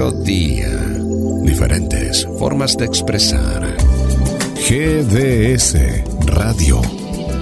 melodía, 0.00 0.70
diferentes 1.42 2.26
formas 2.38 2.74
de 2.78 2.86
expresar. 2.86 3.76
GDS 4.66 5.76
Radio. 6.24 6.80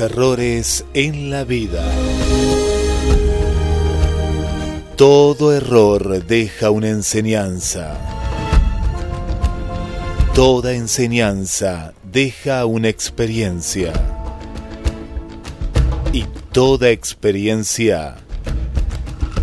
Errores 0.00 0.84
en 0.92 1.30
la 1.30 1.44
vida. 1.44 1.84
Todo 4.96 5.54
error 5.54 6.24
deja 6.24 6.70
una 6.70 6.88
enseñanza. 6.88 7.96
Toda 10.34 10.72
enseñanza 10.72 11.94
deja 12.02 12.66
una 12.66 12.88
experiencia. 12.88 13.92
Y 16.12 16.24
toda 16.50 16.90
experiencia 16.90 18.16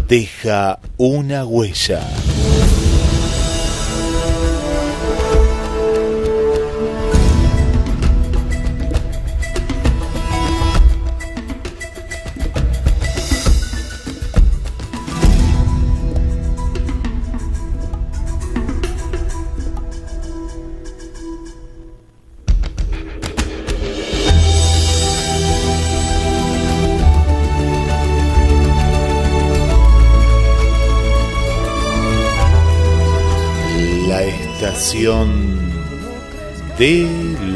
deja 0.09 0.79
una 0.97 1.45
huella. 1.45 2.01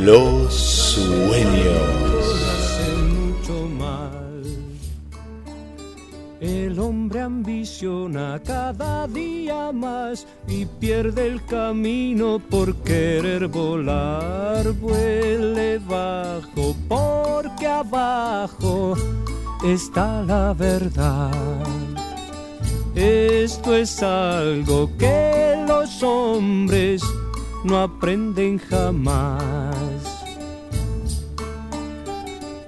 Los 0.04 0.54
sueños. 0.54 1.86
mucho 3.14 3.68
mal. 3.80 4.44
El 6.40 6.80
hombre 6.80 7.22
ambiciona 7.22 8.42
cada 8.46 9.08
día 9.08 9.72
más 9.72 10.28
y 10.48 10.66
pierde 10.66 11.28
el 11.28 11.44
camino 11.46 12.40
por 12.40 12.76
querer 12.84 13.48
volar. 13.48 14.72
Vuele 14.74 15.80
bajo 15.80 16.76
porque 16.88 17.68
abajo 17.68 18.96
está 19.64 20.22
la 20.24 20.54
verdad. 20.54 21.32
Esto 22.96 23.76
es 23.76 24.02
algo 24.02 24.90
que 24.98 25.66
los 25.68 26.02
hombres 26.02 27.04
no 27.66 27.82
aprenden 27.82 28.60
jamás. 28.60 29.76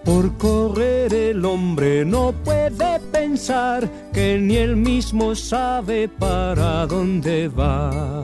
Por 0.04 0.38
correr 0.38 1.14
el 1.14 1.46
hombre 1.46 2.06
no 2.06 2.32
puede 2.32 3.00
pensar 3.12 3.90
que 4.14 4.38
ni 4.38 4.56
él 4.56 4.76
mismo 4.76 5.36
sabe 5.36 6.08
para 6.08 6.86
dónde 6.88 7.50
va. 7.50 8.24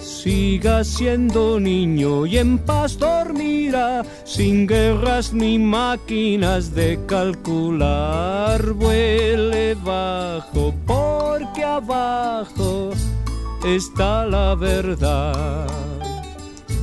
siga 0.00 0.84
siendo 0.84 1.60
niño 1.60 2.24
y 2.24 2.38
en 2.38 2.58
paz 2.58 2.98
dormirá, 2.98 4.02
sin 4.24 4.66
guerras 4.66 5.34
ni 5.34 5.58
máquinas 5.58 6.74
de 6.74 6.98
calcular. 7.06 8.72
Vuele 8.72 9.74
bajo, 9.74 10.74
porque 10.86 11.62
abajo 11.62 12.92
está 13.64 14.26
la 14.26 14.54
verdad. 14.54 15.66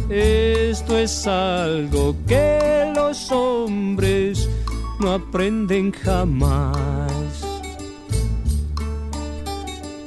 Esto 0.10 0.98
es 0.98 1.26
algo 1.28 2.16
que 2.28 2.92
los 2.96 3.32
hombres 3.32 4.50
no 5.00 5.14
aprenden 5.14 5.92
jamás. 5.92 7.12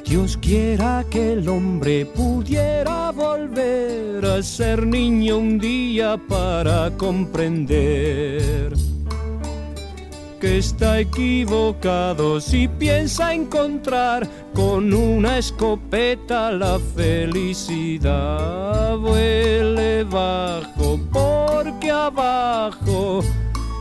Dios 0.05 0.37
quiera 0.37 1.05
que 1.11 1.33
el 1.33 1.49
hombre 1.49 2.07
pudiera 2.07 3.11
volver 3.11 4.25
a 4.27 4.43
ser 4.43 4.87
niño 4.87 5.39
un 5.39 5.59
día 5.59 6.17
para 6.29 6.91
comprender 6.97 8.75
que 10.45 10.59
está 10.59 11.01
equivocado 11.01 12.39
si 12.39 12.69
piensa 12.69 13.33
encontrar 13.33 14.29
con 14.55 14.93
una 14.93 15.39
escopeta 15.39 16.53
la 16.53 16.79
felicidad. 16.95 18.15
Vuele 18.99 20.05
bajo 20.05 21.01
porque 21.11 21.91
abajo 21.91 23.25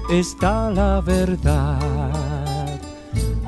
está 0.09 0.69
la 0.69 1.01
verdad. 1.01 2.79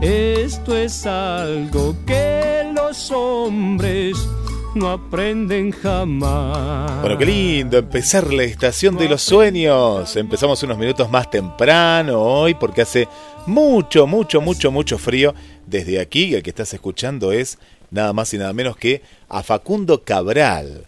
Esto 0.01 0.75
es 0.75 1.05
algo 1.05 1.95
que 2.05 2.69
los 2.75 3.09
hombres 3.11 4.27
no 4.75 4.91
aprenden 4.91 5.71
jamás. 5.71 7.01
Bueno, 7.01 7.17
qué 7.17 7.25
lindo 7.25 7.77
empezar 7.77 8.31
la 8.31 8.43
estación 8.43 8.97
de 8.97 9.07
los 9.07 9.21
sueños. 9.21 10.15
Empezamos 10.15 10.61
unos 10.63 10.77
minutos 10.77 11.09
más 11.09 11.29
temprano 11.31 12.21
hoy 12.21 12.53
porque 12.53 12.81
hace 12.81 13.07
mucho, 13.45 14.05
mucho, 14.05 14.41
mucho, 14.41 14.71
mucho 14.71 14.97
frío. 14.97 15.33
Desde 15.65 15.99
aquí, 15.99 16.35
el 16.35 16.43
que 16.43 16.49
estás 16.49 16.73
escuchando 16.73 17.31
es 17.31 17.57
nada 17.89 18.13
más 18.13 18.33
y 18.33 18.37
nada 18.37 18.53
menos 18.53 18.75
que 18.75 19.01
a 19.29 19.43
Facundo 19.43 20.03
Cabral. 20.03 20.85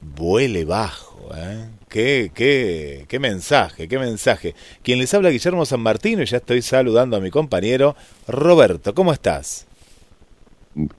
Vuele 0.00 0.64
bajo, 0.64 1.30
¿eh? 1.36 1.68
Qué, 1.88 2.30
qué, 2.34 3.06
qué 3.08 3.18
mensaje, 3.18 3.88
qué 3.88 3.98
mensaje. 3.98 4.54
Quien 4.82 4.98
les 4.98 5.12
habla 5.14 5.30
Guillermo 5.30 5.66
San 5.66 5.80
Martino 5.80 6.22
y 6.22 6.26
ya 6.26 6.38
estoy 6.38 6.62
saludando 6.62 7.16
a 7.16 7.20
mi 7.20 7.30
compañero 7.30 7.96
Roberto. 8.26 8.94
¿Cómo 8.94 9.12
estás? 9.12 9.66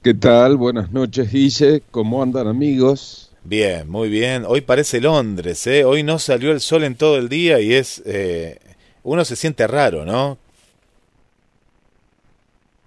¿Qué 0.02 0.14
tal? 0.14 0.56
Buenas 0.56 0.94
noches, 0.94 1.30
Guille. 1.30 1.84
¿Cómo 1.92 2.24
andan, 2.24 2.48
amigos? 2.48 3.32
Bien, 3.44 3.90
muy 3.90 4.08
bien. 4.08 4.46
Hoy 4.48 4.62
parece 4.62 5.02
Londres, 5.02 5.68
¿eh? 5.68 5.84
Hoy 5.84 6.02
no 6.02 6.18
salió 6.18 6.54
el 6.54 6.62
sol 6.62 6.86
en 6.86 6.96
todo 6.96 7.18
el 7.18 7.28
día 7.28 7.60
y 7.60 7.74
es... 7.74 8.02
Eh, 8.06 8.58
uno 9.04 9.26
se 9.26 9.36
siente 9.36 9.68
raro, 9.68 10.06
¿no? 10.06 10.38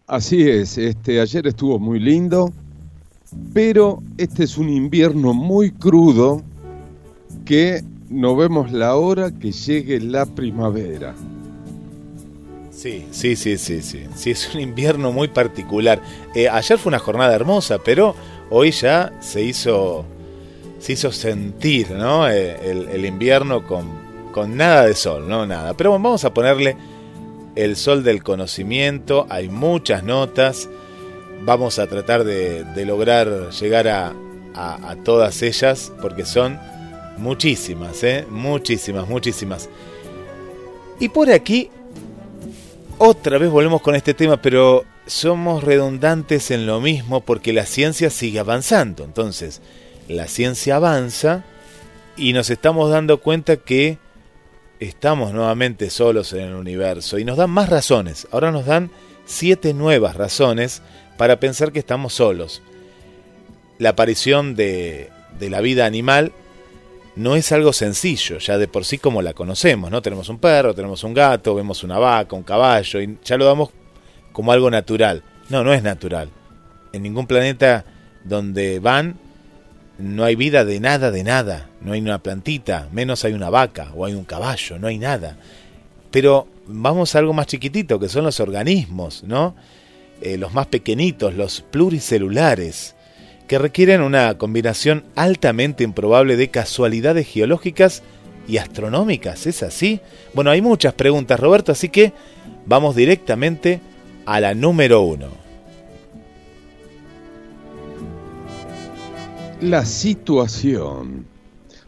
Así 0.07 0.49
es. 0.49 0.79
Este, 0.79 1.21
ayer 1.21 1.47
estuvo 1.47 1.79
muy 1.79 2.01
lindo, 2.01 2.55
pero 3.53 4.03
este 4.17 4.45
es 4.45 4.57
un 4.57 4.71
invierno 4.71 5.35
muy 5.35 5.73
crudo 5.73 6.43
que 7.45 7.85
no 8.09 8.35
vemos 8.35 8.73
la 8.73 8.97
hora 8.97 9.31
que 9.31 9.53
llegue 9.53 10.01
la 10.01 10.25
primavera. 10.25 11.15
Sí, 12.79 13.09
sí, 13.11 13.35
sí, 13.35 13.59
sí, 13.59 13.83
sí. 13.83 14.05
Sí, 14.15 14.31
es 14.31 14.55
un 14.55 14.61
invierno 14.61 15.11
muy 15.11 15.27
particular. 15.27 16.01
Eh, 16.33 16.49
ayer 16.49 16.79
fue 16.79 16.91
una 16.91 17.01
jornada 17.01 17.35
hermosa, 17.35 17.79
pero 17.79 18.15
hoy 18.51 18.71
ya 18.71 19.13
se 19.19 19.43
hizo, 19.43 20.05
se 20.79 20.93
hizo 20.93 21.11
sentir, 21.11 21.91
¿no? 21.91 22.29
Eh, 22.31 22.57
el, 22.93 23.05
invierno 23.05 23.67
con, 23.67 23.89
con 24.31 24.57
nada 24.57 24.87
de 24.87 24.95
sol, 24.95 25.29
no 25.29 25.45
nada. 25.45 25.75
Pero 25.75 25.91
bueno, 25.91 26.05
vamos 26.05 26.25
a 26.25 26.33
ponerle 26.33 26.77
el 27.57 27.75
sol 27.75 28.05
del 28.05 28.23
conocimiento. 28.23 29.27
Hay 29.29 29.49
muchas 29.49 30.05
notas. 30.05 30.69
Vamos 31.43 31.81
a 31.81 31.89
tratar 31.89 32.23
de, 32.23 32.65
lograr 32.87 33.51
llegar 33.51 33.89
a, 33.89 34.15
a 34.55 34.97
todas 35.03 35.43
ellas 35.43 35.93
porque 36.01 36.25
son 36.25 36.61
muchísimas, 37.17 38.05
¿eh? 38.05 38.25
Muchísimas, 38.31 39.09
muchísimas. 39.09 39.69
Y 41.01 41.09
por 41.09 41.29
aquí 41.29 41.73
otra 42.99 43.39
vez 43.39 43.51
volvemos 43.51 43.81
con 43.81 43.95
este 43.95 44.15
tema, 44.15 44.43
pero 44.43 44.85
somos 45.07 45.65
redundantes 45.65 46.51
en 46.51 46.67
lo 46.67 46.81
mismo 46.81 47.21
porque 47.21 47.53
la 47.53 47.67
ciencia 47.67 48.11
sigue 48.11 48.39
avanzando. 48.39 49.05
Entonces, 49.05 49.63
la 50.09 50.27
ciencia 50.27 50.77
avanza 50.77 51.45
y 52.17 52.33
nos 52.33 52.51
estamos 52.51 52.91
dando 52.91 53.19
cuenta 53.19 53.57
que 53.57 53.99
estamos 54.81 55.33
nuevamente 55.33 55.91
solos 55.91 56.33
en 56.33 56.41
el 56.41 56.55
universo 56.55 57.19
y 57.19 57.25
nos 57.25 57.37
dan 57.37 57.51
más 57.51 57.69
razones. 57.69 58.27
Ahora 58.31 58.51
nos 58.51 58.67
dan 58.67 58.91
siete 59.25 59.75
nuevas 59.75 60.17
razones 60.17 60.83
para 61.17 61.41
pensar 61.41 61.73
que 61.73 61.79
estamos 61.79 62.15
solos. 62.15 62.63
La 63.79 63.91
aparición 63.91 64.57
de, 64.57 65.11
de 65.39 65.51
la 65.51 65.61
vida 65.61 65.87
animal 65.87 66.33
no 67.19 67.35
es 67.35 67.51
algo 67.51 67.73
sencillo, 67.73 68.39
ya 68.39 68.59
de 68.59 68.69
por 68.69 68.85
sí 68.85 68.99
como 68.99 69.23
la 69.23 69.35
conocemos, 69.35 69.91
¿no? 69.91 70.01
Tenemos 70.01 70.29
un 70.29 70.39
perro, 70.39 70.73
tenemos 70.73 71.03
un 71.03 71.13
gato, 71.13 71.53
vemos 71.53 71.83
una 71.83 71.99
vaca, 71.99 72.37
un 72.37 72.45
caballo, 72.45 73.01
y 73.03 73.19
ya 73.25 73.37
lo 73.37 73.45
damos 73.45 73.71
como 74.33 74.53
algo 74.53 74.71
natural. 74.71 75.25
No, 75.49 75.65
no 75.65 75.75
es 75.75 75.83
natural. 75.83 76.31
En 76.93 77.03
ningún 77.03 77.27
planeta 77.27 77.85
donde 78.23 78.79
van 78.79 79.17
no 79.99 80.23
hay 80.23 80.37
vida 80.37 80.65
de 80.65 80.79
nada, 80.79 81.11
de 81.11 81.25
nada. 81.25 81.69
No 81.81 81.93
hay 81.93 82.01
una 82.01 82.23
plantita, 82.23 82.89
menos 82.93 83.25
hay 83.25 83.33
una 83.33 83.51
vaca 83.51 83.91
o 83.97 84.05
hay 84.05 84.15
un 84.15 84.25
caballo, 84.25 84.79
no 84.79 84.87
hay 84.87 84.99
nada. 84.99 85.37
Pero 86.13 86.47
vamos 86.69 87.15
a 87.15 87.19
algo 87.19 87.33
más 87.33 87.49
chiquitito, 87.49 87.99
que 87.99 88.09
son 88.09 88.25
los 88.25 88.39
organismos, 88.39 89.25
¿no? 89.25 89.57
Eh, 90.21 90.39
los 90.39 90.55
más 90.55 90.69
pequeñitos, 90.69 91.35
los 91.35 91.63
pluricelulares 91.63 92.95
que 93.49 93.59
requieren 93.59 94.03
una 94.03 94.37
combinación 94.37 95.05
altamente 95.17 95.83
improbable 95.83 96.37
de 96.37 96.51
casualidades 96.51 97.27
geológicas 97.27 98.03
y 98.47 98.59
astronómicas. 98.59 99.47
¿Es 99.47 99.63
así? 99.63 100.01
Bueno, 100.35 100.51
hay 100.51 100.61
muchas 100.61 100.93
preguntas, 100.93 101.41
Roberto, 101.41 101.73
así 101.73 101.89
que 101.89 102.13
vamos 102.67 102.95
directamente 102.95 103.81
a 104.27 104.39
la 104.41 104.55
número 104.55 105.01
uno. 105.01 105.29
La 109.63 109.85
situación. 109.87 111.27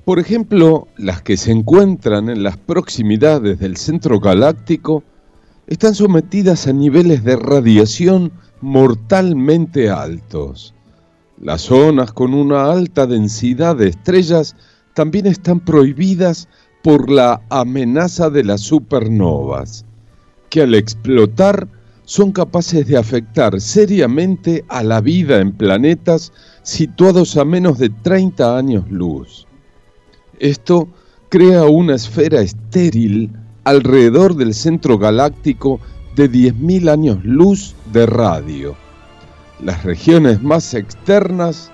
Por 0.04 0.18
ejemplo, 0.18 0.88
las 0.96 1.20
que 1.20 1.36
se 1.36 1.52
encuentran 1.52 2.30
en 2.30 2.42
las 2.42 2.56
proximidades 2.56 3.58
del 3.58 3.76
centro 3.76 4.18
galáctico 4.18 5.04
están 5.66 5.94
sometidas 5.94 6.66
a 6.66 6.72
niveles 6.72 7.22
de 7.22 7.36
radiación 7.36 8.32
mortalmente 8.62 9.90
altos. 9.90 10.74
Las 11.40 11.62
zonas 11.62 12.12
con 12.12 12.34
una 12.34 12.70
alta 12.70 13.06
densidad 13.06 13.74
de 13.74 13.88
estrellas 13.88 14.56
también 14.92 15.26
están 15.26 15.60
prohibidas 15.60 16.48
por 16.82 17.10
la 17.10 17.40
amenaza 17.48 18.28
de 18.28 18.44
las 18.44 18.60
supernovas, 18.60 19.86
que 20.50 20.60
al 20.60 20.74
explotar 20.74 21.66
son 22.04 22.32
capaces 22.32 22.86
de 22.86 22.98
afectar 22.98 23.58
seriamente 23.58 24.66
a 24.68 24.82
la 24.82 25.00
vida 25.00 25.40
en 25.40 25.52
planetas 25.52 26.30
situados 26.62 27.38
a 27.38 27.46
menos 27.46 27.78
de 27.78 27.88
30 27.88 28.58
años 28.58 28.90
luz. 28.90 29.46
Esto 30.40 30.88
crea 31.30 31.64
una 31.64 31.94
esfera 31.94 32.42
estéril 32.42 33.30
alrededor 33.64 34.36
del 34.36 34.52
centro 34.52 34.98
galáctico 34.98 35.80
de 36.16 36.30
10.000 36.30 36.90
años 36.90 37.24
luz 37.24 37.74
de 37.94 38.04
radio 38.04 38.89
las 39.62 39.84
regiones 39.84 40.42
más 40.42 40.74
externas 40.74 41.70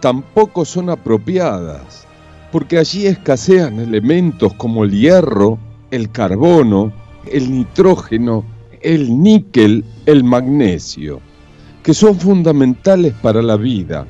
tampoco 0.00 0.64
son 0.64 0.90
apropiadas, 0.90 2.06
porque 2.50 2.78
allí 2.78 3.06
escasean 3.06 3.78
elementos 3.78 4.52
como 4.54 4.84
el 4.84 4.90
hierro, 4.90 5.58
el 5.90 6.10
carbono, 6.10 6.92
el 7.30 7.50
nitrógeno, 7.52 8.44
el 8.80 9.22
níquel, 9.22 9.84
el 10.06 10.24
magnesio, 10.24 11.20
que 11.82 11.94
son 11.94 12.18
fundamentales 12.18 13.14
para 13.22 13.42
la 13.42 13.56
vida. 13.56 14.06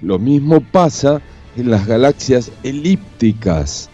Lo 0.00 0.18
mismo 0.18 0.60
pasa 0.60 1.20
en 1.56 1.70
las 1.70 1.86
galaxias 1.86 2.50
elípticas. 2.62 3.90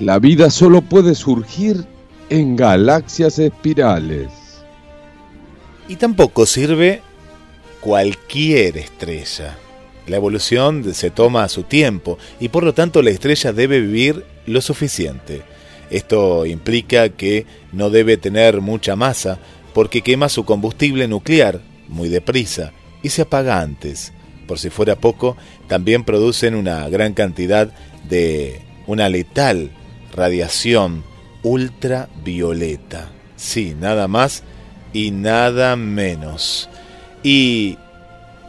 La 0.00 0.18
vida 0.18 0.50
solo 0.50 0.82
puede 0.82 1.14
surgir 1.14 1.86
en 2.28 2.56
galaxias 2.56 3.38
espirales. 3.38 4.28
Y 5.88 5.96
tampoco 5.96 6.44
sirve 6.44 7.00
cualquier 7.80 8.76
estrella. 8.78 9.58
La 10.06 10.16
evolución 10.16 10.94
se 10.94 11.10
toma 11.10 11.44
a 11.44 11.48
su 11.48 11.64
tiempo 11.64 12.18
y 12.38 12.48
por 12.48 12.62
lo 12.62 12.72
tanto 12.72 13.02
la 13.02 13.10
estrella 13.10 13.52
debe 13.52 13.80
vivir 13.80 14.24
lo 14.46 14.60
suficiente. 14.60 15.42
Esto 15.90 16.46
implica 16.46 17.08
que 17.10 17.46
no 17.72 17.90
debe 17.90 18.16
tener 18.16 18.60
mucha 18.60 18.96
masa 18.96 19.38
porque 19.74 20.02
quema 20.02 20.28
su 20.28 20.44
combustible 20.44 21.08
nuclear 21.08 21.60
muy 21.88 22.08
deprisa 22.08 22.72
y 23.02 23.10
se 23.10 23.22
apaga 23.22 23.60
antes. 23.60 24.12
por 24.46 24.60
si 24.60 24.70
fuera 24.70 24.94
poco, 24.94 25.36
también 25.66 26.04
producen 26.04 26.54
una 26.54 26.88
gran 26.88 27.14
cantidad 27.14 27.68
de 28.08 28.60
una 28.86 29.08
letal 29.08 29.70
radiación 30.14 31.02
ultravioleta. 31.42 33.10
Sí, 33.34 33.74
nada 33.78 34.06
más 34.06 34.44
y 34.92 35.10
nada 35.10 35.74
menos. 35.74 36.68
¿Y 37.28 37.76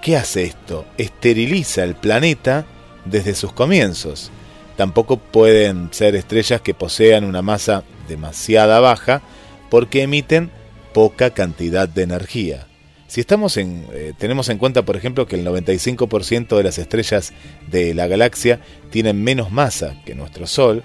qué 0.04 0.18
hace 0.18 0.44
esto? 0.44 0.86
Esteriliza 1.00 1.84
el 1.84 1.96
planeta 1.96 2.68
desde 3.06 3.34
sus 3.34 3.52
comienzos. 3.52 4.30
Tampoco 4.76 5.18
pueden 5.18 5.90
ser 5.92 6.16
estrellas 6.16 6.62
que 6.62 6.76
posean 6.76 7.24
una 7.24 7.42
masa 7.42 7.84
demasiada 8.08 8.80
baja 8.80 9.24
porque 9.72 10.04
emiten 10.04 10.52
poca 10.94 11.32
cantidad 11.32 11.90
de 11.90 12.04
energía. 12.04 12.68
Si 13.08 13.20
estamos 13.20 13.58
en, 13.58 13.88
eh, 13.94 14.14
tenemos 14.16 14.48
en 14.50 14.60
cuenta, 14.60 14.86
por 14.86 14.96
ejemplo, 14.96 15.26
que 15.26 15.38
el 15.38 15.48
95% 15.48 16.56
de 16.56 16.64
las 16.64 16.78
estrellas 16.78 17.34
de 17.72 17.96
la 17.96 18.06
galaxia 18.06 18.62
tienen 18.92 19.24
menos 19.24 19.52
masa 19.52 20.00
que 20.06 20.14
nuestro 20.14 20.46
Sol, 20.46 20.84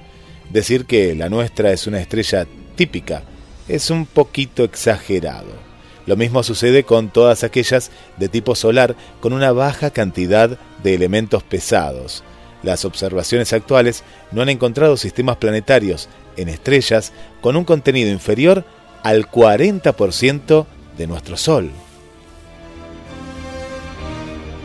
decir 0.49 0.87
que 0.87 1.15
la 1.15 1.29
nuestra 1.29 1.73
es 1.73 1.87
una 1.87 2.01
estrella 2.01 2.47
típica 2.75 3.23
es 3.69 3.91
un 3.91 4.07
poquito 4.07 4.65
exagerado. 4.65 5.72
Lo 6.07 6.17
mismo 6.17 6.43
sucede 6.43 6.85
con 6.85 7.11
todas 7.11 7.45
aquellas 7.45 7.91
de 8.17 8.29
tipo 8.29 8.55
solar 8.55 8.97
con 9.21 9.33
una 9.33 9.53
baja 9.53 9.91
cantidad 9.91 10.59
de 10.83 10.95
elementos 10.95 11.43
pesados. 11.43 12.25
Las 12.63 12.85
observaciones 12.85 13.53
actuales 13.53 14.05
no 14.31 14.43
han 14.43 14.49
encontrado 14.49 14.97
sistemas 14.97 15.37
planetarios 15.37 16.09
en 16.37 16.49
estrellas 16.49 17.13
con 17.41 17.57
un 17.57 17.65
contenido 17.65 18.11
inferior 18.11 18.65
al 19.03 19.29
40% 19.29 20.67
de 20.97 21.07
nuestro 21.07 21.37
Sol. 21.37 21.71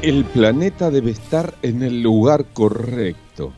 El 0.01 0.25
planeta 0.25 0.91
debe 0.91 1.11
estar 1.11 1.55
en 1.63 1.81
el 1.81 2.01
lugar 2.03 2.45
correcto. 2.53 3.51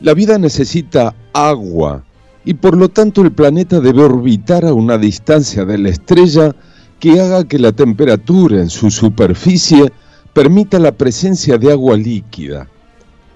La 0.00 0.12
vida 0.12 0.38
necesita 0.38 1.14
agua 1.32 2.04
y 2.44 2.54
por 2.54 2.76
lo 2.76 2.88
tanto 2.88 3.22
el 3.22 3.32
planeta 3.32 3.80
debe 3.80 4.02
orbitar 4.02 4.64
a 4.64 4.74
una 4.74 4.98
distancia 4.98 5.64
de 5.64 5.78
la 5.78 5.88
estrella 5.88 6.54
que 7.00 7.18
haga 7.18 7.44
que 7.44 7.58
la 7.58 7.72
temperatura 7.72 8.60
en 8.60 8.68
su 8.68 8.90
superficie 8.90 9.90
permita 10.34 10.78
la 10.78 10.92
presencia 10.92 11.56
de 11.56 11.72
agua 11.72 11.96
líquida. 11.96 12.68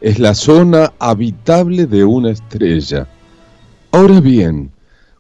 Es 0.03 0.19
la 0.19 0.35
zona 0.35 0.93
habitable 0.99 1.87
de 1.87 2.05
una 2.05 2.31
estrella. 2.31 3.09
Ahora 3.91 4.21
bien, 4.21 4.71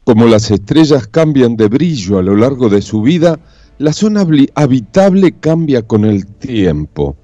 como 0.04 0.26
las 0.26 0.50
estrellas 0.50 1.06
cambian 1.06 1.56
de 1.56 1.68
brillo 1.68 2.18
a 2.18 2.22
lo 2.22 2.36
largo 2.36 2.68
de 2.68 2.82
su 2.82 3.00
vida, 3.00 3.40
la 3.78 3.94
zona 3.94 4.26
habitable 4.54 5.32
cambia 5.40 5.80
con 5.80 6.04
el 6.04 6.26
tiempo. 6.26 7.16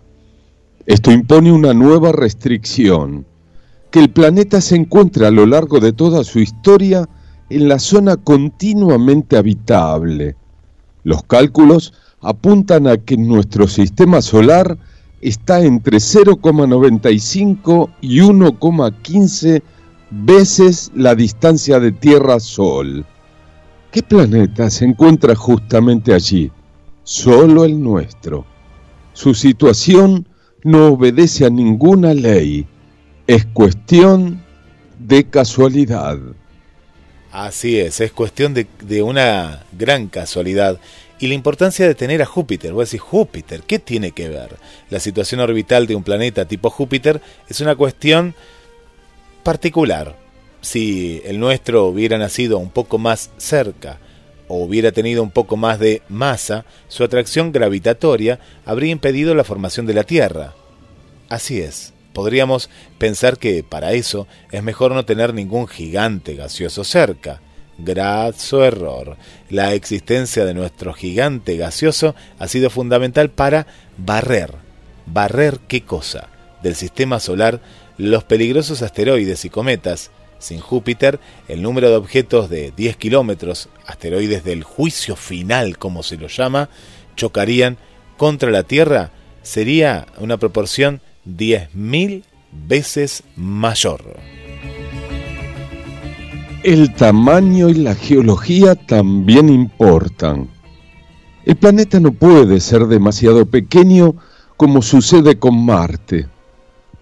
Esto 0.87 1.13
impone 1.13 1.53
una 1.53 1.75
nueva 1.75 2.13
restricción, 2.13 3.27
que 3.91 4.01
el 4.01 4.11
planeta 4.11 4.63
se 4.63 4.77
encuentra 4.77 5.29
a 5.29 5.31
lo 5.31 5.45
largo 5.45 5.81
de 5.81 5.93
toda 5.93 6.25
su 6.25 6.39
historia 6.39 7.07
en 7.51 7.69
la 7.69 7.79
zona 7.79 8.17
continuamente 8.17 9.37
habitable. 9.37 10.37
Los 11.05 11.23
cálculos 11.25 11.93
apuntan 12.21 12.87
a 12.87 12.99
que 12.99 13.17
nuestro 13.17 13.67
sistema 13.67 14.21
solar 14.21 14.79
está 15.21 15.61
entre 15.61 15.99
0,95 15.99 17.91
y 18.01 18.21
1,15 18.21 19.63
veces 20.11 20.91
la 20.95 21.15
distancia 21.15 21.79
de 21.81 21.93
Tierra-Sol. 21.93 23.05
¿Qué 23.91 24.03
planeta 24.03 24.71
se 24.71 24.85
encuentra 24.85 25.35
justamente 25.35 26.15
allí? 26.15 26.51
Solo 27.03 27.65
el 27.65 27.83
nuestro. 27.83 28.45
Su 29.13 29.35
situación 29.35 30.27
no 30.63 30.89
obedece 30.89 31.47
a 31.47 31.51
ninguna 31.51 32.15
ley. 32.15 32.67
Es 33.27 33.47
cuestión 33.47 34.41
de 34.99 35.25
casualidad. 35.25 36.19
Así 37.33 37.79
es, 37.79 38.01
es 38.01 38.13
cuestión 38.13 38.55
de, 38.55 39.03
una 39.03 39.65
gran 39.73 40.09
casualidad. 40.09 40.81
Y 41.19 41.29
la 41.29 41.35
importancia 41.35 41.87
de 41.87 41.95
tener 41.95 42.23
a 42.23 42.27
Júpiter. 42.27 42.73
Voy 42.73 42.83
a 42.83 42.85
decir, 42.85 43.01
Júpiter, 43.01 43.63
¿qué 43.63 43.79
tiene 43.79 44.13
que 44.13 44.29
ver? 44.29 44.57
La 44.89 45.01
situación 45.01 45.41
orbital 45.41 45.87
de 45.87 45.95
un 45.95 46.03
planeta 46.03 46.47
tipo 46.47 46.71
Júpiter 46.71 47.21
es 47.49 47.61
una 47.61 47.77
cuestión 47.77 48.35
particular 49.43 50.17
si 50.61 51.23
el 51.25 51.39
nuestro 51.39 51.87
hubiera 51.87 52.19
nacido 52.19 52.59
un 52.59 52.71
poco 52.71 52.99
más 52.99 53.31
cerca 53.39 53.99
o 54.49 54.65
hubiera 54.65 54.93
tenido 54.93 55.23
un 55.23 55.31
poco 55.31 55.57
más 55.57 55.79
de 55.79 56.03
masa, 56.09 56.65
su 56.89 57.05
atracción 57.05 57.53
gravitatoria 57.53 58.41
habría 58.67 58.91
impedido 58.91 59.35
la 59.35 59.45
formación 59.45 59.87
de 59.87 59.95
la 59.95 60.05
Tierra. 60.05 60.55
Así 61.29 61.61
es, 61.61 61.93
podríamos 62.13 62.71
pensar 62.99 63.39
que 63.39 63.63
para 63.63 63.93
eso 63.93 64.27
es 64.51 64.63
mejor 64.63 64.93
no 64.93 65.05
tener 65.05 65.35
ningún 65.35 65.67
gigante 65.67 66.35
gaseoso 66.35 66.85
cerca. 66.85 67.41
Graso 67.79 68.65
error. 68.65 69.17
La 69.49 69.73
existencia 69.75 70.45
de 70.45 70.55
nuestro 70.55 70.93
gigante 70.93 71.57
gaseoso 71.57 72.15
ha 72.39 72.47
sido 72.47 72.69
fundamental 72.69 73.31
para 73.31 73.67
barrer. 73.97 74.53
¿Barrer 75.07 75.61
qué 75.67 75.83
cosa? 75.83 76.29
Del 76.63 76.75
sistema 76.75 77.21
solar 77.21 77.61
los 78.01 78.25
peligrosos 78.25 78.81
asteroides 78.81 79.45
y 79.45 79.51
cometas, 79.51 80.11
sin 80.39 80.59
Júpiter, 80.59 81.21
el 81.49 81.61
número 81.61 81.91
de 81.91 81.97
objetos 81.97 82.49
de 82.49 82.73
10 82.75 82.97
kilómetros, 82.97 83.69
asteroides 83.87 84.43
del 84.43 84.65
juicio 84.65 85.17
final, 85.17 85.77
como 85.77 86.03
se 86.03 86.17
lo 86.17 86.29
llama, 86.29 86.71
chocarían 87.15 87.77
contra 88.17 88.51
la 88.51 88.63
Tierra, 88.63 89.11
sería 89.43 90.07
una 90.19 90.39
proporción 90.39 91.03
10.000 91.27 92.25
veces 92.69 93.23
mayor. 93.37 94.03
El 96.63 96.93
tamaño 96.95 97.69
y 97.69 97.75
la 97.75 97.95
geología 97.95 98.75
también 98.75 99.49
importan. 99.49 100.49
El 101.45 101.57
planeta 101.57 102.01
no 102.01 102.13
puede 102.13 102.61
ser 102.61 102.87
demasiado 102.87 103.47
pequeño 103.47 104.17
como 104.57 104.83
sucede 104.83 105.39
con 105.39 105.65
Marte 105.65 106.29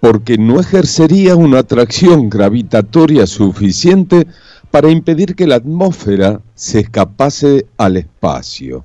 porque 0.01 0.39
no 0.39 0.61
ejercería 0.61 1.37
una 1.37 1.61
atracción 1.61 2.29
gravitatoria 2.29 3.27
suficiente 3.27 4.27
para 4.71 4.91
impedir 4.91 5.35
que 5.35 5.47
la 5.47 5.57
atmósfera 5.57 6.41
se 6.55 6.81
escapase 6.81 7.67
al 7.77 7.97
espacio. 7.97 8.85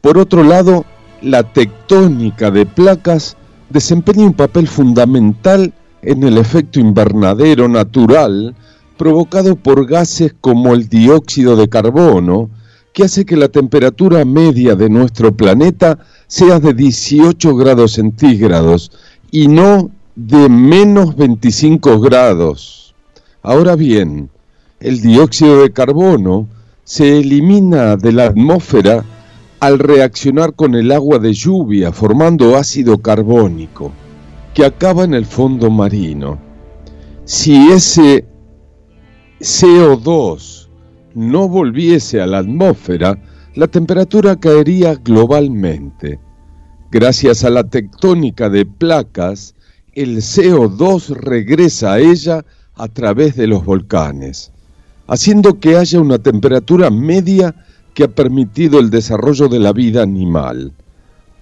Por 0.00 0.18
otro 0.18 0.42
lado, 0.42 0.84
la 1.20 1.42
tectónica 1.42 2.50
de 2.50 2.64
placas 2.64 3.36
desempeña 3.70 4.26
un 4.26 4.34
papel 4.34 4.68
fundamental 4.68 5.72
en 6.02 6.22
el 6.24 6.38
efecto 6.38 6.80
invernadero 6.80 7.68
natural 7.68 8.54
provocado 8.96 9.56
por 9.56 9.86
gases 9.86 10.34
como 10.40 10.74
el 10.74 10.88
dióxido 10.88 11.56
de 11.56 11.68
carbono, 11.68 12.50
que 12.92 13.04
hace 13.04 13.24
que 13.24 13.36
la 13.36 13.48
temperatura 13.48 14.24
media 14.24 14.74
de 14.74 14.90
nuestro 14.90 15.32
planeta 15.34 15.98
sea 16.26 16.60
de 16.60 16.74
18 16.74 17.56
grados 17.56 17.92
centígrados 17.92 18.90
y 19.30 19.48
no 19.48 19.90
de 20.16 20.48
menos 20.48 21.16
25 21.16 22.00
grados. 22.00 22.94
Ahora 23.42 23.76
bien, 23.76 24.28
el 24.80 25.00
dióxido 25.00 25.62
de 25.62 25.72
carbono 25.72 26.48
se 26.84 27.20
elimina 27.20 27.96
de 27.96 28.12
la 28.12 28.26
atmósfera 28.26 29.04
al 29.60 29.78
reaccionar 29.78 30.54
con 30.54 30.74
el 30.74 30.90
agua 30.90 31.18
de 31.18 31.34
lluvia 31.34 31.92
formando 31.92 32.56
ácido 32.56 32.98
carbónico 32.98 33.92
que 34.54 34.64
acaba 34.64 35.04
en 35.04 35.14
el 35.14 35.26
fondo 35.26 35.70
marino. 35.70 36.38
Si 37.24 37.70
ese 37.70 38.26
CO2 39.38 40.68
no 41.14 41.48
volviese 41.48 42.20
a 42.20 42.26
la 42.26 42.38
atmósfera, 42.38 43.22
la 43.54 43.68
temperatura 43.68 44.36
caería 44.36 44.94
globalmente. 44.94 46.18
Gracias 46.90 47.44
a 47.44 47.50
la 47.50 47.64
tectónica 47.64 48.48
de 48.48 48.64
placas, 48.64 49.54
el 49.92 50.18
CO2 50.18 51.08
regresa 51.08 51.92
a 51.94 52.00
ella 52.00 52.44
a 52.74 52.88
través 52.88 53.36
de 53.36 53.46
los 53.46 53.64
volcanes, 53.64 54.52
haciendo 55.06 55.60
que 55.60 55.76
haya 55.76 56.00
una 56.00 56.18
temperatura 56.18 56.90
media 56.90 57.54
que 57.94 58.04
ha 58.04 58.08
permitido 58.08 58.78
el 58.80 58.90
desarrollo 58.90 59.48
de 59.48 59.58
la 59.58 59.72
vida 59.72 60.02
animal. 60.02 60.72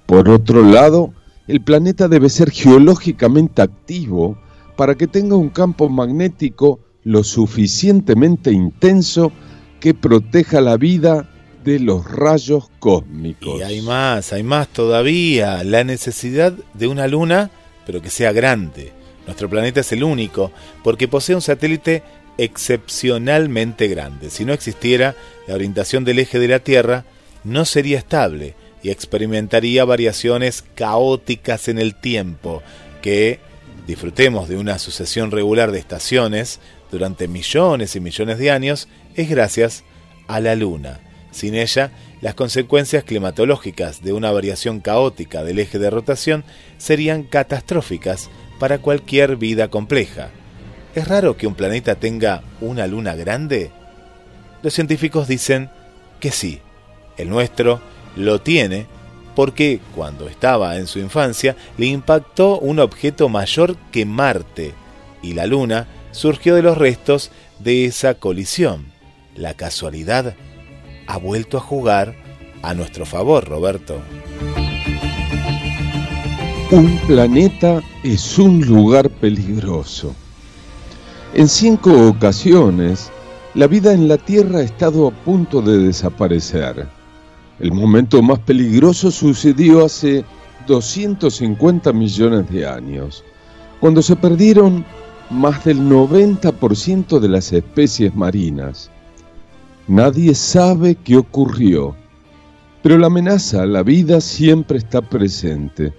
Por 0.07 0.29
otro 0.29 0.63
lado, 0.63 1.13
el 1.47 1.61
planeta 1.63 2.09
debe 2.09 2.29
ser 2.29 2.51
geológicamente 2.51 3.63
activo 3.63 4.39
para 4.77 4.95
que 4.95 5.07
tenga 5.07 5.37
un 5.37 5.49
campo 5.51 5.89
magnético 5.89 6.81
lo 7.05 7.25
suficientemente 7.25 8.53
intenso 8.53 9.33
que 9.81 9.95
proteja 9.95 10.61
la 10.61 10.77
vida 10.77 11.31
de 11.65 11.81
los 11.81 12.11
rayos 12.11 12.71
cósmicos. 12.79 13.61
Y 13.61 13.63
hay 13.63 13.83
más, 13.83 14.33
hay 14.33 14.43
más 14.43 14.69
todavía, 14.69 15.63
la 15.65 15.85
necesidad 15.85 16.53
de 16.75 16.87
una 16.87 17.07
luna 17.07 17.51
pero 17.89 18.03
que 18.03 18.11
sea 18.11 18.33
grande. 18.33 18.93
Nuestro 19.25 19.49
planeta 19.49 19.81
es 19.81 19.91
el 19.93 20.05
único 20.05 20.53
porque 20.85 21.09
posee 21.09 21.35
un 21.35 21.41
satélite 21.41 22.03
excepcionalmente 22.39 23.89
grande. 23.89 24.31
Si 24.31 24.45
no 24.45 24.53
existiera, 24.53 25.15
la 25.47 25.55
orientación 25.55 26.05
del 26.05 26.21
eje 26.21 26.39
de 26.39 26.49
la 26.49 26.61
Tierra 26.61 27.05
no 27.45 27.65
sería 27.65 27.99
estable 27.99 28.55
y 28.83 28.91
experimentaría 28.91 29.85
variaciones 29.85 30.65
caóticas 30.75 31.69
en 31.69 31.79
el 31.79 31.95
tiempo 31.95 32.63
que 33.03 33.41
disfrutemos 33.87 34.49
de 34.49 34.57
una 34.57 34.79
sucesión 34.79 35.31
regular 35.31 35.73
de 35.73 35.79
estaciones 35.79 36.61
durante 36.91 37.29
millones 37.29 37.97
y 37.97 38.01
millones 38.01 38.39
de 38.39 38.51
años 38.51 38.89
es 39.15 39.29
gracias 39.29 39.85
a 40.27 40.41
la 40.41 40.55
Luna. 40.55 41.01
Sin 41.31 41.55
ella, 41.55 41.91
las 42.21 42.35
consecuencias 42.35 43.05
climatológicas 43.05 44.03
de 44.03 44.13
una 44.13 44.31
variación 44.31 44.81
caótica 44.81 45.45
del 45.45 45.59
eje 45.59 45.79
de 45.79 45.91
rotación 45.91 46.45
serían 46.79 47.23
catastróficas 47.23 48.31
para 48.59 48.79
cualquier 48.79 49.37
vida 49.37 49.69
compleja. 49.69 50.31
¿Es 50.99 51.07
raro 51.07 51.37
que 51.37 51.47
un 51.47 51.55
planeta 51.55 51.95
tenga 51.95 52.43
una 52.61 52.89
luna 52.89 53.15
grande? 53.15 53.71
Los 54.65 54.75
científicos 54.75 55.29
dicen 55.29 55.71
que 56.19 56.33
sí. 56.33 56.61
El 57.17 57.31
nuestro 57.31 57.81
lo 58.17 58.41
tiene 58.41 58.89
porque 59.37 59.79
cuando 59.95 60.29
estaba 60.29 60.77
en 60.77 60.89
su 60.89 60.99
infancia 60.99 61.55
le 61.77 61.87
impactó 61.87 62.59
un 62.59 62.81
objeto 62.81 63.29
mayor 63.29 63.77
que 63.93 64.07
Marte 64.07 64.75
y 65.23 65.35
la 65.35 65.47
Luna 65.47 65.87
surgió 66.11 66.57
de 66.57 66.63
los 66.63 66.77
restos 66.77 67.31
de 67.61 67.85
esa 67.85 68.15
colisión. 68.15 68.87
La 69.37 69.55
casualidad 69.55 70.35
ha 71.07 71.17
vuelto 71.17 71.59
a 71.59 71.61
jugar 71.61 72.17
a 72.61 72.75
nuestro 72.75 73.07
favor, 73.07 73.45
Roberto. 73.45 74.03
Un 76.73 76.99
planeta 77.07 77.85
es 78.03 78.37
un 78.37 78.67
lugar 78.67 79.09
peligroso. 79.11 80.17
En 81.35 81.47
cinco 81.47 82.09
ocasiones, 82.09 83.11
la 83.55 83.67
vida 83.67 83.93
en 83.93 84.09
la 84.09 84.17
Tierra 84.17 84.61
ha 84.61 84.63
estado 84.63 85.09
a 85.09 85.11
punto 85.11 85.61
de 85.61 85.77
desaparecer. 85.77 86.89
El 87.61 87.73
momento 87.73 88.23
más 88.23 88.39
peligroso 88.39 89.11
sucedió 89.11 89.85
hace 89.85 90.25
250 90.67 91.93
millones 91.93 92.51
de 92.51 92.67
años, 92.67 93.25
cuando 93.79 94.01
se 94.01 94.17
perdieron 94.17 94.87
más 95.29 95.65
del 95.67 95.81
90% 95.81 97.19
de 97.19 97.29
las 97.29 97.53
especies 97.53 98.15
marinas. 98.15 98.91
Nadie 99.87 100.35
sabe 100.35 100.95
qué 100.95 101.19
ocurrió, 101.19 101.95
pero 102.83 102.97
la 102.97 103.09
amenaza 103.09 103.63
a 103.63 103.67
la 103.67 103.83
vida 103.83 104.23
siempre 104.23 104.79
está 104.79 105.03
presente. 105.03 105.93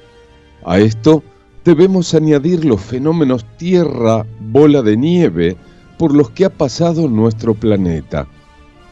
A 0.65 0.79
esto 0.79 1.23
debemos 1.63 2.13
añadir 2.13 2.65
los 2.65 2.81
fenómenos 2.81 3.45
tierra, 3.57 4.25
bola 4.39 4.81
de 4.81 4.97
nieve, 4.97 5.57
por 5.97 6.15
los 6.15 6.29
que 6.31 6.45
ha 6.45 6.49
pasado 6.49 7.09
nuestro 7.09 7.53
planeta. 7.53 8.27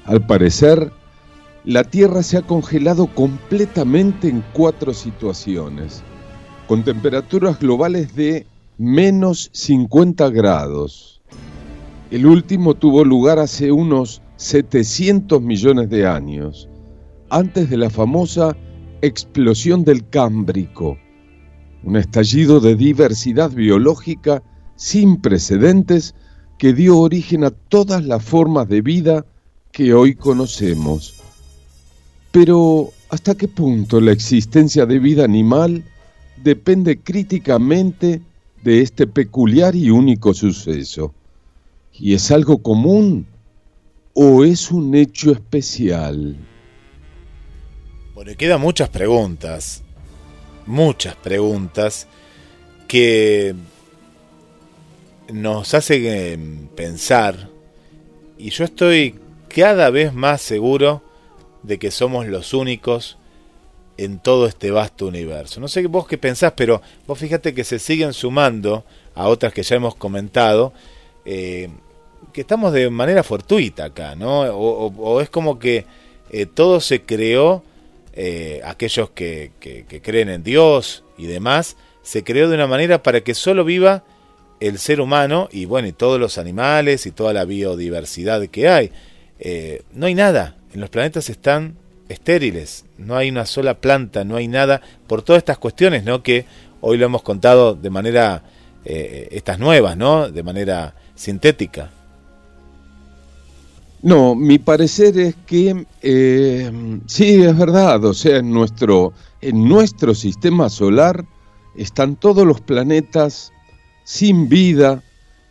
Al 0.06 0.26
parecer, 0.26 0.92
la 1.64 1.84
Tierra 1.84 2.24
se 2.24 2.38
ha 2.38 2.42
congelado 2.42 3.08
completamente 3.08 4.30
en 4.30 4.44
cuatro 4.54 4.94
situaciones, 4.94 6.02
con 6.68 6.84
temperaturas 6.84 7.60
globales 7.60 8.16
de 8.16 8.46
menos 8.78 9.50
50 9.52 10.30
grados. 10.30 11.22
El 12.10 12.26
último 12.26 12.74
tuvo 12.74 13.04
lugar 13.04 13.40
hace 13.40 13.72
unos 13.72 14.22
700 14.38 15.42
millones 15.42 15.90
de 15.90 16.08
años, 16.08 16.70
antes 17.30 17.70
de 17.70 17.76
la 17.76 17.90
famosa 17.90 18.56
explosión 19.02 19.84
del 19.84 20.08
Cámbrico, 20.08 20.98
un 21.88 21.96
estallido 21.96 22.60
de 22.60 22.75
diversidad 22.75 23.50
biológica 23.50 24.44
sin 24.75 25.22
precedentes 25.22 26.15
que 26.58 26.74
dio 26.74 26.98
origen 26.98 27.46
a 27.46 27.51
todas 27.51 28.03
las 28.03 28.22
formas 28.25 28.67
de 28.67 28.82
vida 28.82 29.25
que 29.72 29.94
hoy 29.94 30.13
conocemos. 30.13 31.15
Pero, 32.34 32.89
¿hasta 33.08 33.36
qué 33.36 33.48
punto 33.48 34.01
la 34.01 34.12
existencia 34.12 34.86
de 34.86 35.00
vida 35.00 35.24
animal 35.24 35.86
depende 36.44 37.00
críticamente 37.00 38.22
de 38.65 38.82
este 38.82 39.08
peculiar 39.08 39.74
y 39.74 39.89
único 39.89 40.34
suceso? 40.34 41.13
¿Y 41.94 42.15
es 42.15 42.32
algo 42.32 42.58
común 42.58 43.25
o 44.13 44.44
es 44.44 44.72
un 44.72 44.94
hecho 44.94 45.32
especial? 45.32 46.35
Bueno, 48.14 48.33
quedan 48.38 48.59
muchas 48.59 48.90
preguntas, 48.90 49.85
muchas 50.68 51.16
preguntas 51.16 52.08
que 52.88 53.56
nos 55.32 55.74
hacen 55.74 56.70
pensar 56.75 57.50
y 58.38 58.50
yo 58.51 58.64
estoy 58.64 59.16
cada 59.50 59.90
vez 59.90 60.14
más 60.14 60.42
seguro 60.42 61.01
de 61.64 61.80
que 61.80 61.92
somos 61.92 62.27
los 62.27 62.53
únicos 62.53 63.18
en 63.98 64.20
todo 64.20 64.46
este 64.46 64.72
vasto 64.72 65.08
universo. 65.08 65.60
No 65.60 65.68
sé 65.68 65.86
vos 65.88 66.08
qué 66.08 66.18
pensás, 66.18 66.53
pero 66.56 66.82
vos 67.08 67.18
fíjate 67.18 67.53
que 67.53 67.64
se 67.64 67.80
siguen 67.80 68.14
sumando 68.14 68.86
a 69.16 69.27
otras 69.27 69.53
que 69.53 69.64
ya 69.64 69.75
hemos 69.75 69.96
comentado, 69.96 70.72
eh, 71.25 71.70
que 72.32 72.42
estamos 72.42 72.72
de 72.74 72.90
manera 72.90 73.24
fortuita 73.24 73.86
acá, 73.86 74.16
¿no? 74.16 74.42
O, 74.42 75.20
es 75.22 75.30
como 75.30 75.58
que 75.58 75.86
eh, 76.30 76.46
todo 76.46 76.80
se 76.80 77.01
creó, 77.01 77.64
eh, 78.20 78.62
aquellos 78.66 79.12
que, 79.12 79.51
que, 79.60 80.01
creen 80.01 80.30
en 80.30 80.42
Dios 80.42 81.03
y 81.20 81.27
demás, 81.27 81.77
se 82.01 82.24
creó 82.24 82.50
de 82.50 82.56
una 82.56 82.66
manera 82.66 83.03
para 83.03 83.22
que 83.22 83.36
solo 83.36 83.64
viva 83.64 84.03
el 84.60 84.80
ser 84.80 85.01
humano 85.01 85.50
y 85.51 85.66
bueno, 85.66 85.88
y 85.88 85.92
todos 85.92 86.20
los 86.20 86.40
animales 86.40 87.06
y 87.06 87.12
toda 87.12 87.32
la 87.32 87.46
biodiversidad 87.46 88.48
que 88.48 88.70
hay. 88.70 88.92
Eh, 89.40 89.84
no 89.94 90.08
hay 90.08 90.16
nada, 90.16 90.58
en 90.74 90.82
los 90.82 90.90
planetas 90.90 91.30
están 91.30 91.77
estériles, 92.10 92.86
no 92.98 93.16
hay 93.16 93.30
una 93.30 93.46
sola 93.46 93.75
planta, 93.75 94.24
no 94.24 94.36
hay 94.36 94.48
nada, 94.48 94.82
por 95.06 95.22
todas 95.22 95.42
estas 95.42 95.60
cuestiones, 95.60 96.03
¿no? 96.03 96.24
Que 96.24 96.46
hoy 96.82 96.98
lo 96.98 97.06
hemos 97.06 97.22
contado 97.22 97.75
de 97.75 97.92
manera, 97.92 98.42
estas 98.84 99.60
nuevas, 99.60 99.96
¿no? 99.96 100.32
De 100.32 100.42
manera 100.42 100.96
sintética. 101.14 101.92
No, 104.03 104.36
mi 104.36 104.60
parecer 104.60 105.18
es 105.18 105.36
que 105.48 105.86
eh, 106.01 107.00
sí, 107.07 107.42
es 107.42 107.57
verdad, 107.57 108.03
o 108.05 108.14
sea, 108.14 108.38
en 108.38 108.51
nuestro, 108.51 109.14
en 109.42 109.68
nuestro 109.68 110.14
sistema 110.14 110.70
solar 110.70 111.25
están 111.75 112.16
todos 112.16 112.46
los 112.46 112.62
planetas 112.62 113.51
sin 114.03 114.48
vida, 114.50 115.03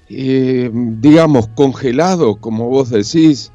eh, 0.09 0.70
digamos, 0.72 1.48
congelados, 1.48 2.38
como 2.38 2.68
vos 2.68 2.90
decís, 2.90 3.50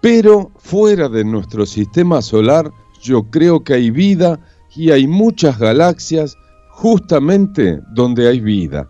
pero 0.00 0.52
fuera 0.58 1.08
de 1.08 1.24
nuestro 1.24 1.66
sistema 1.66 2.22
solar 2.22 2.70
yo 3.02 3.24
creo 3.24 3.64
que 3.64 3.74
hay 3.74 3.90
vida 3.90 4.38
y 4.74 4.92
hay 4.92 5.06
muchas 5.06 5.58
galaxias 5.58 6.36
justamente 6.68 7.80
donde 7.92 8.28
hay 8.28 8.40
vida. 8.40 8.88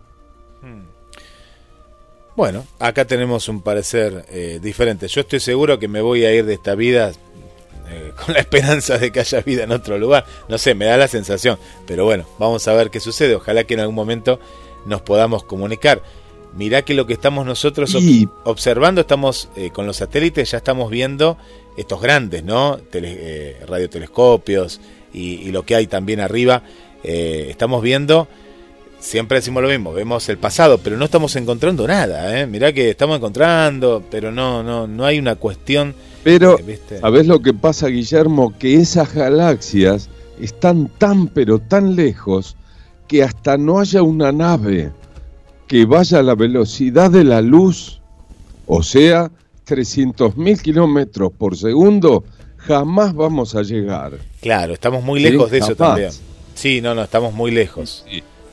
Bueno, 2.35 2.65
acá 2.79 3.05
tenemos 3.05 3.49
un 3.49 3.61
parecer 3.61 4.25
eh, 4.29 4.59
diferente. 4.61 5.07
Yo 5.07 5.21
estoy 5.21 5.39
seguro 5.39 5.79
que 5.79 5.87
me 5.87 6.01
voy 6.01 6.23
a 6.23 6.33
ir 6.33 6.45
de 6.45 6.53
esta 6.53 6.75
vida 6.75 7.11
eh, 7.89 8.13
con 8.25 8.33
la 8.33 8.39
esperanza 8.39 8.97
de 8.97 9.11
que 9.11 9.19
haya 9.19 9.41
vida 9.41 9.63
en 9.63 9.71
otro 9.71 9.97
lugar. 9.97 10.25
No 10.47 10.57
sé, 10.57 10.73
me 10.73 10.85
da 10.85 10.97
la 10.97 11.09
sensación. 11.09 11.59
Pero 11.85 12.05
bueno, 12.05 12.25
vamos 12.39 12.67
a 12.67 12.73
ver 12.73 12.89
qué 12.89 12.99
sucede. 12.99 13.35
Ojalá 13.35 13.65
que 13.65 13.73
en 13.73 13.81
algún 13.81 13.95
momento 13.95 14.39
nos 14.85 15.01
podamos 15.01 15.43
comunicar. 15.43 16.01
Mirá 16.53 16.83
que 16.83 16.93
lo 16.93 17.05
que 17.05 17.13
estamos 17.13 17.45
nosotros 17.45 17.95
observando, 18.43 19.01
estamos 19.01 19.47
eh, 19.55 19.69
con 19.71 19.85
los 19.87 19.97
satélites, 19.97 20.51
ya 20.51 20.57
estamos 20.57 20.89
viendo 20.91 21.37
estos 21.77 22.01
grandes, 22.01 22.43
¿no? 22.43 22.77
radiotelescopios 23.67 24.81
y, 25.13 25.35
y, 25.35 25.51
lo 25.51 25.63
que 25.63 25.75
hay 25.75 25.87
también 25.87 26.19
arriba. 26.19 26.63
estamos 27.03 27.81
viendo 27.81 28.27
siempre 29.01 29.39
decimos 29.39 29.63
lo 29.63 29.69
mismo, 29.69 29.91
vemos 29.91 30.29
el 30.29 30.37
pasado, 30.37 30.77
pero 30.77 30.95
no 30.95 31.05
estamos 31.05 31.35
encontrando 31.35 31.85
nada, 31.87 32.39
¿eh? 32.39 32.47
Mirá 32.47 32.71
que 32.71 32.91
estamos 32.91 33.17
encontrando, 33.17 34.03
pero 34.09 34.31
no, 34.31 34.63
no, 34.63 34.87
no 34.87 35.05
hay 35.05 35.19
una 35.19 35.35
cuestión. 35.35 35.93
Pero, 36.23 36.57
a 36.57 36.99
¿sabes 37.01 37.27
lo 37.27 37.41
que 37.41 37.53
pasa, 37.53 37.87
Guillermo? 37.87 38.57
Que 38.57 38.75
esas 38.75 39.13
galaxias 39.13 40.09
están 40.39 40.87
tan, 40.97 41.27
pero 41.27 41.59
tan 41.59 41.95
lejos, 41.95 42.55
que 43.07 43.23
hasta 43.23 43.57
no 43.57 43.79
haya 43.79 44.03
una 44.03 44.31
nave 44.31 44.91
que 45.67 45.85
vaya 45.85 46.19
a 46.19 46.23
la 46.23 46.35
velocidad 46.35 47.11
de 47.11 47.23
la 47.23 47.41
luz, 47.41 48.01
o 48.67 48.83
sea, 48.83 49.31
300.000 49.67 50.61
kilómetros 50.61 51.31
por 51.31 51.57
segundo, 51.57 52.23
jamás 52.57 53.13
vamos 53.13 53.55
a 53.55 53.63
llegar. 53.63 54.19
Claro, 54.41 54.73
estamos 54.73 55.03
muy 55.03 55.19
lejos 55.19 55.49
de 55.49 55.57
eso 55.57 55.75
también. 55.75 56.11
Sí, 56.55 56.81
no, 56.81 56.93
no, 56.93 57.03
estamos 57.03 57.33
muy 57.33 57.51
lejos. 57.51 58.05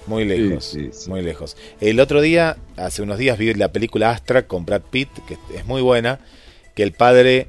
Muy 0.09 0.25
lejos, 0.25 0.77
muy 1.07 1.23
lejos. 1.23 1.57
El 1.81 2.01
otro 2.01 2.21
día, 2.21 2.57
hace 2.77 3.03
unos 3.03 3.19
días, 3.19 3.39
vi 3.39 3.53
la 3.55 3.73
película 3.73 4.11
Astra 4.11 4.47
con 4.47 4.65
Brad 4.65 4.83
Pitt, 4.83 5.09
que 5.27 5.37
es 5.57 5.67
muy 5.67 5.83
buena, 5.83 6.21
que 6.75 6.83
el 6.83 6.93
padre 6.93 7.49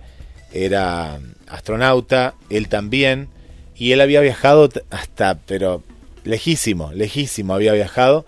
era 0.51 1.19
astronauta, 1.47 2.35
él 2.49 2.67
también, 2.67 3.29
y 3.75 3.91
él 3.93 4.01
había 4.01 4.21
viajado 4.21 4.69
hasta, 4.89 5.39
pero 5.39 5.83
lejísimo, 6.23 6.91
lejísimo 6.93 7.53
había 7.53 7.73
viajado, 7.73 8.25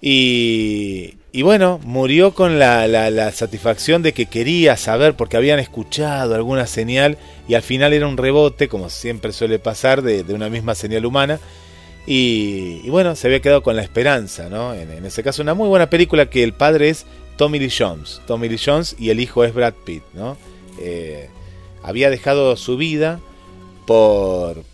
y, 0.00 1.18
y 1.30 1.42
bueno, 1.42 1.78
murió 1.84 2.32
con 2.32 2.58
la, 2.58 3.30
satisfacción 3.32 4.02
de 4.02 4.12
que 4.12 4.26
quería 4.26 4.76
saber, 4.76 5.14
porque 5.14 5.36
habían 5.36 5.58
escuchado 5.58 6.34
alguna 6.34 6.66
señal 6.66 7.18
y 7.46 7.54
al 7.54 7.62
final 7.62 7.92
era 7.92 8.08
un 8.08 8.16
rebote, 8.16 8.68
como 8.68 8.88
siempre 8.88 9.32
suele 9.32 9.58
pasar, 9.58 10.02
de, 10.02 10.22
una 10.32 10.48
misma 10.48 10.74
señal 10.74 11.04
humana. 11.04 11.38
Y, 12.10 12.88
bueno, 12.88 13.14
se 13.16 13.26
había 13.26 13.40
quedado 13.40 13.62
con 13.62 13.76
la 13.76 13.82
esperanza, 13.82 14.48
¿no? 14.48 14.72
En, 14.72 15.04
ese 15.04 15.22
caso, 15.22 15.42
una 15.42 15.52
muy 15.52 15.68
buena 15.68 15.90
película 15.90 16.30
que 16.30 16.42
el 16.42 16.54
padre 16.54 16.88
es 16.88 17.04
Tommy 17.36 17.58
Lee 17.58 17.70
Jones. 17.76 18.22
Tommy 18.26 18.48
Lee 18.48 18.58
Jones 18.64 18.96
y 18.98 19.10
el 19.10 19.20
hijo 19.20 19.44
es 19.44 19.52
Brad 19.52 19.74
Pitt, 19.84 20.02
¿no? 20.14 20.38
Eh, 20.80 21.28
había 21.82 22.08
dejado 22.08 22.56
su 22.56 22.78
vida 22.78 23.20
por, 23.86 24.64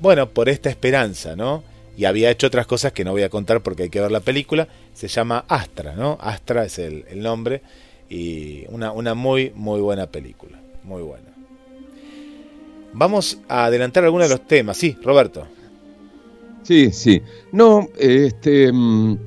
bueno, 0.00 0.30
por 0.30 0.48
esta 0.48 0.70
esperanza, 0.70 1.36
¿no? 1.36 1.62
y 1.96 2.06
había 2.06 2.30
hecho 2.30 2.46
otras 2.46 2.66
cosas 2.66 2.92
que 2.92 3.04
no 3.04 3.12
voy 3.12 3.22
a 3.22 3.28
contar 3.28 3.60
porque 3.60 3.84
hay 3.84 3.88
que 3.88 4.00
ver 4.00 4.10
la 4.10 4.20
película. 4.20 4.66
Se 4.94 5.08
llama 5.08 5.44
Astra, 5.48 5.94
¿no? 5.94 6.18
Astra 6.20 6.64
es 6.64 6.78
el, 6.78 7.04
nombre 7.22 7.62
y 8.08 8.64
una, 8.68 8.92
una, 8.92 9.14
muy, 9.14 9.52
muy 9.54 9.80
buena 9.80 10.06
película. 10.06 10.58
Muy 10.82 11.02
buena. 11.02 11.26
Vamos 12.92 13.38
a 13.48 13.66
adelantar 13.66 14.04
algunos 14.04 14.28
de 14.28 14.34
los 14.34 14.46
temas. 14.46 14.76
Sí, 14.76 14.96
Roberto. 15.02 15.46
Sí, 16.64 16.90
sí. 16.90 17.22
No, 17.52 17.88
este, 17.98 18.72
mm, 18.72 19.18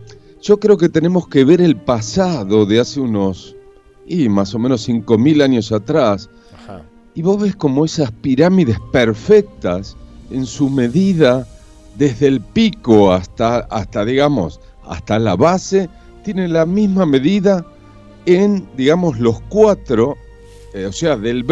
yo 0.42 0.60
creo 0.60 0.78
que 0.78 0.90
tenemos 0.90 1.28
que 1.28 1.46
ver 1.46 1.62
el 1.62 1.76
pasado 1.76 2.66
de 2.66 2.80
hace 2.80 3.00
unos, 3.00 3.56
y 4.06 4.28
más 4.28 4.54
o 4.56 4.60
menos 4.60 4.88
5.000 4.88 5.42
años 5.42 5.72
atrás. 5.72 6.30
Y 7.14 7.24
vos 7.24 7.42
ves 7.42 7.56
como 7.56 7.84
esas 7.84 8.12
pirámides 8.12 8.78
perfectas 8.92 9.98
en 10.30 10.46
su 10.46 10.70
medida, 10.70 11.48
desde 11.98 12.28
el 12.28 12.42
pico 12.42 13.12
hasta, 13.12 13.60
hasta 13.72 14.06
digamos, 14.06 14.60
hasta 14.84 15.18
la 15.18 15.36
base, 15.36 15.90
tiene 16.24 16.48
la 16.48 16.66
misma 16.68 17.08
medida 17.08 17.66
en, 18.28 18.68
digamos, 18.78 19.20
los 19.20 19.42
cuatro, 19.50 20.16
eh, 20.74 20.86
o 20.86 20.92
sea, 20.92 21.18
del, 21.18 21.44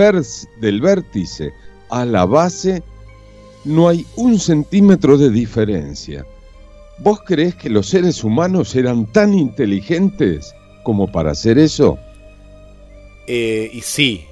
del 0.61 0.81
vértice 0.81 1.51
a 1.89 2.05
la 2.05 2.25
base, 2.25 2.83
no 3.65 3.89
hay 3.89 4.05
un 4.15 4.39
centímetro 4.39 5.17
de 5.17 5.29
diferencia. 5.29 6.25
¿Vos 6.99 7.19
crees 7.25 7.55
que 7.55 7.69
los 7.69 7.87
seres 7.87 8.23
humanos 8.23 8.75
eran 8.75 9.05
tan 9.11 9.33
inteligentes 9.33 10.55
como 10.83 11.11
para 11.11 11.31
hacer 11.31 11.57
eso? 11.57 11.99
Eh, 13.27 13.69
y 13.73 13.81
sí. 13.81 14.25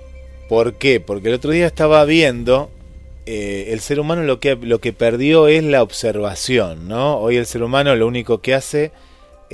¿Por 0.47 0.75
qué? 0.75 0.99
Porque 0.99 1.29
el 1.29 1.35
otro 1.35 1.51
día 1.51 1.65
estaba 1.65 2.05
viendo 2.05 2.69
eh, 3.25 3.69
el 3.71 3.79
ser 3.79 3.99
humano 3.99 4.23
lo 4.23 4.39
que, 4.39 4.55
lo 4.55 4.79
que 4.79 4.91
perdió 4.93 5.47
es 5.47 5.63
la 5.63 5.81
observación, 5.81 6.87
¿no? 6.87 7.17
Hoy 7.17 7.37
el 7.37 7.45
ser 7.45 7.63
humano 7.63 7.95
lo 7.95 8.05
único 8.05 8.41
que 8.41 8.53
hace, 8.53 8.91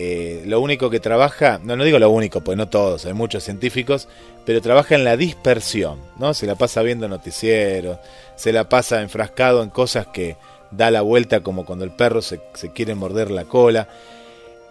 eh, 0.02 0.44
lo 0.46 0.62
único 0.62 0.90
que 0.90 1.02
trabaja, 1.02 1.60
no, 1.62 1.76
no 1.76 1.84
digo 1.84 2.00
lo 2.00 2.10
único, 2.10 2.40
pues 2.40 2.58
no 2.58 2.70
todos, 2.70 3.06
hay 3.06 3.12
muchos 3.12 3.44
científicos, 3.44 4.08
pero 4.46 4.62
trabaja 4.62 4.96
en 4.96 5.04
la 5.04 5.18
dispersión, 5.18 6.00
¿no? 6.18 6.34
Se 6.34 6.46
la 6.46 6.56
pasa 6.56 6.82
viendo 6.84 7.10
noticieros, 7.10 8.00
se 8.38 8.54
la 8.54 8.70
pasa 8.70 9.02
enfrascado 9.02 9.62
en 9.62 9.70
cosas 9.70 10.08
que 10.08 10.38
da 10.72 10.90
la 10.90 11.02
vuelta 11.02 11.42
como 11.42 11.66
cuando 11.66 11.84
el 11.84 11.92
perro 11.92 12.22
se, 12.22 12.40
se 12.54 12.72
quiere 12.72 12.96
morder 12.96 13.30
la 13.30 13.44
cola. 13.44 13.90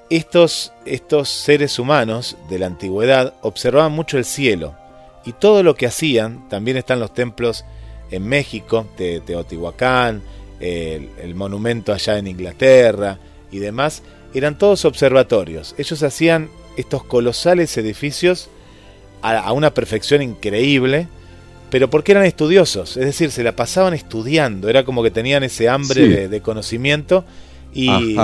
Estos, 0.09 0.73
estos 0.87 1.29
seres 1.29 1.79
humanos 1.79 2.39
de 2.49 2.59
la 2.59 2.67
antigüedad 2.67 3.35
observaban 3.43 3.93
mucho 3.93 4.17
el 4.17 4.25
cielo 4.25 4.75
y 5.27 5.35
todo 5.35 5.63
lo 5.63 5.75
que 5.75 5.85
hacían, 5.85 6.49
también 6.49 6.79
están 6.79 7.01
los 7.01 7.13
templos 7.13 7.67
en 8.11 8.27
México, 8.27 8.87
de 8.97 9.21
Teotihuacán, 9.21 10.23
el, 10.59 11.35
monumento 11.35 11.93
allá 11.93 12.17
en 12.17 12.29
Inglaterra 12.29 13.19
y 13.51 13.59
demás, 13.59 14.03
eran 14.35 14.59
todos 14.59 14.85
observatorios. 14.85 15.75
Ellos 15.79 16.03
hacían 16.03 16.49
estos 16.77 17.05
colosales 17.05 17.77
edificios 17.77 18.51
a, 19.23 19.53
una 19.53 19.75
perfección 19.75 20.23
increíble, 20.23 21.09
pero 21.71 21.91
porque 21.91 22.13
eran 22.13 22.25
estudiosos, 22.25 22.97
es 22.97 23.05
decir, 23.05 23.31
se 23.31 23.43
la 23.43 23.57
pasaban 23.57 23.95
estudiando, 23.95 24.69
era 24.69 24.85
como 24.85 25.03
que 25.03 25.11
tenían 25.11 25.43
ese 25.43 25.69
hambre 25.69 26.29
de, 26.29 26.41
conocimiento 26.41 27.25
y, 27.75 28.17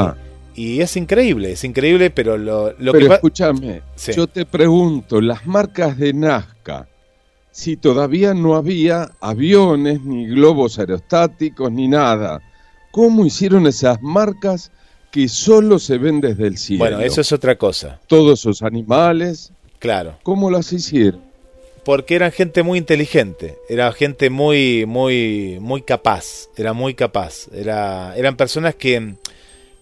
y, 0.55 0.81
es 0.81 0.97
increíble, 0.97 1.53
es 1.53 1.65
increíble, 1.65 2.11
pero 2.11 2.39
lo, 2.39 2.75
lo 2.79 2.93
pero 2.93 3.13
escúchame, 3.13 3.83
yo 4.15 4.27
te 4.29 4.47
pregunto, 4.47 5.21
las 5.21 5.47
marcas 5.47 5.99
de 5.99 6.13
Nazca, 6.13 6.87
si 7.51 7.77
todavía 7.77 8.35
no 8.35 8.55
había 8.55 9.11
aviones, 9.21 10.01
ni 10.03 10.27
globos 10.27 10.79
aerostáticos, 10.79 11.71
ni 11.71 11.87
nada? 11.89 12.41
¿Cómo 12.91 13.27
hicieron 13.27 13.67
esas 13.67 14.01
marcas 14.01 14.73
que 15.15 15.29
solo 15.29 15.79
se 15.79 15.97
ven 15.97 16.21
desde 16.21 16.49
el 16.49 16.59
cielo? 16.59 16.81
Bueno, 16.81 17.01
eso 17.01 17.21
es 17.21 17.31
otra 17.31 17.57
cosa. 17.57 18.01
Todos 18.09 18.41
esos 18.41 18.63
animales. 18.63 19.53
Claro. 19.79 20.19
¿Cómo 20.25 20.51
las 20.51 20.73
hicieron? 20.73 21.21
Porque 21.85 22.17
eran 22.17 22.33
gente 22.33 22.65
muy 22.65 22.79
inteligente, 22.79 23.57
era 23.69 23.93
gente 23.93 24.29
muy, 24.29 24.87
muy, 24.87 25.59
muy 25.61 25.83
capaz, 25.83 26.49
era 26.57 26.73
muy 26.73 26.95
capaz. 26.95 27.47
Era, 27.55 28.13
eran 28.17 28.37
personas 28.37 28.75
que, 28.75 29.15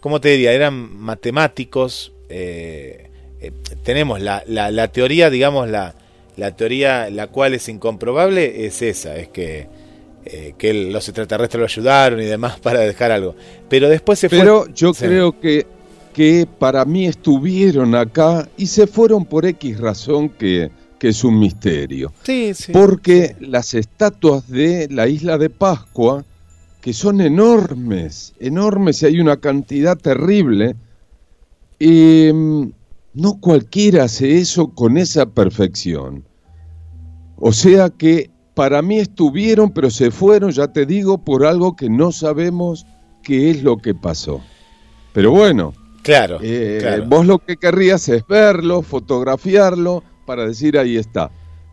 ¿cómo 0.01 0.21
te 0.21 0.29
diría? 0.29 0.53
Eran 0.53 0.75
matemáticos. 0.99 2.12
Eh, 2.29 3.09
eh, 3.40 3.53
tenemos 3.85 4.21
la, 4.21 4.45
la, 4.47 4.71
la 4.71 4.88
teoría, 4.88 5.31
digamos, 5.31 5.66
la, 5.66 5.95
la 6.37 6.55
teoría 6.57 7.09
la 7.09 7.29
cual 7.29 7.55
es 7.55 7.71
incomprobable 7.71 8.66
es 8.66 8.83
esa, 8.83 9.16
es 9.16 9.29
que, 9.29 9.66
eh, 10.25 10.55
que 10.57 10.73
los 10.73 11.09
extraterrestres 11.09 11.59
lo 11.59 11.67
ayudaron 11.67 12.21
y 12.21 12.25
demás 12.25 12.61
para 12.61 12.81
dejar 12.81 13.11
algo. 13.11 13.35
Pero 13.69 13.89
después 13.89 14.19
se 14.19 14.29
Pero 14.29 14.67
yo 14.73 14.93
creo 14.93 15.41
que, 15.41 15.67
que 16.13 16.47
para 16.59 16.85
mí 16.85 17.07
estuvieron 17.07 17.95
acá 17.95 18.49
y 18.57 18.67
se 18.67 18.87
fueron 18.87 19.25
por 19.25 19.47
X 19.47 19.81
razón 19.81 20.29
que, 20.29 20.71
que 20.99 21.09
es 21.09 21.25
un 21.25 21.39
misterio. 21.39 22.13
Sí, 22.23 22.53
sí, 22.55 22.73
Porque 22.73 23.35
las 23.41 23.75
estatuas 23.75 24.49
de 24.49 24.89
la 24.91 25.09
isla 25.09 25.39
de 25.39 25.51
Pascua, 25.51 26.25
que 26.81 26.93
son 26.93 27.21
enormes, 27.21 28.35
enormes 28.39 29.03
y 29.03 29.07
hay 29.07 29.21
una 29.21 29.39
cantidad 29.39 29.97
terrible, 29.97 30.77
y 31.81 32.31
no 33.15 33.41
cualquiera 33.41 34.05
hace 34.05 34.39
eso 34.39 34.69
con 34.69 34.97
esa 34.97 35.27
perfección. 35.27 36.25
O 37.37 37.53
sea 37.53 37.91
que 37.91 38.31
para 38.55 38.83
mí 38.83 38.99
estuvieron, 38.99 39.71
pero 39.73 39.91
se 39.91 40.11
fueron, 40.11 40.51
ya 40.51 40.69
te 40.69 40.87
digo, 40.87 41.19
por 41.19 41.47
algo 41.47 41.75
que 41.77 41.88
no 41.88 42.12
sabemos 42.12 42.87
qué 43.23 43.51
es 43.51 43.62
lo 43.62 43.79
que 43.79 43.95
pasó. 43.95 44.41
Pero 45.12 45.31
bueno, 45.31 45.75
claro, 46.03 46.38
eh, 46.43 47.03
vos 47.07 47.27
lo 47.27 47.38
que 47.38 47.57
querrías 47.57 48.09
es 48.09 48.27
verlo, 48.27 48.83
fotografiarlo, 48.83 50.03
para 50.27 50.47
decir 50.47 50.79
ahí 50.79 50.97
está. 50.97 51.31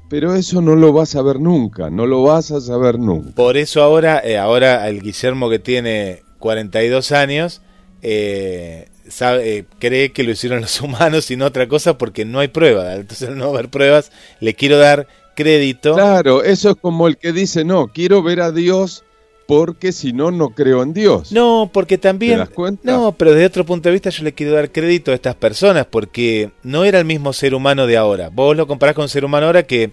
Pero 0.10 0.34
eso 0.34 0.62
no 0.62 0.76
lo 0.76 0.92
vas 0.92 1.16
a 1.16 1.22
ver 1.22 1.40
nunca, 1.40 1.90
no 1.90 2.08
lo 2.08 2.24
vas 2.24 2.52
a 2.52 2.62
saber 2.62 2.98
nunca. 2.98 3.36
Por 3.36 3.58
eso 3.58 3.84
ahora, 3.84 4.22
eh, 4.24 4.38
ahora 4.38 4.88
el 4.90 5.02
Guillermo 5.02 5.50
que 5.50 5.60
tiene 5.60 6.24
42 6.40 7.12
años, 7.12 7.62
eh, 8.02 8.88
sabe, 9.08 9.66
cree 9.78 10.12
que 10.12 10.24
lo 10.24 10.32
hicieron 10.32 10.62
los 10.62 10.82
humanos 10.82 11.30
y 11.30 11.36
no 11.36 11.46
otra 11.46 11.68
cosa 11.68 11.98
porque 11.98 12.26
no 12.26 12.40
hay 12.40 12.48
prueba. 12.48 12.96
Entonces, 12.96 13.30
al 13.30 13.38
no 13.38 13.50
haber 13.50 13.70
pruebas, 13.70 14.12
le 14.40 14.56
quiero 14.56 14.78
dar 14.78 15.08
crédito. 15.40 15.94
Claro, 15.94 16.44
eso 16.44 16.72
es 16.72 16.76
como 16.76 17.08
el 17.08 17.18
que 17.18 17.32
dice, 17.32 17.64
no, 17.64 17.88
quiero 17.88 18.22
ver 18.22 18.42
a 18.42 18.52
Dios 18.52 19.06
porque 19.48 19.94
si 19.94 20.12
no, 20.12 20.32
no 20.32 20.50
creo 20.50 20.84
en 20.84 20.94
Dios. 20.94 21.32
No, 21.32 21.70
porque 21.72 21.98
también... 21.98 22.44
No, 22.84 23.14
pero 23.14 23.32
desde 23.32 23.46
otro 23.46 23.66
punto 23.66 23.88
de 23.88 23.94
vista 23.94 24.10
yo 24.10 24.26
le 24.26 24.34
quiero 24.34 24.54
dar 24.54 24.70
crédito 24.70 25.12
a 25.12 25.16
estas 25.16 25.36
personas 25.36 25.86
porque 25.86 26.52
no 26.62 26.84
era 26.84 27.00
el 27.00 27.06
mismo 27.06 27.32
ser 27.32 27.56
humano 27.56 27.88
de 27.88 27.96
ahora. 27.96 28.30
Vos 28.30 28.58
lo 28.58 28.68
comparás 28.68 28.96
con 28.96 29.04
un 29.04 29.10
ser 29.10 29.24
humano 29.24 29.46
ahora 29.46 29.64
que, 29.64 29.92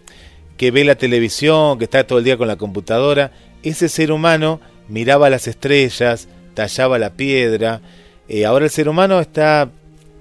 que 0.56 0.72
ve 0.72 0.84
la 0.84 0.96
televisión, 0.96 1.78
que 1.78 1.84
está 1.84 2.04
todo 2.04 2.18
el 2.18 2.24
día 2.24 2.36
con 2.36 2.48
la 2.48 2.56
computadora. 2.56 3.30
Ese 3.62 3.88
ser 3.88 4.10
humano 4.10 4.60
miraba 4.88 5.30
las 5.30 5.46
estrellas, 5.46 6.28
tallaba 6.54 6.98
la 6.98 7.10
piedra, 7.10 7.80
eh, 8.28 8.44
ahora 8.46 8.64
el 8.64 8.70
ser 8.72 8.88
humano 8.88 9.20
está 9.20 9.70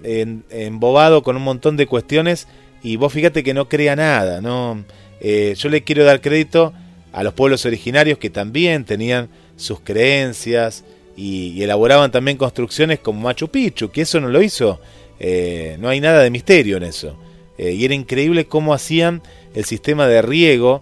embobado 0.03 1.23
con 1.23 1.35
un 1.35 1.41
montón 1.41 1.77
de 1.77 1.87
cuestiones 1.87 2.47
y 2.83 2.97
vos 2.97 3.11
fíjate 3.11 3.43
que 3.43 3.55
no 3.55 3.67
crea 3.67 3.95
nada. 3.95 4.39
¿no? 4.39 4.85
Eh, 5.21 5.55
yo 5.57 5.69
le 5.69 5.83
quiero 5.83 6.03
dar 6.03 6.21
crédito 6.21 6.73
a 7.11 7.23
los 7.23 7.33
pueblos 7.33 7.65
originarios 7.65 8.17
que 8.17 8.29
también 8.29 8.83
tenían 8.85 9.29
sus 9.55 9.79
creencias 9.79 10.83
y, 11.15 11.61
elaboraban 11.63 12.11
también 12.11 12.37
construcciones 12.37 12.99
como 12.99 13.21
Machu 13.21 13.47
Picchu, 13.47 13.89
que 13.89 14.01
eso 14.01 14.19
no 14.19 14.29
lo 14.29 14.41
hizo. 14.41 14.79
Eh, 15.19 15.77
no 15.79 15.89
hay 15.89 16.01
nada 16.01 16.21
de 16.21 16.29
misterio 16.29 16.77
en 16.77 16.83
eso. 16.83 17.17
y 17.57 17.85
era 17.85 17.93
increíble 17.93 18.47
cómo 18.47 18.73
hacían 18.73 19.21
el 19.53 19.63
sistema 19.63 20.07
de 20.07 20.21
riego 20.21 20.81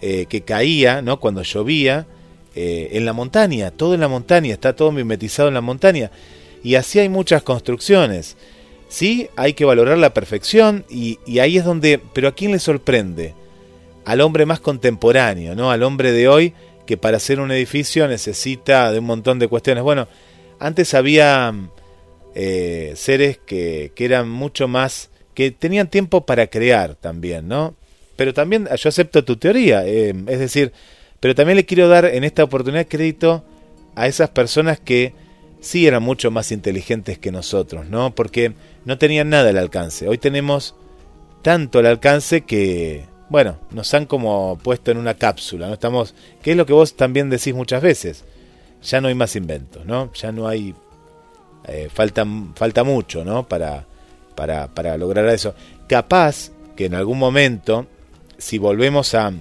que 0.00 0.42
caía 0.44 1.00
¿no? 1.02 1.18
cuando 1.20 1.42
llovía 1.42 2.06
en 2.54 3.04
la 3.04 3.12
montaña, 3.12 3.70
todo 3.70 3.94
en 3.94 4.00
la 4.00 4.08
montaña, 4.08 4.52
está 4.52 4.74
todo 4.74 4.92
mimetizado 4.92 5.48
en 5.48 5.54
la 5.54 5.60
montaña. 5.60 6.12
Y 6.62 6.76
así 6.76 6.98
hay 6.98 7.08
muchas 7.08 7.42
construcciones. 7.42 8.36
Sí, 8.92 9.28
hay 9.36 9.54
que 9.54 9.64
valorar 9.64 9.96
la 9.96 10.12
perfección 10.12 10.84
y, 10.90 11.18
ahí 11.38 11.56
es 11.56 11.64
donde, 11.64 11.98
pero 12.12 12.28
¿a 12.28 12.34
quién 12.34 12.52
le 12.52 12.58
sorprende? 12.58 13.34
Al 14.04 14.20
hombre 14.20 14.46
más 14.46 14.60
contemporáneo, 14.60 15.54
¿no? 15.54 15.70
Al 15.70 15.82
hombre 15.82 16.12
de 16.12 16.28
hoy 16.28 16.54
que 16.86 16.96
para 16.96 17.18
hacer 17.18 17.40
un 17.40 17.50
edificio 17.52 18.08
necesita 18.08 18.90
de 18.92 18.98
un 18.98 19.04
montón 19.04 19.38
de 19.38 19.48
cuestiones. 19.48 19.84
Bueno, 19.84 20.08
antes 20.58 20.94
había 20.94 21.54
eh, 22.34 22.92
seres 22.96 23.38
que, 23.38 23.92
eran 23.96 24.28
mucho 24.28 24.68
más 24.68 25.10
que 25.34 25.50
tenían 25.50 25.88
tiempo 25.88 26.26
para 26.26 26.48
crear 26.48 26.94
también, 26.94 27.48
¿no? 27.48 27.74
Pero 28.16 28.34
también 28.34 28.68
yo 28.76 28.88
acepto 28.88 29.24
tu 29.24 29.36
teoría, 29.36 29.86
eh, 29.86 30.14
es 30.26 30.38
decir, 30.38 30.72
pero 31.20 31.34
también 31.34 31.56
le 31.56 31.64
quiero 31.64 31.88
dar 31.88 32.04
en 32.04 32.24
esta 32.24 32.44
oportunidad 32.44 32.86
crédito 32.88 33.44
a 33.94 34.06
esas 34.06 34.30
personas 34.30 34.80
que 34.80 35.14
sí 35.60 35.86
eran 35.86 36.02
mucho 36.02 36.30
más 36.30 36.52
inteligentes 36.52 37.18
que 37.18 37.32
nosotros, 37.32 37.88
¿no? 37.88 38.14
Porque 38.14 38.52
no 38.84 38.98
tenían 38.98 39.30
nada 39.30 39.50
al 39.50 39.58
alcance. 39.58 40.08
Hoy 40.08 40.18
tenemos 40.18 40.74
tanto 41.42 41.78
al 41.78 41.86
alcance 41.86 42.42
que, 42.42 43.04
bueno, 43.32 43.56
nos 43.70 43.92
han 43.94 44.04
como 44.04 44.58
puesto 44.62 44.90
en 44.90 44.98
una 44.98 45.14
cápsula, 45.14 45.66
¿no? 45.66 45.72
Estamos, 45.72 46.14
que 46.42 46.50
es 46.50 46.56
lo 46.56 46.66
que 46.66 46.74
vos 46.74 46.94
también 46.96 47.30
decís 47.30 47.54
muchas 47.54 47.80
veces. 47.80 48.24
Ya 48.82 49.00
no 49.00 49.08
hay 49.08 49.14
más 49.14 49.34
inventos, 49.36 49.86
¿no? 49.86 50.12
Ya 50.12 50.32
no 50.32 50.46
hay 50.46 50.74
eh, 51.66 51.88
falta, 51.90 52.26
falta 52.54 52.84
mucho, 52.84 53.24
¿no? 53.24 53.48
Para, 53.48 53.86
para, 54.34 54.68
para 54.68 54.98
lograr 54.98 55.26
eso. 55.28 55.54
Capaz 55.88 56.50
que 56.76 56.84
en 56.84 56.94
algún 56.94 57.18
momento, 57.18 57.86
si 58.36 58.58
volvemos 58.58 59.14
a, 59.14 59.32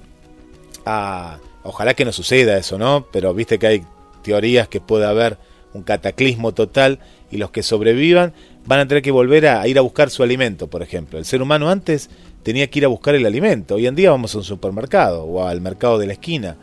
a, 0.86 1.40
ojalá 1.64 1.94
que 1.94 2.06
no 2.06 2.14
suceda 2.14 2.58
eso, 2.58 2.78
¿no? 2.78 3.08
Pero 3.12 3.34
viste 3.34 3.60
que 3.60 3.68
hay 3.68 3.84
teorías 4.24 4.70
que 4.70 4.80
puede 4.80 5.06
haber 5.06 5.38
un 5.74 5.84
cataclismo 5.84 6.54
total 6.54 7.00
y 7.30 7.36
los 7.38 7.52
que 7.52 7.62
sobrevivan 7.62 8.34
van 8.66 8.80
a 8.80 8.88
tener 8.88 9.02
que 9.04 9.12
volver 9.12 9.48
a, 9.48 9.68
ir 9.68 9.78
a 9.78 9.82
buscar 9.82 10.10
su 10.10 10.24
alimento, 10.24 10.68
por 10.68 10.84
ejemplo. 10.84 11.18
El 11.18 11.26
ser 11.26 11.42
humano 11.42 11.70
antes 11.70 12.10
tenía 12.44 12.70
que 12.70 12.80
ir 12.80 12.86
a 12.86 12.90
buscar 12.90 13.16
el 13.16 13.26
alimento. 13.26 13.76
Hoy 13.76 13.88
en 13.88 13.96
día 13.96 14.12
vamos 14.12 14.34
a 14.36 14.40
un 14.40 14.44
supermercado 14.44 15.24
o 15.24 15.48
al 15.48 15.62
mercado 15.62 15.98
de 15.98 16.08
la 16.08 16.14
esquina. 16.14 16.56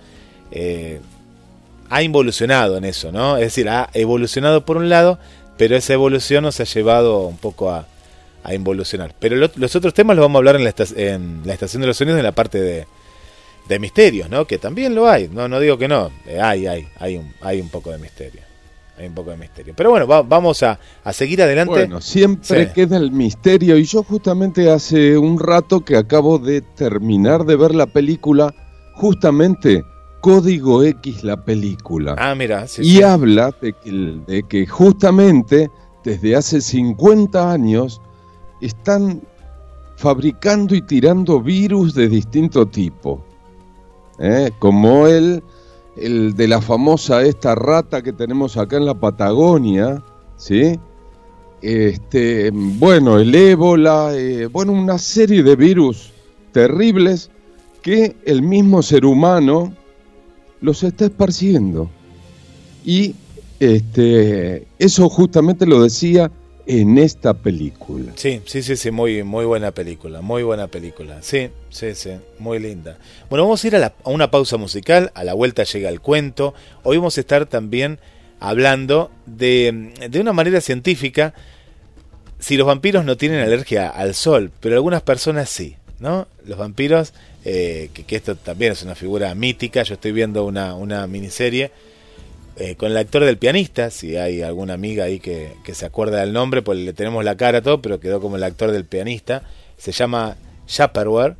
Eh, 0.50 1.00
ha 1.90 2.02
evolucionado 2.02 2.76
en 2.76 2.84
eso, 2.84 3.12
¿no? 3.12 3.36
Es 3.36 3.44
decir, 3.44 3.68
ha 3.68 3.88
evolucionado 3.94 4.64
por 4.64 4.76
un 4.76 4.88
lado, 4.88 5.18
pero 5.56 5.76
esa 5.76 5.94
evolución 5.94 6.44
nos 6.44 6.60
ha 6.60 6.64
llevado 6.64 7.26
un 7.26 7.38
poco 7.38 7.70
a, 7.70 7.86
a 8.44 8.54
involucionar. 8.54 9.14
Pero 9.18 9.36
los 9.36 9.76
otros 9.76 9.94
temas 9.94 10.16
los 10.16 10.24
vamos 10.24 10.36
a 10.36 10.38
hablar 10.38 10.56
en 10.56 10.64
la, 10.64 10.74
en 10.96 11.42
la 11.44 11.54
Estación 11.54 11.80
de 11.80 11.88
los 11.88 11.96
Sonidos 11.96 12.18
en 12.18 12.24
la 12.24 12.32
parte 12.32 12.60
de, 12.60 12.86
de 13.68 13.78
misterios, 13.78 14.28
¿no? 14.28 14.46
Que 14.46 14.58
también 14.58 14.94
lo 14.94 15.08
hay, 15.08 15.28
no, 15.28 15.48
no 15.48 15.60
digo 15.60 15.78
que 15.78 15.88
no, 15.88 16.10
eh, 16.26 16.40
hay, 16.40 16.66
hay, 16.66 16.88
hay 16.98 17.16
un, 17.16 17.32
hay 17.40 17.60
un 17.60 17.68
poco 17.68 17.90
de 17.90 17.98
misterio. 17.98 18.47
Hay 18.98 19.06
un 19.06 19.14
poco 19.14 19.30
de 19.30 19.36
misterio. 19.36 19.74
Pero 19.76 19.90
bueno, 19.90 20.06
vamos 20.06 20.62
a, 20.62 20.78
a, 21.04 21.12
seguir 21.12 21.42
adelante. 21.42 21.72
Bueno, 21.72 22.00
siempre 22.00 22.72
queda 22.72 22.96
el 22.96 23.12
misterio. 23.12 23.76
Y 23.76 23.84
yo 23.84 24.02
justamente 24.02 24.70
hace 24.70 25.16
un 25.16 25.38
rato 25.38 25.84
que 25.84 25.96
acabo 25.96 26.38
de 26.38 26.60
terminar 26.60 27.44
de 27.44 27.56
ver 27.56 27.74
la 27.74 27.86
película, 27.86 28.52
justamente 28.94 29.84
Código 30.20 30.82
X, 30.82 31.22
la 31.22 31.36
película. 31.44 32.16
Ah, 32.18 32.34
mira. 32.34 32.66
Sí, 32.66 32.82
y 32.82 33.02
habla 33.02 33.54
de 33.60 33.72
que, 33.72 34.20
de 34.26 34.42
que 34.42 34.66
justamente 34.66 35.70
desde 36.04 36.34
hace 36.34 36.60
50 36.60 37.52
años 37.52 38.00
están 38.60 39.22
fabricando 39.96 40.74
y 40.74 40.82
tirando 40.82 41.40
virus 41.40 41.94
de 41.94 42.08
distinto 42.08 42.66
tipo. 42.66 43.24
¿eh? 44.18 44.50
como 44.58 45.06
el, 45.06 45.42
el 46.00 46.34
de 46.34 46.48
la 46.48 46.60
famosa 46.60 47.22
esta 47.22 47.54
rata 47.54 48.02
que 48.02 48.12
tenemos 48.12 48.56
acá 48.56 48.76
en 48.76 48.86
la 48.86 48.94
Patagonia, 48.94 50.02
¿sí? 50.36 50.78
Este, 51.60 52.50
bueno, 52.52 53.18
el 53.18 53.34
ébola, 53.34 54.10
eh, 54.14 54.46
bueno, 54.46 54.72
una 54.72 54.98
serie 54.98 55.42
de 55.42 55.56
virus 55.56 56.12
terribles 56.52 57.30
que 57.82 58.16
el 58.24 58.42
mismo 58.42 58.82
ser 58.82 59.04
humano 59.04 59.72
los 60.60 60.82
está 60.82 61.06
esparciendo. 61.06 61.90
Y 62.84 63.14
este, 63.60 64.66
eso 64.78 65.08
justamente 65.08 65.66
lo 65.66 65.82
decía 65.82 66.30
en 66.68 66.98
esta 66.98 67.32
película. 67.32 68.12
Sí, 68.14 68.42
sí, 68.44 68.62
sí, 68.62 68.76
sí, 68.76 68.90
muy, 68.90 69.22
muy 69.22 69.46
buena 69.46 69.72
película, 69.72 70.20
muy 70.20 70.42
buena 70.42 70.66
película. 70.66 71.22
Sí, 71.22 71.48
sí, 71.70 71.94
sí, 71.94 72.10
muy 72.38 72.58
linda. 72.58 72.98
Bueno, 73.30 73.44
vamos 73.44 73.64
a 73.64 73.66
ir 73.66 73.76
a, 73.76 73.94
una 74.04 74.30
pausa 74.30 74.58
musical, 74.58 75.10
a 75.14 75.24
la 75.24 75.32
vuelta 75.32 75.64
llega 75.64 75.88
el 75.88 76.02
cuento. 76.02 76.54
Hoy 76.82 76.98
vamos 76.98 77.16
a 77.16 77.20
estar 77.20 77.46
también 77.46 77.98
hablando 78.38 79.10
de, 79.24 79.94
de 80.10 80.20
una 80.20 80.34
manera 80.34 80.60
científica 80.60 81.32
si 82.38 82.58
los 82.58 82.66
vampiros 82.66 83.02
no 83.02 83.16
tienen 83.16 83.40
alergia 83.40 83.88
al 83.88 84.14
sol, 84.14 84.52
pero 84.60 84.76
algunas 84.76 85.00
personas 85.00 85.48
sí, 85.48 85.76
¿no? 86.00 86.28
Los 86.44 86.58
vampiros, 86.58 87.14
eh, 87.46 87.88
que, 87.94 88.04
que, 88.04 88.14
esto 88.14 88.36
también 88.36 88.72
es 88.72 88.82
una 88.82 88.94
figura 88.94 89.34
mítica, 89.34 89.82
yo 89.82 89.94
estoy 89.94 90.12
viendo 90.12 90.44
una, 90.44 90.74
una 90.74 91.06
miniserie 91.06 91.72
eh, 92.58 92.74
con 92.74 92.90
el 92.90 92.96
actor 92.96 93.24
del 93.24 93.38
pianista, 93.38 93.90
si 93.90 94.16
hay 94.16 94.42
alguna 94.42 94.74
amiga 94.74 95.04
ahí 95.04 95.20
que, 95.20 95.54
se 95.72 95.86
acuerda 95.86 96.20
del 96.20 96.32
nombre, 96.32 96.62
pues 96.62 96.78
le 96.78 96.92
tenemos 96.92 97.24
la 97.24 97.36
cara 97.36 97.62
todo, 97.62 97.80
pero 97.80 98.00
quedó 98.00 98.20
como 98.20 98.36
el 98.36 98.42
actor 98.42 98.72
del 98.72 98.84
pianista, 98.84 99.42
se 99.76 99.92
llama 99.92 100.36
Chaperware 100.66 101.36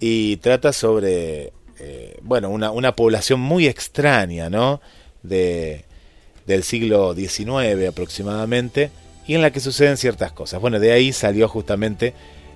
y 0.00 0.38
trata 0.38 0.72
sobre, 0.72 1.52
eh, 1.78 2.18
bueno, 2.22 2.50
una, 2.50 2.72
una, 2.72 2.96
población 2.96 3.38
muy 3.38 3.66
extraña, 3.68 4.50
¿no? 4.50 4.80
De, 5.22 5.84
del 6.46 6.62
siglo 6.62 7.14
XIX 7.14 7.88
aproximadamente, 7.88 8.90
y 9.26 9.34
en 9.34 9.42
la 9.42 9.50
que 9.50 9.60
suceden 9.60 9.96
ciertas 9.96 10.32
cosas. 10.32 10.60
Bueno, 10.60 10.78
de 10.78 10.92
ahí 10.92 11.12
salió 11.12 11.48
justamente 11.48 12.14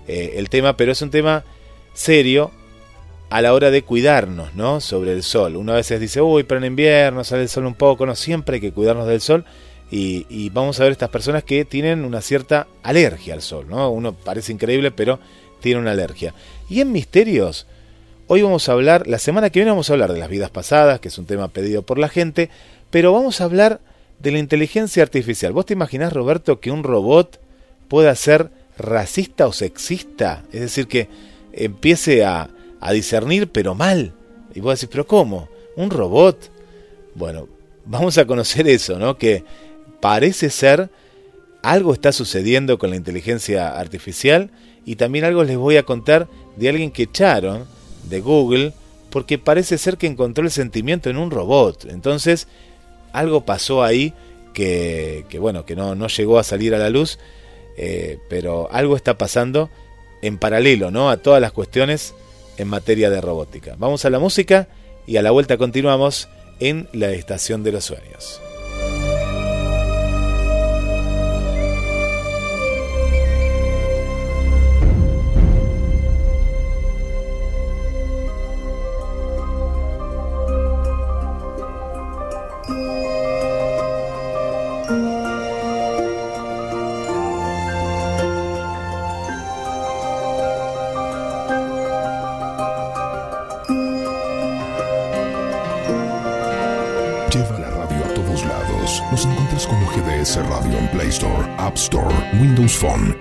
eh, 0.08 0.34
el 0.36 0.48
tema, 0.48 0.76
pero 0.76 0.92
es 0.92 1.02
un 1.02 1.10
tema 1.10 1.44
serio, 1.94 2.50
a 3.30 3.40
la 3.40 3.54
hora 3.54 3.70
de 3.70 3.82
cuidarnos, 3.82 4.54
¿no? 4.54 4.80
Sobre 4.80 5.12
el 5.12 5.22
sol. 5.22 5.56
Uno 5.56 5.72
a 5.72 5.76
veces 5.76 6.00
dice, 6.00 6.20
uy, 6.20 6.42
pero 6.42 6.58
en 6.58 6.66
invierno 6.66 7.22
sale 7.22 7.42
el 7.42 7.48
sol 7.48 7.64
un 7.64 7.74
poco, 7.74 8.04
no 8.04 8.16
siempre 8.16 8.56
hay 8.56 8.60
que 8.60 8.72
cuidarnos 8.72 9.06
del 9.06 9.20
sol. 9.20 9.44
Y, 9.92 10.50
vamos 10.50 10.78
a 10.78 10.84
ver 10.84 10.92
estas 10.92 11.08
personas 11.08 11.42
que 11.42 11.64
tienen 11.64 12.04
una 12.04 12.20
cierta 12.20 12.68
alergia 12.84 13.34
al 13.34 13.42
sol, 13.42 13.66
¿no? 13.68 13.90
Uno 13.90 14.12
parece 14.12 14.52
increíble, 14.52 14.92
pero 14.92 15.18
tiene 15.60 15.80
una 15.80 15.92
alergia. 15.92 16.32
Y 16.68 16.80
en 16.80 16.92
misterios, 16.92 17.66
hoy 18.28 18.42
vamos 18.42 18.68
a 18.68 18.72
hablar, 18.72 19.08
la 19.08 19.18
semana 19.18 19.50
que 19.50 19.58
viene 19.58 19.72
vamos 19.72 19.90
a 19.90 19.94
hablar 19.94 20.12
de 20.12 20.20
las 20.20 20.28
vidas 20.28 20.50
pasadas, 20.50 21.00
que 21.00 21.08
es 21.08 21.18
un 21.18 21.26
tema 21.26 21.48
pedido 21.48 21.82
por 21.82 21.98
la 21.98 22.08
gente, 22.08 22.50
pero 22.90 23.12
vamos 23.12 23.40
a 23.40 23.44
hablar 23.44 23.80
de 24.20 24.30
la 24.30 24.38
inteligencia 24.38 25.02
artificial. 25.02 25.52
¿Vos 25.52 25.66
te 25.66 25.72
imaginás, 25.72 26.12
Roberto, 26.12 26.60
que 26.60 26.70
un 26.70 26.84
robot 26.84 27.40
pueda 27.88 28.14
ser 28.14 28.50
racista 28.78 29.48
o 29.48 29.52
sexista? 29.52 30.44
Es 30.52 30.60
decir, 30.60 30.86
que 30.86 31.08
empiece 31.52 32.24
a, 32.24 32.48
a 32.80 32.92
discernir, 32.92 33.48
pero 33.48 33.74
mal. 33.74 34.12
Y 34.54 34.60
vos 34.60 34.78
decís, 34.78 34.88
pero 34.90 35.06
¿cómo? 35.06 35.48
¿Un 35.76 35.90
robot? 35.90 36.50
Bueno, 37.14 37.48
vamos 37.84 38.18
a 38.18 38.26
conocer 38.26 38.66
eso, 38.68 38.98
¿no? 38.98 39.16
Que 39.16 39.44
parece 40.00 40.50
ser 40.50 40.90
algo 41.62 41.92
está 41.92 42.12
sucediendo 42.12 42.78
con 42.78 42.90
la 42.90 42.96
inteligencia 42.96 43.78
artificial 43.78 44.50
y 44.84 44.96
también 44.96 45.24
algo 45.24 45.44
les 45.44 45.56
voy 45.56 45.76
a 45.76 45.82
contar 45.82 46.26
de 46.56 46.68
alguien 46.68 46.90
que 46.90 47.02
echaron 47.02 47.66
de 48.08 48.20
Google 48.20 48.72
porque 49.10 49.38
parece 49.38 49.76
ser 49.76 49.98
que 49.98 50.06
encontró 50.06 50.44
el 50.44 50.50
sentimiento 50.50 51.10
en 51.10 51.18
un 51.18 51.30
robot. 51.30 51.86
Entonces, 51.86 52.48
algo 53.12 53.44
pasó 53.44 53.82
ahí 53.82 54.14
que, 54.54 55.26
que 55.28 55.38
bueno, 55.38 55.64
que 55.66 55.76
no, 55.76 55.94
no, 55.94 56.06
llegó 56.06 56.38
a 56.38 56.44
salir 56.44 56.74
a 56.74 56.78
la 56.78 56.90
luz, 56.90 57.18
eh, 57.76 58.18
pero 58.28 58.68
algo 58.72 58.96
está 58.96 59.18
pasando 59.18 59.68
en 60.22 60.38
paralelo, 60.38 60.90
¿no? 60.90 61.10
A 61.10 61.18
todas 61.18 61.40
las 61.40 61.52
cuestiones 61.52 62.14
en 62.60 62.68
materia 62.68 63.10
de 63.10 63.20
robótica. 63.20 63.74
Vamos 63.78 64.04
a 64.04 64.10
la 64.10 64.18
música 64.18 64.68
y 65.06 65.16
a 65.16 65.22
la 65.22 65.30
vuelta 65.30 65.56
continuamos 65.56 66.28
en 66.60 66.88
la 66.92 67.10
Estación 67.12 67.62
de 67.62 67.72
los 67.72 67.84
Sueños. 67.84 68.40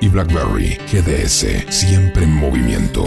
Y 0.01 0.07
BlackBerry. 0.07 0.77
GDS, 0.91 1.65
siempre 1.69 2.23
en 2.23 2.33
movimiento. 2.33 3.05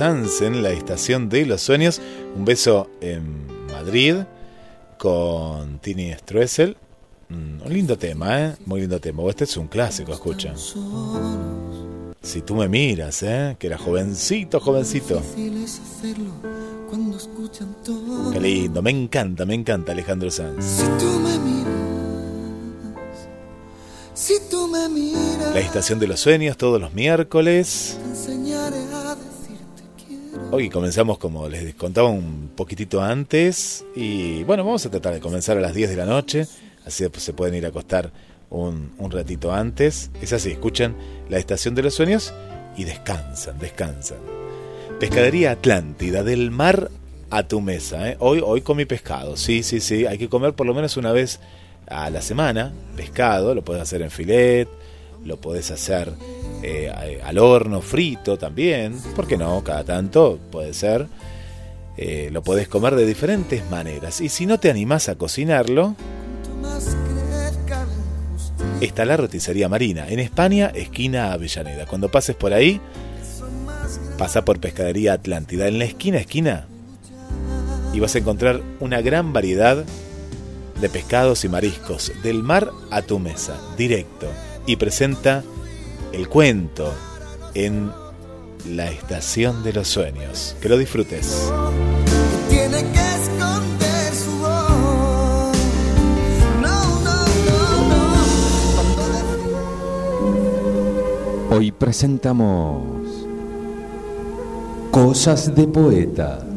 En 0.00 0.62
la 0.62 0.70
estación 0.70 1.28
de 1.28 1.44
los 1.44 1.60
sueños. 1.60 2.00
Un 2.34 2.46
beso 2.46 2.88
en 3.02 3.46
Madrid 3.70 4.16
con 4.96 5.78
Tini 5.80 6.14
Struessel. 6.14 6.78
Mm, 7.28 7.66
un 7.66 7.72
lindo 7.72 7.98
tema, 7.98 8.40
¿eh? 8.40 8.54
Muy 8.64 8.80
lindo 8.80 8.98
tema. 9.00 9.22
Este 9.28 9.44
es 9.44 9.54
un 9.58 9.68
clásico, 9.68 10.12
escucha. 10.12 10.54
Si 12.22 12.40
tú 12.40 12.54
me 12.54 12.68
miras, 12.70 13.22
¿eh? 13.22 13.54
Que 13.58 13.66
era 13.66 13.76
jovencito, 13.76 14.60
jovencito. 14.60 15.20
Qué 18.32 18.40
lindo, 18.40 18.80
me 18.80 18.90
encanta, 18.90 19.44
me 19.44 19.54
encanta 19.54 19.92
Alejandro 19.92 20.30
Sanz. 20.30 20.64
Si 20.64 20.84
tú 20.98 21.20
me 21.20 21.38
miras, 21.38 23.28
si 24.14 24.34
tú 24.50 24.68
me 24.68 24.88
miras. 24.88 25.52
La 25.52 25.60
estación 25.60 25.98
de 25.98 26.06
los 26.06 26.20
sueños 26.20 26.56
todos 26.56 26.80
los 26.80 26.94
miércoles. 26.94 27.98
Hoy 30.54 30.68
comenzamos 30.68 31.16
como 31.16 31.48
les 31.48 31.74
contaba 31.76 32.10
un 32.10 32.50
poquitito 32.54 33.00
antes 33.00 33.86
y 33.96 34.44
bueno, 34.44 34.66
vamos 34.66 34.84
a 34.84 34.90
tratar 34.90 35.14
de 35.14 35.20
comenzar 35.20 35.56
a 35.56 35.62
las 35.62 35.72
10 35.72 35.88
de 35.88 35.96
la 35.96 36.04
noche, 36.04 36.46
así 36.84 37.06
se 37.10 37.32
pueden 37.32 37.54
ir 37.54 37.64
a 37.64 37.68
acostar 37.68 38.12
un, 38.50 38.92
ratito 39.10 39.50
antes. 39.50 40.10
Es 40.20 40.34
así, 40.34 40.50
escuchan 40.50 40.94
la 41.30 41.38
estación 41.38 41.74
de 41.74 41.82
los 41.84 41.94
sueños 41.94 42.34
y 42.76 42.84
descansan, 42.84 43.58
descansan. 43.58 44.18
Pescadería 45.00 45.52
Atlántida, 45.52 46.22
del 46.22 46.50
mar 46.50 46.90
a 47.30 47.48
tu 47.48 47.62
mesa. 47.62 48.10
¿eh? 48.10 48.18
Hoy, 48.20 48.42
hoy 48.44 48.60
comí 48.60 48.84
pescado, 48.84 49.38
sí, 49.38 49.62
sí, 49.62 49.80
sí, 49.80 50.04
hay 50.04 50.18
que 50.18 50.28
comer 50.28 50.52
por 50.52 50.66
lo 50.66 50.74
menos 50.74 50.98
una 50.98 51.12
vez 51.12 51.40
a 51.86 52.10
la 52.10 52.20
semana 52.20 52.74
pescado, 52.94 53.54
lo 53.54 53.64
puedes 53.64 53.82
hacer 53.82 54.02
en 54.02 54.10
filet, 54.10 54.68
lo 55.24 55.38
puedes 55.38 55.70
hacer 55.70 56.12
eh, 56.62 57.20
al 57.24 57.38
horno, 57.38 57.80
frito 57.80 58.38
también, 58.38 58.96
¿por 59.16 59.26
qué 59.26 59.36
no? 59.36 59.62
Cada 59.64 59.84
tanto 59.84 60.38
puede 60.50 60.74
ser. 60.74 61.08
Eh, 61.96 62.30
lo 62.32 62.42
puedes 62.42 62.68
comer 62.68 62.94
de 62.94 63.04
diferentes 63.04 63.68
maneras. 63.70 64.20
Y 64.20 64.28
si 64.28 64.46
no 64.46 64.58
te 64.58 64.70
animás 64.70 65.08
a 65.08 65.16
cocinarlo, 65.16 65.94
está 68.80 69.04
la 69.04 69.16
roticería 69.16 69.68
marina. 69.68 70.08
En 70.08 70.18
España, 70.18 70.72
esquina 70.74 71.32
Avellaneda. 71.32 71.86
Cuando 71.86 72.10
pases 72.10 72.36
por 72.36 72.52
ahí, 72.54 72.80
pasa 74.16 74.44
por 74.44 74.60
Pescadería 74.60 75.14
Atlántida. 75.14 75.68
En 75.68 75.78
la 75.78 75.84
esquina, 75.84 76.18
esquina, 76.18 76.66
y 77.92 78.00
vas 78.00 78.14
a 78.14 78.18
encontrar 78.18 78.62
una 78.80 79.00
gran 79.02 79.32
variedad 79.32 79.84
de 80.80 80.88
pescados 80.88 81.44
y 81.44 81.48
mariscos, 81.48 82.12
del 82.22 82.42
mar 82.42 82.70
a 82.90 83.02
tu 83.02 83.18
mesa, 83.18 83.60
directo. 83.76 84.26
Y 84.66 84.76
presenta 84.76 85.44
el 86.12 86.28
cuento 86.28 86.92
en 87.54 87.90
la 88.68 88.86
estación 88.86 89.62
de 89.62 89.72
los 89.72 89.88
sueños. 89.88 90.56
Que 90.60 90.68
lo 90.68 90.76
disfrutes. 90.78 91.50
Hoy 101.50 101.70
presentamos 101.70 102.82
Cosas 104.90 105.54
de 105.54 105.66
Poeta. 105.66 106.51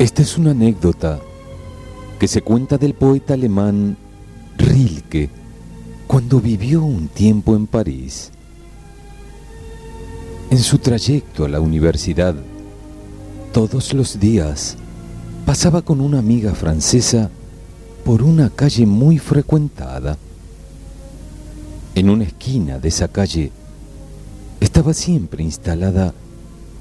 Esta 0.00 0.22
es 0.22 0.38
una 0.38 0.52
anécdota 0.52 1.20
que 2.18 2.26
se 2.26 2.40
cuenta 2.40 2.78
del 2.78 2.94
poeta 2.94 3.34
alemán 3.34 3.98
Rilke 4.56 5.28
cuando 6.06 6.40
vivió 6.40 6.82
un 6.82 7.08
tiempo 7.08 7.54
en 7.54 7.66
París. 7.66 8.30
En 10.48 10.56
su 10.60 10.78
trayecto 10.78 11.44
a 11.44 11.50
la 11.50 11.60
universidad, 11.60 12.34
todos 13.52 13.92
los 13.92 14.18
días 14.18 14.78
pasaba 15.44 15.82
con 15.82 16.00
una 16.00 16.20
amiga 16.20 16.54
francesa 16.54 17.28
por 18.02 18.22
una 18.22 18.48
calle 18.48 18.86
muy 18.86 19.18
frecuentada. 19.18 20.16
En 21.94 22.08
una 22.08 22.24
esquina 22.24 22.78
de 22.78 22.88
esa 22.88 23.08
calle 23.08 23.52
estaba 24.60 24.94
siempre 24.94 25.44
instalada 25.44 26.14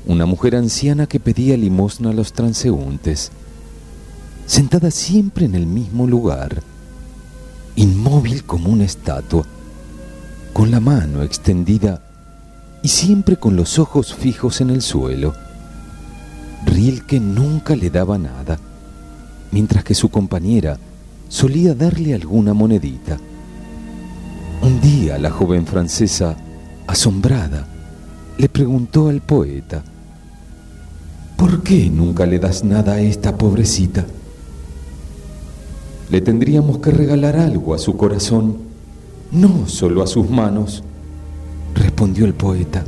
una 0.10 0.26
mujer 0.26 0.56
anciana 0.56 1.06
que 1.06 1.20
pedía 1.20 1.56
limosna 1.56 2.10
a 2.10 2.14
los 2.14 2.34
transeúntes, 2.34 3.32
sentada 4.48 4.90
siempre 4.90 5.46
en 5.46 5.54
el 5.54 5.68
mismo 5.68 6.08
lugar, 6.08 6.64
inmóvil 7.76 8.44
como 8.44 8.72
una 8.72 8.86
estatua, 8.86 9.46
con 10.52 10.72
la 10.72 10.80
mano 10.80 11.22
extendida 11.22 12.02
y 12.82 12.88
siempre 12.88 13.38
con 13.38 13.56
los 13.56 13.78
ojos 13.78 14.16
fijos 14.16 14.62
en 14.62 14.72
el 14.72 14.82
suelo. 14.82 15.36
Rilke 16.66 17.20
nunca 17.20 17.76
le 17.76 17.92
daba 17.92 18.18
nada, 18.18 18.58
mientras 19.52 19.84
que 19.84 19.94
su 19.94 20.10
compañera 20.10 20.80
solía 21.28 21.76
darle 21.76 22.16
alguna 22.16 22.56
monedita. 22.56 23.20
Un 24.64 24.82
día 24.82 25.20
la 25.20 25.30
joven 25.30 25.68
francesa, 25.68 26.36
asombrada, 26.88 27.68
le 28.40 28.50
preguntó 28.50 29.10
al 29.10 29.22
poeta, 29.22 29.84
¿Por 31.40 31.64
qué 31.64 31.90
nunca 31.90 32.28
le 32.28 32.38
das 32.38 32.64
nada 32.64 32.94
a 32.94 33.02
esta 33.02 33.36
pobrecita? 33.36 34.06
le 36.10 36.22
tendríamos 36.22 36.80
que 36.80 36.92
regalar 36.92 37.38
algo 37.38 37.74
a 37.74 37.78
su 37.78 37.96
corazón, 37.96 38.58
no 39.32 39.68
solo 39.68 40.02
a 40.02 40.08
sus 40.08 40.30
manos, 40.30 40.84
respondió 41.76 42.26
el 42.26 42.34
poeta. 42.34 42.84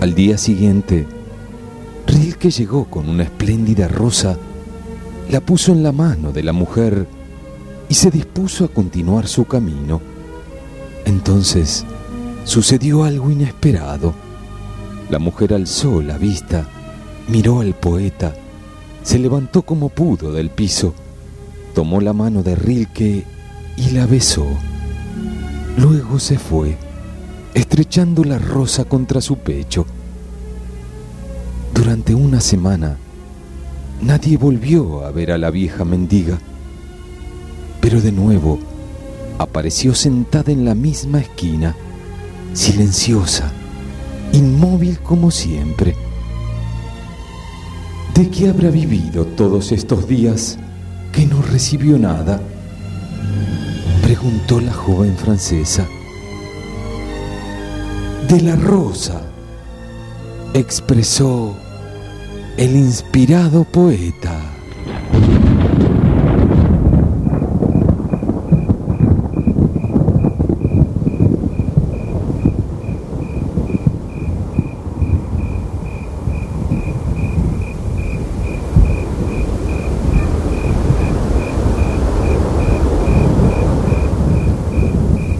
Al 0.00 0.14
día 0.14 0.38
siguiente, 0.38 1.06
Rilke 2.06 2.50
llegó 2.50 2.84
con 2.84 3.08
una 3.08 3.24
espléndida 3.24 3.88
rosa, 3.88 4.36
la 5.28 5.40
puso 5.40 5.72
en 5.72 5.82
la 5.82 5.90
mano 5.90 6.30
de 6.32 6.44
la 6.44 6.52
mujer 6.52 7.08
y 7.88 7.94
se 7.94 8.10
dispuso 8.10 8.64
a 8.64 8.68
continuar 8.68 9.26
su 9.26 9.44
camino. 9.44 10.00
Entonces 11.04 11.84
sucedió 12.44 13.02
algo 13.02 13.30
inesperado. 13.30 14.14
La 15.10 15.18
mujer 15.18 15.54
alzó 15.54 16.02
la 16.02 16.18
vista, 16.18 16.68
miró 17.28 17.60
al 17.60 17.74
poeta, 17.74 18.34
se 19.02 19.18
levantó 19.18 19.62
como 19.62 19.90
pudo 19.90 20.32
del 20.32 20.50
piso, 20.50 20.94
tomó 21.74 22.00
la 22.00 22.12
mano 22.12 22.42
de 22.42 22.54
Rilke 22.56 23.24
y 23.76 23.90
la 23.90 24.06
besó. 24.06 24.46
Luego 25.76 26.18
se 26.18 26.38
fue, 26.38 26.76
estrechando 27.54 28.24
la 28.24 28.38
rosa 28.38 28.84
contra 28.84 29.20
su 29.20 29.36
pecho. 29.36 29.86
Durante 31.74 32.14
una 32.14 32.40
semana, 32.40 32.96
nadie 34.02 34.36
volvió 34.36 35.04
a 35.04 35.10
ver 35.10 35.30
a 35.30 35.38
la 35.38 35.50
vieja 35.50 35.84
mendiga, 35.84 36.38
pero 37.80 38.00
de 38.00 38.10
nuevo 38.10 38.58
apareció 39.38 39.94
sentada 39.94 40.50
en 40.50 40.64
la 40.64 40.74
misma 40.74 41.20
esquina, 41.20 41.76
silenciosa, 42.54 43.52
inmóvil 44.32 44.98
como 44.98 45.30
siempre. 45.30 45.94
¿De 48.18 48.28
qué 48.28 48.48
habrá 48.48 48.68
vivido 48.68 49.24
todos 49.24 49.70
estos 49.70 50.08
días 50.08 50.58
que 51.12 51.24
no 51.24 51.40
recibió 51.40 51.96
nada? 52.00 52.40
Preguntó 54.02 54.60
la 54.60 54.72
joven 54.72 55.16
francesa. 55.16 55.86
De 58.28 58.40
la 58.40 58.56
rosa, 58.56 59.22
expresó 60.52 61.56
el 62.56 62.74
inspirado 62.74 63.62
poeta. 63.62 64.57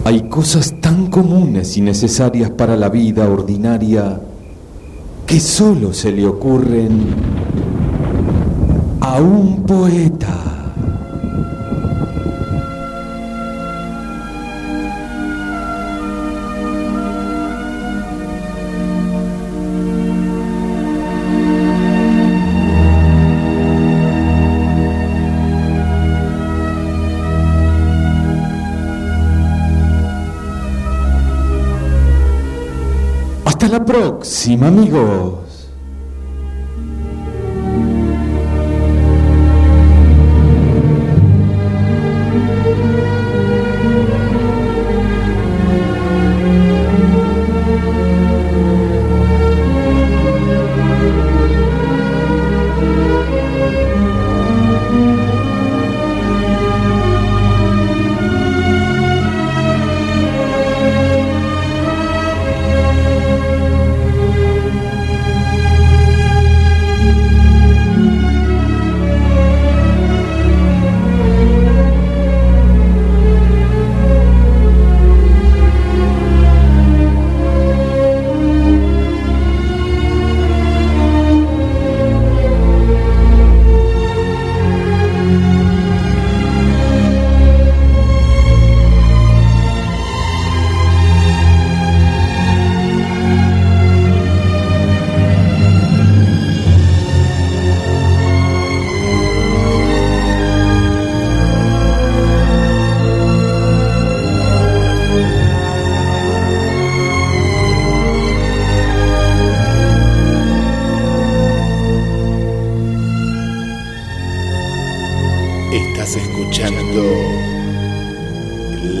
Hay 0.09 0.21
cosas 0.21 0.73
tan 0.81 1.05
comunes 1.05 1.77
y 1.77 1.81
necesarias 1.81 2.49
para 2.49 2.75
la 2.75 2.89
vida 2.89 3.29
ordinaria 3.29 4.19
que 5.27 5.39
solo 5.39 5.93
se 5.93 6.11
le 6.11 6.25
ocurren 6.25 7.13
a 9.01 9.21
un 9.21 9.61
poeta. 9.67 10.18
La 34.29 34.69
próxima, 34.69 35.38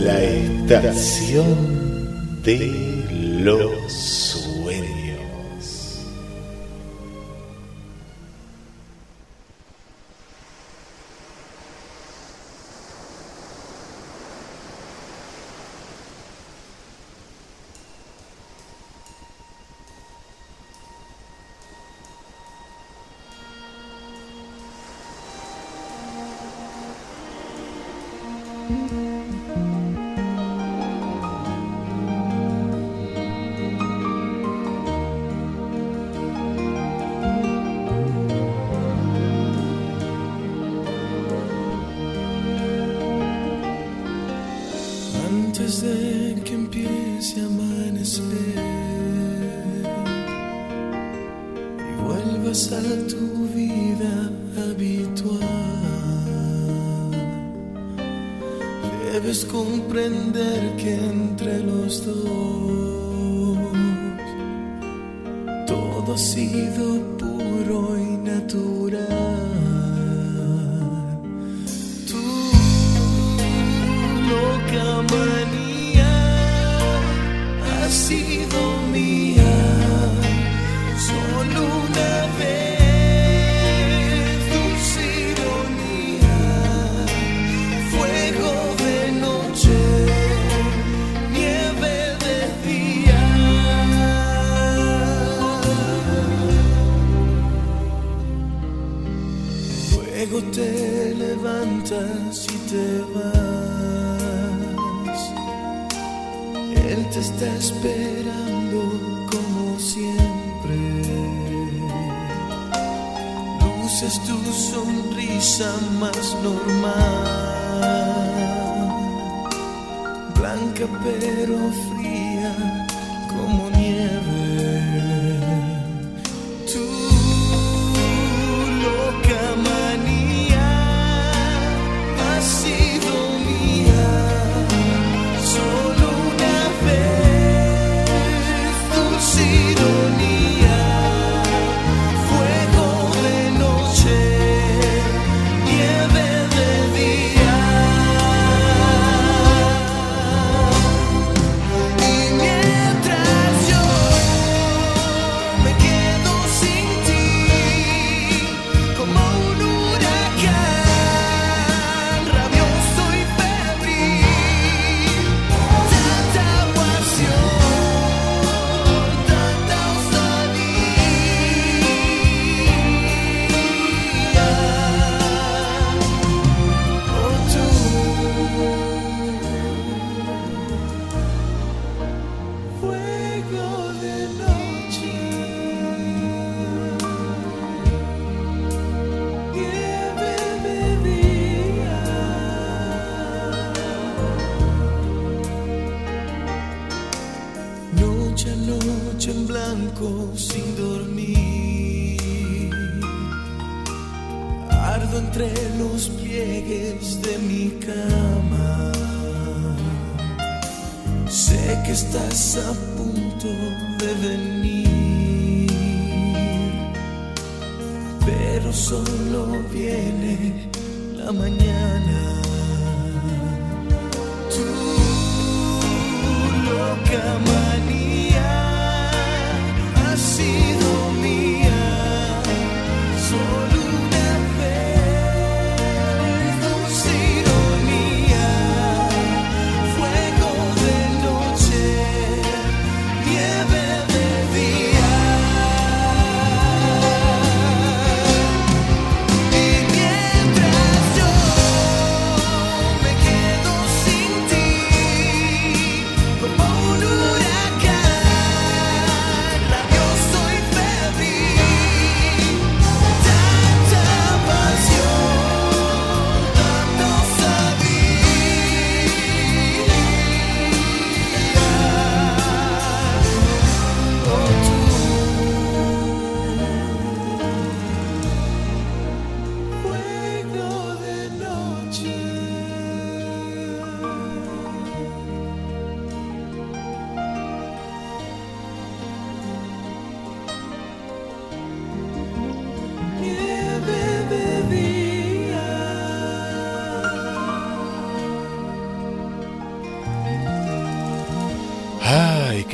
la 0.03 0.21
estación 0.23 1.45
de 2.43 3.05
los 3.43 4.38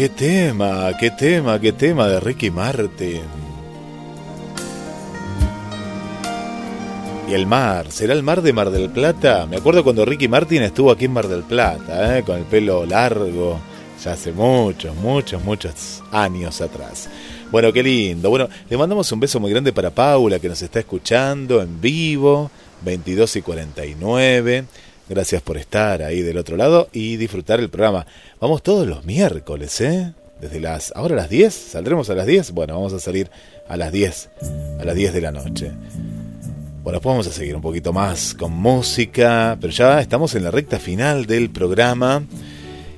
qué 0.06 0.10
tema, 0.10 0.96
qué 1.00 1.10
tema, 1.10 1.60
qué 1.60 1.72
tema 1.72 2.08
de 2.08 2.20
Ricky 2.20 2.52
Martin. 2.52 3.24
Y 7.28 7.34
el 7.34 7.48
mar, 7.48 7.88
¿será 7.90 8.14
el 8.14 8.22
mar 8.22 8.44
de 8.44 8.54
Mar 8.54 8.70
del 8.70 8.92
Plata? 8.92 9.48
Me 9.48 9.58
acuerdo 9.58 9.84
cuando 9.84 10.06
Ricky 10.06 10.28
Martin 10.28 10.62
estuvo 10.62 10.92
aquí 10.92 11.06
en 11.06 11.14
Mar 11.14 11.28
del 11.28 11.42
Plata, 11.42 12.20
¿eh? 12.20 12.24
con 12.24 12.38
el 12.38 12.44
pelo 12.44 12.86
largo, 12.86 13.60
ya 14.04 14.12
hace 14.12 14.32
muchos, 14.32 14.96
muchos, 14.98 15.44
muchos 15.44 16.04
años 16.12 16.62
atrás. 16.62 17.10
Bueno, 17.50 17.74
qué 17.74 17.82
lindo. 17.82 18.30
Bueno, 18.30 18.48
le 18.70 18.78
mandamos 18.78 19.12
un 19.12 19.20
beso 19.20 19.40
muy 19.40 19.50
grande 19.50 19.74
para 19.74 19.90
Paula, 19.90 20.38
que 20.38 20.50
nos 20.50 20.62
está 20.62 20.78
escuchando 20.78 21.64
en 21.64 21.82
vivo, 21.82 22.52
22 22.84 23.38
y 23.38 23.42
49. 23.42 24.66
Gracias 25.08 25.42
por 25.44 25.58
estar 25.58 26.02
ahí 26.02 26.22
del 26.22 26.38
otro 26.38 26.58
lado 26.58 26.90
y 26.92 27.18
disfrutar 27.18 27.60
el 27.60 27.70
programa. 27.70 28.08
Vamos 28.42 28.64
todos 28.64 28.88
los 28.88 29.06
miércoles, 29.06 29.80
¿eh? 29.82 30.14
Desde 30.42 30.60
las... 30.60 30.92
Ahora 30.96 31.14
a 31.14 31.18
las 31.18 31.30
10, 31.30 31.54
¿saldremos 31.54 32.10
a 32.10 32.16
las 32.16 32.26
10? 32.26 32.52
Bueno, 32.52 32.74
vamos 32.74 32.94
a 32.94 33.00
salir 33.00 33.30
a 33.68 33.78
las 33.78 33.92
10, 33.92 34.30
a 34.80 34.84
las 34.84 34.96
10 34.96 35.14
de 35.14 35.22
la 35.22 35.32
noche. 35.32 35.72
Bueno, 36.84 37.00
pues 37.02 37.14
vamos 37.14 37.28
a 37.28 37.32
seguir 37.32 37.56
un 37.56 37.62
poquito 37.62 37.94
más 37.94 38.34
con 38.34 38.52
música, 38.52 39.58
pero 39.62 39.72
ya 39.72 40.02
estamos 40.02 40.34
en 40.34 40.44
la 40.44 40.52
recta 40.52 40.80
final 40.80 41.28
del 41.28 41.52
programa. 41.52 42.24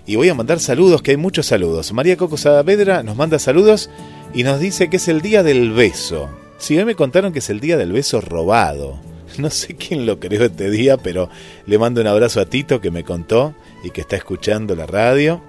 Y 0.05 0.15
voy 0.15 0.29
a 0.29 0.33
mandar 0.33 0.61
saludos, 0.61 1.01
que 1.01 1.11
hay 1.11 1.17
muchos 1.17 1.45
saludos. 1.45 1.91
María 1.91 2.15
Coco 2.15 2.37
Saavedra 2.37 3.03
nos 3.03 3.17
manda 3.17 3.37
saludos 3.37 3.89
y 4.33 4.43
nos 4.43 4.61
dice 4.61 4.89
que 4.89 4.95
es 4.95 5.09
el 5.09 5.21
día 5.21 5.43
del 5.43 5.73
beso. 5.73 6.29
Sí, 6.57 6.77
hoy 6.77 6.85
me 6.85 6.95
contaron 6.95 7.33
que 7.33 7.39
es 7.39 7.49
el 7.49 7.59
día 7.59 7.75
del 7.75 7.91
beso 7.91 8.21
robado. 8.21 8.97
No 9.41 9.49
sé 9.49 9.75
quién 9.75 10.05
lo 10.05 10.19
creó 10.19 10.45
este 10.45 10.69
día, 10.69 10.97
pero 10.97 11.29
le 11.65 11.77
mando 11.77 12.01
un 12.01 12.07
abrazo 12.07 12.41
a 12.41 12.45
Tito 12.45 12.81
que 12.81 12.91
me 12.91 13.03
contó 13.03 13.53
y 13.83 13.91
que 13.91 14.01
está 14.01 14.15
escuchando 14.15 14.75
la 14.75 14.85
radio. 14.85 15.41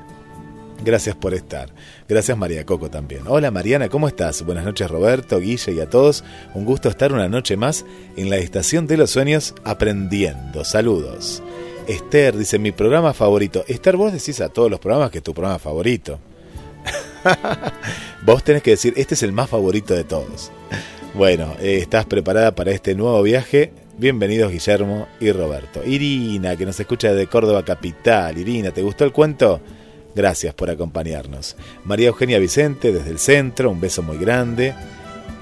Gracias 0.85 1.17
por 1.17 1.35
estar. 1.35 1.71
Gracias 2.09 2.39
María 2.39 2.65
Coco 2.65 2.89
también. 2.89 3.23
Hola 3.27 3.51
Mariana, 3.51 3.89
¿cómo 3.89 4.07
estás? 4.07 4.43
Buenas 4.43 4.65
noches 4.65 4.89
Roberto, 4.89 5.41
Guille 5.41 5.73
y 5.73 5.81
a 5.81 5.91
todos. 5.91 6.23
Un 6.55 6.65
gusto 6.65 6.89
estar 6.89 7.13
una 7.13 7.29
noche 7.29 7.57
más 7.57 7.85
en 8.17 8.31
la 8.31 8.37
Estación 8.37 8.87
de 8.87 8.97
los 8.97 9.11
Sueños 9.11 9.55
aprendiendo. 9.65 10.65
Saludos. 10.65 11.43
Esther 11.89 12.37
dice, 12.37 12.59
mi 12.59 12.71
programa 12.71 13.15
favorito. 13.15 13.65
Esther, 13.67 13.97
vos 13.97 14.13
decís 14.13 14.41
a 14.41 14.51
todos 14.51 14.71
los 14.71 14.79
programas 14.79 15.11
que 15.11 15.19
es 15.19 15.25
tu 15.25 15.33
programa 15.35 15.59
favorito. 15.59 16.21
vos 18.25 18.45
tenés 18.45 18.63
que 18.63 18.73
decir, 18.73 18.93
este 18.97 19.15
es 19.15 19.23
el 19.23 19.33
más 19.33 19.49
favorito 19.49 19.95
de 19.95 20.05
todos. 20.05 20.53
Bueno, 21.15 21.57
eh, 21.61 21.79
¿estás 21.79 22.05
preparada 22.05 22.55
para 22.55 22.71
este 22.71 22.95
nuevo 22.95 23.21
viaje? 23.23 23.73
Bienvenidos 24.01 24.53
Guillermo 24.53 25.09
y 25.19 25.33
Roberto. 25.33 25.83
Irina, 25.85 26.55
que 26.55 26.65
nos 26.65 26.79
escucha 26.79 27.13
desde 27.13 27.27
Córdoba 27.27 27.65
Capital. 27.65 28.39
Irina, 28.39 28.71
¿te 28.71 28.81
gustó 28.81 29.05
el 29.05 29.11
cuento? 29.11 29.61
Gracias 30.15 30.55
por 30.55 30.71
acompañarnos. 30.71 31.57
María 31.83 32.07
Eugenia 32.07 32.39
Vicente, 32.39 32.93
desde 32.93 33.11
el 33.11 33.19
centro, 33.19 33.73
un 33.73 33.81
beso 33.81 34.05
muy 34.05 34.17
grande. 34.17 34.73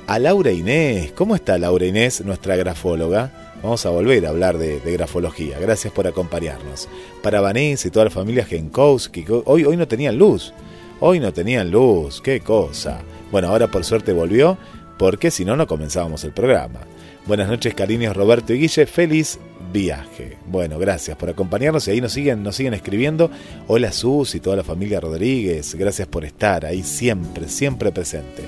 A 0.07 0.19
Laura 0.19 0.53
Inés, 0.53 1.13
¿cómo 1.13 1.35
está 1.35 1.59
Laura 1.59 1.85
Inés, 1.85 2.25
nuestra 2.25 2.57
grafóloga? 2.57 3.31
Vamos 3.63 3.85
a 3.85 3.91
volver 3.91 4.25
a 4.25 4.31
hablar 4.31 4.57
de, 4.57 4.81
grafología. 4.87 5.59
Gracias 5.59 5.93
por 5.93 6.07
acompañarnos. 6.07 6.89
Para 7.23 7.43
Vanessa 7.43 7.89
y 7.89 7.91
toda 7.91 8.07
la 8.07 8.11
familia 8.11 8.47
Genkowski, 8.47 9.27
hoy, 9.45 9.67
hoy 9.67 9.77
no 9.77 9.87
tenían 9.87 10.17
luz. 10.17 10.55
Hoy 11.01 11.21
no 11.21 11.31
tenían 11.31 11.71
luz. 11.71 12.23
Qué 12.23 12.41
cosa. 12.41 13.03
Bueno, 13.31 13.49
ahora 13.49 13.67
por 13.69 13.85
suerte 13.85 14.15
volvió, 14.15 14.57
porque 14.97 15.31
si 15.31 15.45
no, 15.45 15.57
no 15.57 15.67
comenzábamos 15.67 16.25
el 16.25 16.33
programa. 16.33 16.81
Buenas 17.27 17.49
noches, 17.49 17.75
cariños 17.75 18.17
Roberto 18.17 18.55
y 18.55 18.61
Guille. 18.61 18.87
Feliz 18.87 19.41
viaje. 19.73 20.37
Bueno, 20.47 20.79
gracias 20.79 21.17
por 21.17 21.29
acompañarnos 21.29 21.89
y 21.89 21.91
ahí 21.91 22.01
nos 22.01 22.13
siguen, 22.13 22.45
nos 22.45 22.55
siguen 22.55 22.73
escribiendo. 22.73 23.33
Hola 23.67 23.91
Sus 23.91 24.37
y 24.37 24.41
toda 24.41 24.55
la 24.55 24.63
familia 24.63 25.01
Rodríguez. 25.01 25.75
Gracias 25.75 26.07
por 26.07 26.25
estar 26.25 26.65
ahí 26.65 26.85
siempre, 26.85 27.49
siempre 27.49 27.91
presente. 27.91 28.45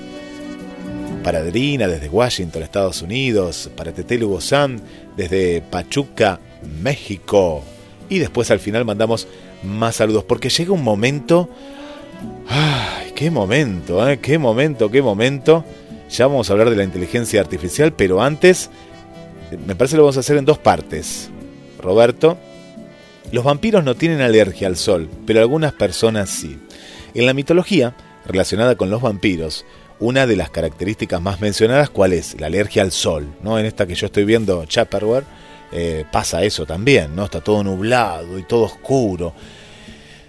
Para 1.25 1.39
Adrina 1.39 1.89
desde 1.89 2.07
Washington, 2.07 2.63
Estados 2.63 3.01
Unidos. 3.01 3.69
Para 3.75 3.91
Tetelu 3.91 4.29
Bozán 4.29 4.81
desde 5.17 5.59
Pachuca, 5.59 6.39
México. 6.81 7.61
Y 8.07 8.19
después 8.19 8.49
al 8.49 8.61
final 8.61 8.85
mandamos 8.85 9.27
más 9.61 9.97
saludos 9.97 10.23
porque 10.23 10.47
llega 10.47 10.71
un 10.71 10.85
momento... 10.85 11.49
¡Ay, 12.47 13.11
qué 13.13 13.29
momento! 13.29 14.09
¿eh? 14.09 14.19
¡Qué 14.19 14.37
momento, 14.37 14.89
qué 14.89 15.01
momento! 15.01 15.65
Ya 16.09 16.27
vamos 16.27 16.49
a 16.49 16.53
hablar 16.53 16.69
de 16.69 16.75
la 16.75 16.83
inteligencia 16.83 17.39
artificial, 17.39 17.93
pero 17.93 18.21
antes 18.21 18.69
me 19.65 19.75
parece 19.75 19.93
que 19.93 19.97
lo 19.97 20.03
vamos 20.03 20.17
a 20.17 20.21
hacer 20.21 20.37
en 20.37 20.45
dos 20.45 20.57
partes. 20.57 21.29
Roberto, 21.79 22.37
los 23.31 23.43
vampiros 23.43 23.83
no 23.83 23.95
tienen 23.95 24.21
alergia 24.21 24.67
al 24.67 24.75
sol, 24.75 25.09
pero 25.25 25.39
algunas 25.39 25.73
personas 25.73 26.29
sí. 26.29 26.57
En 27.13 27.25
la 27.25 27.33
mitología 27.33 27.95
relacionada 28.25 28.75
con 28.75 28.89
los 28.89 29.01
vampiros, 29.01 29.65
una 29.99 30.25
de 30.25 30.35
las 30.35 30.49
características 30.49 31.21
más 31.21 31.41
mencionadas, 31.41 31.89
¿cuál 31.89 32.13
es? 32.13 32.39
La 32.39 32.47
alergia 32.47 32.81
al 32.81 32.91
sol. 32.91 33.27
¿no? 33.43 33.59
En 33.59 33.65
esta 33.65 33.85
que 33.85 33.95
yo 33.95 34.07
estoy 34.07 34.23
viendo, 34.23 34.65
Chapperware, 34.65 35.25
eh, 35.71 36.05
pasa 36.11 36.43
eso 36.43 36.65
también, 36.65 37.15
¿no? 37.15 37.25
Está 37.25 37.41
todo 37.41 37.63
nublado 37.63 38.39
y 38.39 38.43
todo 38.43 38.63
oscuro. 38.63 39.33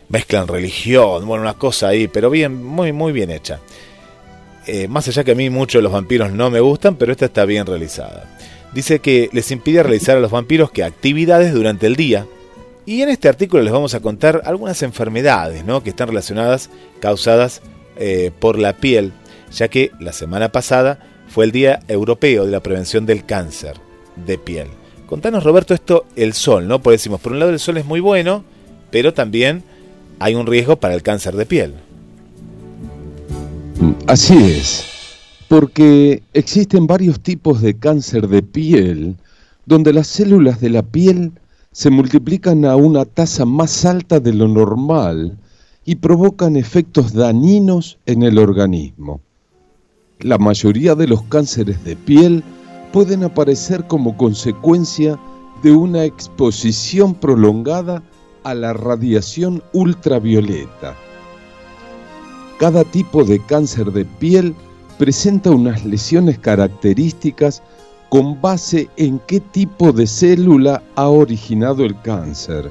Mezclan 0.08 0.48
religión, 0.48 1.26
bueno, 1.26 1.42
una 1.42 1.54
cosa 1.54 1.88
ahí, 1.88 2.08
pero 2.08 2.28
bien, 2.28 2.62
muy, 2.62 2.92
muy 2.92 3.12
bien 3.12 3.30
hecha. 3.30 3.60
Eh, 4.66 4.88
más 4.88 5.08
allá 5.08 5.24
que 5.24 5.32
a 5.32 5.34
mí 5.34 5.50
muchos 5.50 5.82
los 5.82 5.92
vampiros 5.92 6.32
no 6.32 6.50
me 6.50 6.60
gustan, 6.60 6.96
pero 6.96 7.12
esta 7.12 7.26
está 7.26 7.44
bien 7.44 7.66
realizada. 7.66 8.24
Dice 8.72 9.00
que 9.00 9.30
les 9.32 9.50
impide 9.50 9.82
realizar 9.82 10.16
a 10.16 10.20
los 10.20 10.30
vampiros 10.30 10.70
que 10.70 10.84
actividades 10.84 11.52
durante 11.52 11.86
el 11.86 11.96
día. 11.96 12.26
Y 12.86 13.02
en 13.02 13.08
este 13.08 13.28
artículo 13.28 13.62
les 13.62 13.72
vamos 13.72 13.94
a 13.94 14.00
contar 14.00 14.42
algunas 14.44 14.82
enfermedades 14.82 15.64
¿no? 15.64 15.82
que 15.82 15.90
están 15.90 16.08
relacionadas, 16.08 16.70
causadas 17.00 17.62
eh, 17.96 18.30
por 18.38 18.58
la 18.58 18.76
piel, 18.76 19.12
ya 19.52 19.68
que 19.68 19.90
la 20.00 20.12
semana 20.12 20.50
pasada 20.50 20.98
fue 21.28 21.44
el 21.44 21.52
Día 21.52 21.80
Europeo 21.88 22.44
de 22.44 22.50
la 22.50 22.60
Prevención 22.60 23.06
del 23.06 23.24
Cáncer 23.24 23.74
de 24.16 24.38
Piel. 24.38 24.68
Contanos, 25.06 25.44
Roberto, 25.44 25.74
esto, 25.74 26.06
el 26.16 26.34
sol, 26.34 26.68
¿no? 26.68 26.80
Pues 26.80 27.00
decimos, 27.00 27.20
por 27.20 27.32
un 27.32 27.40
lado 27.40 27.50
el 27.50 27.58
sol 27.58 27.76
es 27.76 27.84
muy 27.84 28.00
bueno, 28.00 28.44
pero 28.90 29.12
también 29.12 29.64
hay 30.20 30.34
un 30.34 30.46
riesgo 30.46 30.76
para 30.76 30.94
el 30.94 31.02
cáncer 31.02 31.34
de 31.34 31.46
piel. 31.46 31.74
Así 34.06 34.36
es, 34.36 34.84
porque 35.48 36.22
existen 36.34 36.86
varios 36.86 37.20
tipos 37.20 37.62
de 37.62 37.78
cáncer 37.78 38.28
de 38.28 38.42
piel 38.42 39.16
donde 39.66 39.92
las 39.92 40.08
células 40.08 40.60
de 40.60 40.70
la 40.70 40.82
piel 40.82 41.32
se 41.72 41.90
multiplican 41.90 42.64
a 42.64 42.76
una 42.76 43.04
tasa 43.04 43.44
más 43.44 43.84
alta 43.84 44.20
de 44.20 44.34
lo 44.34 44.48
normal 44.48 45.38
y 45.84 45.94
provocan 45.96 46.56
efectos 46.56 47.12
dañinos 47.12 47.98
en 48.06 48.22
el 48.22 48.38
organismo. 48.38 49.20
La 50.18 50.38
mayoría 50.38 50.94
de 50.94 51.06
los 51.06 51.22
cánceres 51.22 51.82
de 51.84 51.96
piel 51.96 52.42
pueden 52.92 53.24
aparecer 53.24 53.86
como 53.86 54.16
consecuencia 54.16 55.18
de 55.62 55.72
una 55.72 56.04
exposición 56.04 57.14
prolongada 57.14 58.02
a 58.42 58.54
la 58.54 58.72
radiación 58.72 59.62
ultravioleta. 59.72 60.96
Cada 62.60 62.84
tipo 62.84 63.24
de 63.24 63.40
cáncer 63.40 63.90
de 63.90 64.04
piel 64.04 64.54
presenta 64.98 65.50
unas 65.50 65.82
lesiones 65.86 66.38
características 66.38 67.62
con 68.10 68.38
base 68.38 68.90
en 68.98 69.18
qué 69.26 69.40
tipo 69.40 69.92
de 69.92 70.06
célula 70.06 70.82
ha 70.94 71.08
originado 71.08 71.86
el 71.86 71.98
cáncer, 72.02 72.70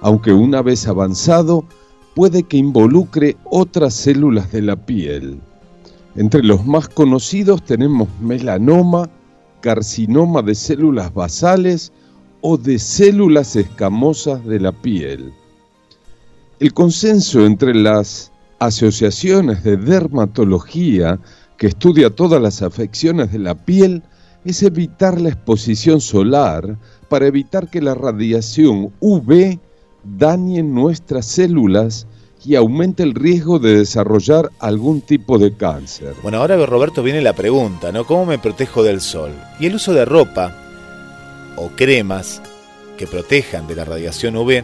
aunque 0.00 0.32
una 0.32 0.62
vez 0.62 0.88
avanzado 0.88 1.66
puede 2.14 2.44
que 2.44 2.56
involucre 2.56 3.36
otras 3.44 3.92
células 3.92 4.50
de 4.52 4.62
la 4.62 4.76
piel. 4.76 5.38
Entre 6.16 6.42
los 6.42 6.64
más 6.64 6.88
conocidos 6.88 7.62
tenemos 7.62 8.08
melanoma, 8.22 9.10
carcinoma 9.60 10.40
de 10.40 10.54
células 10.54 11.12
basales 11.12 11.92
o 12.40 12.56
de 12.56 12.78
células 12.78 13.54
escamosas 13.54 14.42
de 14.46 14.60
la 14.60 14.72
piel. 14.72 15.30
El 16.58 16.72
consenso 16.72 17.44
entre 17.44 17.74
las 17.74 18.29
asociaciones 18.60 19.64
de 19.64 19.76
dermatología 19.78 21.18
que 21.56 21.66
estudia 21.66 22.10
todas 22.10 22.40
las 22.40 22.62
afecciones 22.62 23.32
de 23.32 23.38
la 23.38 23.54
piel 23.54 24.02
es 24.44 24.62
evitar 24.62 25.20
la 25.20 25.30
exposición 25.30 26.00
solar 26.00 26.78
para 27.08 27.26
evitar 27.26 27.68
que 27.68 27.80
la 27.80 27.94
radiación 27.94 28.92
UV 29.00 29.58
dañe 30.04 30.62
nuestras 30.62 31.26
células 31.26 32.06
y 32.44 32.54
aumente 32.54 33.02
el 33.02 33.14
riesgo 33.14 33.58
de 33.58 33.78
desarrollar 33.78 34.50
algún 34.60 35.00
tipo 35.02 35.38
de 35.38 35.54
cáncer. 35.54 36.14
Bueno, 36.22 36.38
ahora 36.38 36.56
Roberto 36.64 37.02
viene 37.02 37.20
la 37.20 37.34
pregunta, 37.34 37.92
¿no? 37.92 38.06
¿Cómo 38.06 38.24
me 38.24 38.38
protejo 38.38 38.82
del 38.82 39.00
sol? 39.00 39.32
Y 39.58 39.66
el 39.66 39.74
uso 39.74 39.92
de 39.92 40.04
ropa 40.04 40.54
o 41.56 41.68
cremas 41.68 42.40
que 42.96 43.06
protejan 43.06 43.66
de 43.66 43.74
la 43.76 43.84
radiación 43.84 44.36
UV 44.36 44.62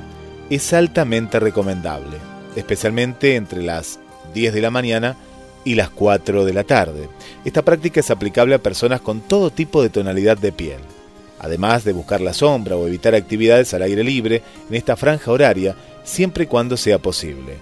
es 0.49 0.73
altamente 0.73 1.41
recomendable 1.41 2.36
especialmente 2.57 3.37
entre 3.37 3.63
las 3.63 4.01
10 4.35 4.53
de 4.55 4.61
la 4.61 4.71
mañana 4.71 5.17
y 5.65 5.75
las 5.75 5.91
4 5.91 6.45
de 6.45 6.53
la 6.53 6.65
tarde. 6.65 7.09
Esta 7.45 7.63
práctica 7.63 8.01
es 8.01 8.11
aplicable 8.11 8.55
a 8.55 8.63
personas 8.63 9.01
con 9.01 9.21
todo 9.21 9.51
tipo 9.51 9.83
de 9.83 9.91
tonalidad 9.91 10.39
de 10.39 10.53
piel. 10.53 10.81
Además 11.39 11.85
de 11.85 11.93
buscar 11.93 12.21
la 12.21 12.33
sombra 12.33 12.77
o 12.77 12.87
evitar 12.87 13.15
actividades 13.15 13.75
al 13.75 13.83
aire 13.83 14.03
libre 14.03 14.43
en 14.69 14.75
esta 14.75 14.97
franja 14.97 15.31
horaria, 15.31 15.77
siempre 16.05 16.45
y 16.45 16.47
cuando 16.47 16.77
sea 16.77 16.99
posible. 16.99 17.59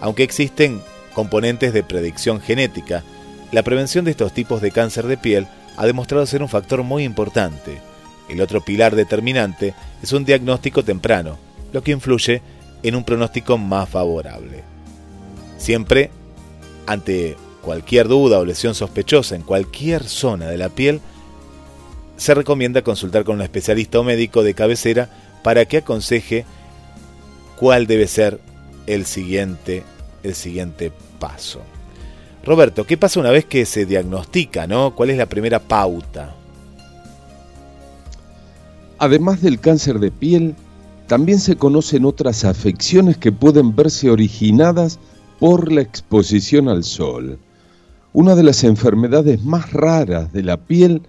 Aunque 0.00 0.22
existen 0.22 0.80
componentes 1.14 1.72
de 1.72 1.82
predicción 1.82 2.40
genética, 2.40 3.02
la 3.52 3.62
prevención 3.62 4.04
de 4.04 4.10
estos 4.10 4.32
tipos 4.32 4.60
de 4.60 4.70
cáncer 4.70 5.06
de 5.06 5.16
piel 5.16 5.46
ha 5.76 5.86
demostrado 5.86 6.26
ser 6.26 6.42
un 6.42 6.48
factor 6.48 6.82
muy 6.82 7.04
importante. 7.04 7.80
El 8.28 8.40
otro 8.40 8.60
pilar 8.60 8.94
determinante 8.94 9.74
es 10.02 10.12
un 10.12 10.24
diagnóstico 10.24 10.84
temprano, 10.84 11.38
lo 11.72 11.82
que 11.82 11.92
influye 11.92 12.42
en 12.88 12.94
un 12.94 13.04
pronóstico 13.04 13.58
más 13.58 13.88
favorable. 13.88 14.62
Siempre, 15.58 16.10
ante 16.86 17.36
cualquier 17.62 18.06
duda 18.06 18.38
o 18.38 18.44
lesión 18.44 18.74
sospechosa 18.74 19.34
en 19.34 19.42
cualquier 19.42 20.04
zona 20.04 20.46
de 20.46 20.58
la 20.58 20.68
piel, 20.68 21.00
se 22.16 22.34
recomienda 22.34 22.82
consultar 22.82 23.24
con 23.24 23.36
un 23.36 23.42
especialista 23.42 23.98
o 23.98 24.04
médico 24.04 24.42
de 24.42 24.54
cabecera 24.54 25.10
para 25.42 25.64
que 25.64 25.78
aconseje 25.78 26.44
cuál 27.56 27.86
debe 27.86 28.06
ser 28.06 28.40
el 28.86 29.04
siguiente, 29.04 29.82
el 30.22 30.34
siguiente 30.34 30.92
paso. 31.18 31.60
Roberto, 32.44 32.84
¿qué 32.84 32.96
pasa 32.96 33.18
una 33.18 33.30
vez 33.30 33.44
que 33.44 33.66
se 33.66 33.86
diagnostica, 33.86 34.68
no? 34.68 34.94
¿Cuál 34.94 35.10
es 35.10 35.16
la 35.16 35.26
primera 35.26 35.58
pauta? 35.58 36.36
Además 38.98 39.42
del 39.42 39.58
cáncer 39.58 39.98
de 39.98 40.12
piel, 40.12 40.54
también 41.06 41.38
se 41.38 41.56
conocen 41.56 42.04
otras 42.04 42.44
afecciones 42.44 43.16
que 43.16 43.32
pueden 43.32 43.74
verse 43.74 44.10
originadas 44.10 44.98
por 45.38 45.72
la 45.72 45.82
exposición 45.82 46.68
al 46.68 46.84
sol. 46.84 47.38
Una 48.12 48.34
de 48.34 48.42
las 48.42 48.64
enfermedades 48.64 49.44
más 49.44 49.72
raras 49.72 50.32
de 50.32 50.42
la 50.42 50.56
piel 50.56 51.02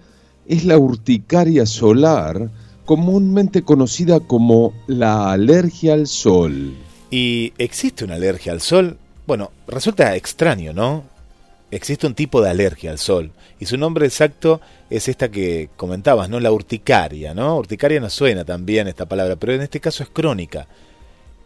es 0.46 0.64
la 0.64 0.78
urticaria 0.78 1.66
solar, 1.66 2.50
comúnmente 2.84 3.62
conocida 3.62 4.20
como 4.20 4.72
la 4.86 5.32
alergia 5.32 5.94
al 5.94 6.06
sol. 6.06 6.74
¿Y 7.10 7.52
existe 7.58 8.04
una 8.04 8.14
alergia 8.14 8.52
al 8.52 8.60
sol? 8.60 8.98
Bueno, 9.26 9.50
resulta 9.66 10.14
extraño, 10.16 10.72
¿no? 10.72 11.04
Existe 11.70 12.06
un 12.06 12.14
tipo 12.14 12.40
de 12.40 12.48
alergia 12.48 12.90
al 12.90 12.98
sol 12.98 13.30
y 13.60 13.66
su 13.66 13.76
nombre 13.76 14.06
exacto 14.06 14.60
es 14.88 15.08
esta 15.08 15.30
que 15.30 15.68
comentabas, 15.76 16.30
¿no? 16.30 16.40
La 16.40 16.50
urticaria, 16.50 17.34
¿no? 17.34 17.56
Urticaria 17.58 18.00
no 18.00 18.08
suena 18.08 18.44
tan 18.44 18.64
bien 18.64 18.88
esta 18.88 19.06
palabra, 19.06 19.36
pero 19.36 19.52
en 19.52 19.60
este 19.60 19.80
caso 19.80 20.02
es 20.02 20.08
crónica, 20.08 20.66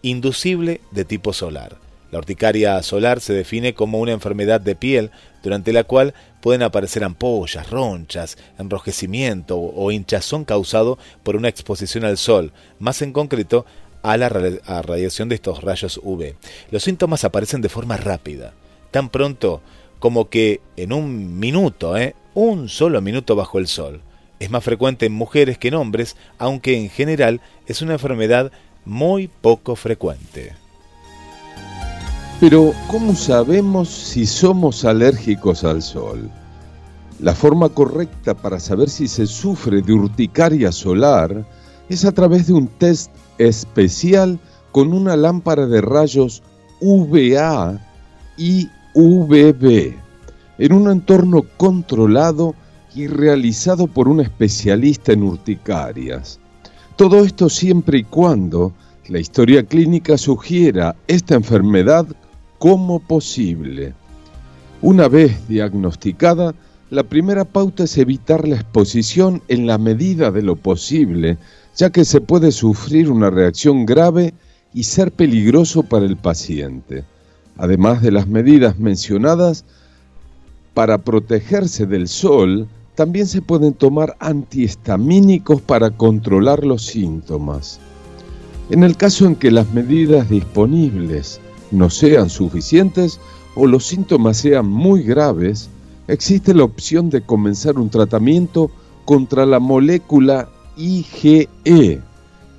inducible 0.02 0.80
de 0.92 1.04
tipo 1.04 1.32
solar. 1.32 1.76
La 2.12 2.18
urticaria 2.18 2.80
solar 2.82 3.20
se 3.20 3.32
define 3.32 3.74
como 3.74 3.98
una 3.98 4.12
enfermedad 4.12 4.60
de 4.60 4.76
piel 4.76 5.10
durante 5.42 5.72
la 5.72 5.84
cual 5.84 6.14
pueden 6.40 6.62
aparecer 6.62 7.02
ampollas, 7.02 7.70
ronchas, 7.70 8.36
enrojecimiento 8.58 9.58
o 9.58 9.90
hinchazón 9.90 10.44
causado 10.44 10.98
por 11.22 11.36
una 11.36 11.48
exposición 11.48 12.04
al 12.04 12.18
sol, 12.18 12.52
más 12.78 13.02
en 13.02 13.12
concreto 13.12 13.64
a 14.02 14.16
la 14.16 14.28
radiación 14.28 15.28
de 15.30 15.36
estos 15.36 15.62
rayos 15.62 15.98
UV. 16.02 16.34
Los 16.70 16.82
síntomas 16.82 17.24
aparecen 17.24 17.62
de 17.62 17.68
forma 17.68 17.96
rápida. 17.96 18.52
Tan 18.90 19.08
pronto 19.08 19.62
como 20.02 20.28
que 20.28 20.60
en 20.76 20.92
un 20.92 21.38
minuto, 21.38 21.96
¿eh? 21.96 22.16
un 22.34 22.68
solo 22.68 23.00
minuto 23.00 23.36
bajo 23.36 23.60
el 23.60 23.68
sol, 23.68 24.02
Es 24.40 24.50
más 24.50 24.64
frecuente 24.64 25.06
en 25.06 25.12
mujeres 25.12 25.58
que 25.58 25.68
en 25.68 25.74
hombres, 25.74 26.16
aunque 26.40 26.76
en 26.76 26.90
general 26.90 27.40
es 27.68 27.82
una 27.82 27.92
enfermedad 27.92 28.50
muy 28.84 29.28
poco 29.28 29.76
frecuente. 29.76 30.54
Pero, 32.40 32.72
¿cómo 32.88 33.14
sabemos 33.14 33.90
si 33.90 34.26
somos 34.26 34.84
alérgicos 34.84 35.62
al 35.62 35.80
sol? 35.82 36.28
La 37.20 37.36
forma 37.36 37.68
correcta 37.68 38.34
para 38.34 38.58
saber 38.58 38.90
si 38.90 39.06
se 39.06 39.28
sufre 39.28 39.82
de 39.82 39.92
urticaria 39.92 40.72
solar 40.72 41.46
es 41.88 42.04
a 42.04 42.10
través 42.10 42.48
de 42.48 42.54
un 42.54 42.66
test 42.66 43.12
especial 43.38 44.40
con 44.72 44.92
una 44.92 45.14
lámpara 45.14 45.68
de 45.68 45.80
rayos 45.80 46.42
UVA 46.80 47.78
y 48.36 48.68
UVB 48.94 49.94
en 50.58 50.72
un 50.72 50.90
entorno 50.90 51.42
controlado 51.56 52.54
y 52.94 53.06
realizado 53.06 53.86
por 53.86 54.08
un 54.08 54.20
especialista 54.20 55.12
en 55.12 55.22
urticarias. 55.22 56.38
Todo 56.96 57.24
esto 57.24 57.48
siempre 57.48 57.98
y 57.98 58.04
cuando 58.04 58.72
la 59.08 59.18
historia 59.18 59.64
clínica 59.64 60.18
sugiera 60.18 60.94
esta 61.08 61.34
enfermedad 61.34 62.06
como 62.58 63.00
posible. 63.00 63.94
Una 64.82 65.08
vez 65.08 65.48
diagnosticada, 65.48 66.54
la 66.90 67.02
primera 67.02 67.44
pauta 67.44 67.84
es 67.84 67.96
evitar 67.96 68.46
la 68.46 68.56
exposición 68.56 69.42
en 69.48 69.66
la 69.66 69.78
medida 69.78 70.30
de 70.30 70.42
lo 70.42 70.56
posible, 70.56 71.38
ya 71.74 71.90
que 71.90 72.04
se 72.04 72.20
puede 72.20 72.52
sufrir 72.52 73.10
una 73.10 73.30
reacción 73.30 73.86
grave 73.86 74.34
y 74.74 74.82
ser 74.82 75.10
peligroso 75.12 75.82
para 75.82 76.04
el 76.04 76.16
paciente. 76.16 77.04
Además 77.56 78.02
de 78.02 78.12
las 78.12 78.26
medidas 78.26 78.78
mencionadas, 78.78 79.64
para 80.74 80.98
protegerse 80.98 81.86
del 81.86 82.08
sol, 82.08 82.66
también 82.94 83.26
se 83.26 83.42
pueden 83.42 83.74
tomar 83.74 84.16
antihistamínicos 84.20 85.60
para 85.60 85.90
controlar 85.90 86.64
los 86.64 86.84
síntomas. 86.86 87.80
En 88.70 88.84
el 88.84 88.96
caso 88.96 89.26
en 89.26 89.36
que 89.36 89.50
las 89.50 89.72
medidas 89.72 90.28
disponibles 90.28 91.40
no 91.70 91.90
sean 91.90 92.30
suficientes 92.30 93.20
o 93.54 93.66
los 93.66 93.86
síntomas 93.86 94.38
sean 94.38 94.66
muy 94.66 95.02
graves, 95.02 95.68
existe 96.08 96.54
la 96.54 96.64
opción 96.64 97.10
de 97.10 97.22
comenzar 97.22 97.78
un 97.78 97.90
tratamiento 97.90 98.70
contra 99.04 99.46
la 99.46 99.58
molécula 99.58 100.48
IgE, 100.76 101.48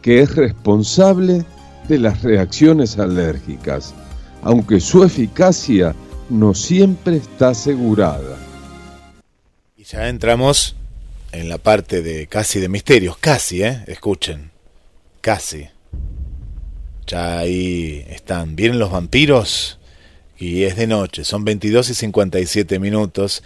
que 0.01 0.19
es 0.19 0.35
responsable 0.35 1.45
de 1.87 1.99
las 1.99 2.21
reacciones 2.21 2.99
alérgicas, 2.99 3.93
aunque 4.43 4.79
su 4.79 5.03
eficacia 5.03 5.95
no 6.29 6.53
siempre 6.53 7.17
está 7.17 7.49
asegurada. 7.49 8.37
Y 9.77 9.83
ya 9.83 10.09
entramos 10.09 10.75
en 11.31 11.49
la 11.49 11.57
parte 11.57 12.01
de 12.01 12.27
casi 12.27 12.59
de 12.59 12.69
misterios, 12.69 13.17
casi, 13.17 13.63
¿eh? 13.63 13.83
Escuchen, 13.87 14.51
casi. 15.21 15.67
Ya 17.07 17.39
ahí 17.39 18.05
están, 18.09 18.55
vienen 18.55 18.79
los 18.79 18.91
vampiros 18.91 19.79
y 20.37 20.63
es 20.63 20.75
de 20.75 20.87
noche, 20.87 21.23
son 21.23 21.45
22 21.45 21.89
y 21.89 21.93
57 21.93 22.79
minutos. 22.79 23.43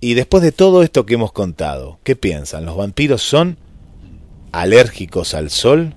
Y 0.00 0.14
después 0.14 0.42
de 0.42 0.52
todo 0.52 0.82
esto 0.82 1.04
que 1.04 1.14
hemos 1.14 1.32
contado, 1.32 1.98
¿qué 2.04 2.16
piensan? 2.16 2.64
¿Los 2.64 2.76
vampiros 2.76 3.22
son 3.22 3.58
alérgicos 4.52 5.34
al 5.34 5.50
sol? 5.50 5.94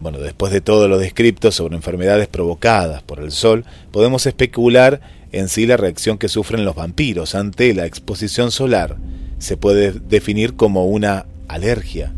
Bueno, 0.00 0.18
después 0.18 0.52
de 0.52 0.60
todo 0.60 0.86
lo 0.86 0.98
descrito 0.98 1.50
sobre 1.50 1.74
enfermedades 1.74 2.28
provocadas 2.28 3.02
por 3.02 3.18
el 3.18 3.32
sol, 3.32 3.64
podemos 3.90 4.26
especular 4.26 5.00
en 5.32 5.48
sí 5.48 5.66
la 5.66 5.76
reacción 5.76 6.18
que 6.18 6.28
sufren 6.28 6.64
los 6.64 6.76
vampiros 6.76 7.34
ante 7.34 7.74
la 7.74 7.84
exposición 7.84 8.52
solar. 8.52 8.96
Se 9.38 9.56
puede 9.56 9.92
definir 9.92 10.54
como 10.54 10.86
una 10.86 11.26
alergia, 11.48 12.12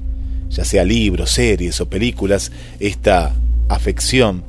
ya 0.50 0.64
sea 0.64 0.84
libros, 0.84 1.30
series 1.30 1.80
o 1.80 1.88
películas, 1.88 2.52
esta 2.80 3.34
afección 3.68 4.44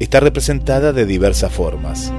está 0.00 0.18
representada 0.18 0.92
de 0.92 1.06
diversas 1.06 1.52
formas. 1.52 2.12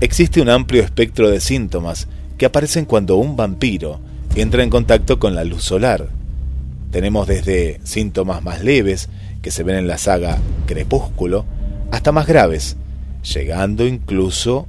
Existe 0.00 0.40
un 0.40 0.48
amplio 0.48 0.82
espectro 0.82 1.30
de 1.30 1.40
síntomas 1.40 2.08
que 2.36 2.46
aparecen 2.46 2.84
cuando 2.84 3.16
un 3.16 3.36
vampiro 3.36 4.00
entra 4.34 4.62
en 4.64 4.70
contacto 4.70 5.18
con 5.20 5.34
la 5.34 5.44
luz 5.44 5.62
solar. 5.62 6.17
Tenemos 6.90 7.26
desde 7.26 7.80
síntomas 7.84 8.42
más 8.42 8.62
leves, 8.62 9.08
que 9.42 9.50
se 9.50 9.62
ven 9.62 9.76
en 9.76 9.86
la 9.86 9.98
saga 9.98 10.38
Crepúsculo, 10.66 11.44
hasta 11.90 12.12
más 12.12 12.26
graves, 12.26 12.76
llegando 13.34 13.86
incluso 13.86 14.66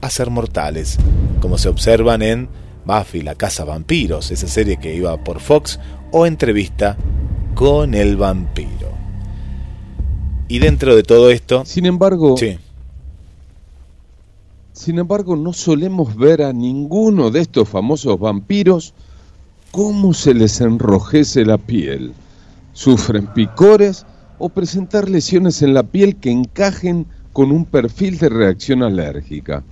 a 0.00 0.10
ser 0.10 0.30
mortales, 0.30 0.98
como 1.40 1.58
se 1.58 1.68
observan 1.68 2.22
en 2.22 2.48
Buffy, 2.84 3.22
la 3.22 3.34
Casa 3.34 3.64
Vampiros, 3.64 4.30
esa 4.30 4.46
serie 4.46 4.76
que 4.76 4.94
iba 4.94 5.16
por 5.24 5.40
Fox, 5.40 5.80
o 6.12 6.26
Entrevista 6.26 6.96
con 7.54 7.94
el 7.94 8.16
Vampiro. 8.16 8.92
Y 10.48 10.58
dentro 10.60 10.94
de 10.94 11.02
todo 11.02 11.30
esto... 11.30 11.64
Sin 11.64 11.86
embargo... 11.86 12.36
Sin 14.72 14.98
embargo, 14.98 15.36
no 15.36 15.54
solemos 15.54 16.14
ver 16.16 16.42
a 16.42 16.52
ninguno 16.52 17.30
de 17.30 17.40
estos 17.40 17.66
famosos 17.66 18.18
vampiros 18.20 18.92
cómo 19.76 20.14
se 20.14 20.32
les 20.32 20.62
enrojece 20.62 21.44
la 21.44 21.58
piel. 21.58 22.14
Sufren 22.72 23.26
picores 23.26 24.06
o 24.38 24.48
presentar 24.48 25.10
lesiones 25.10 25.60
en 25.60 25.74
la 25.74 25.82
piel 25.82 26.16
que 26.16 26.30
encajen 26.30 27.06
con 27.34 27.52
un 27.52 27.66
perfil 27.66 28.16
de 28.16 28.30
reacción 28.30 28.82
alérgica. 28.82 29.62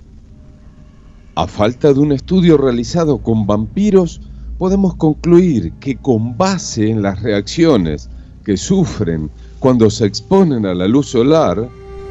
A 1.33 1.47
falta 1.47 1.91
de 1.91 1.99
un 1.99 2.11
estudio 2.11 2.55
realizado 2.55 3.17
con 3.17 3.47
vampiros, 3.47 4.21
podemos 4.59 4.93
concluir 4.93 5.73
que 5.79 5.95
con 5.95 6.37
base 6.37 6.87
en 6.87 7.01
las 7.01 7.23
reacciones 7.23 8.07
que 8.43 8.57
sufren 8.57 9.31
cuando 9.57 9.89
se 9.89 10.05
exponen 10.05 10.67
a 10.67 10.75
la 10.75 10.87
luz 10.87 11.07
solar, 11.07 11.67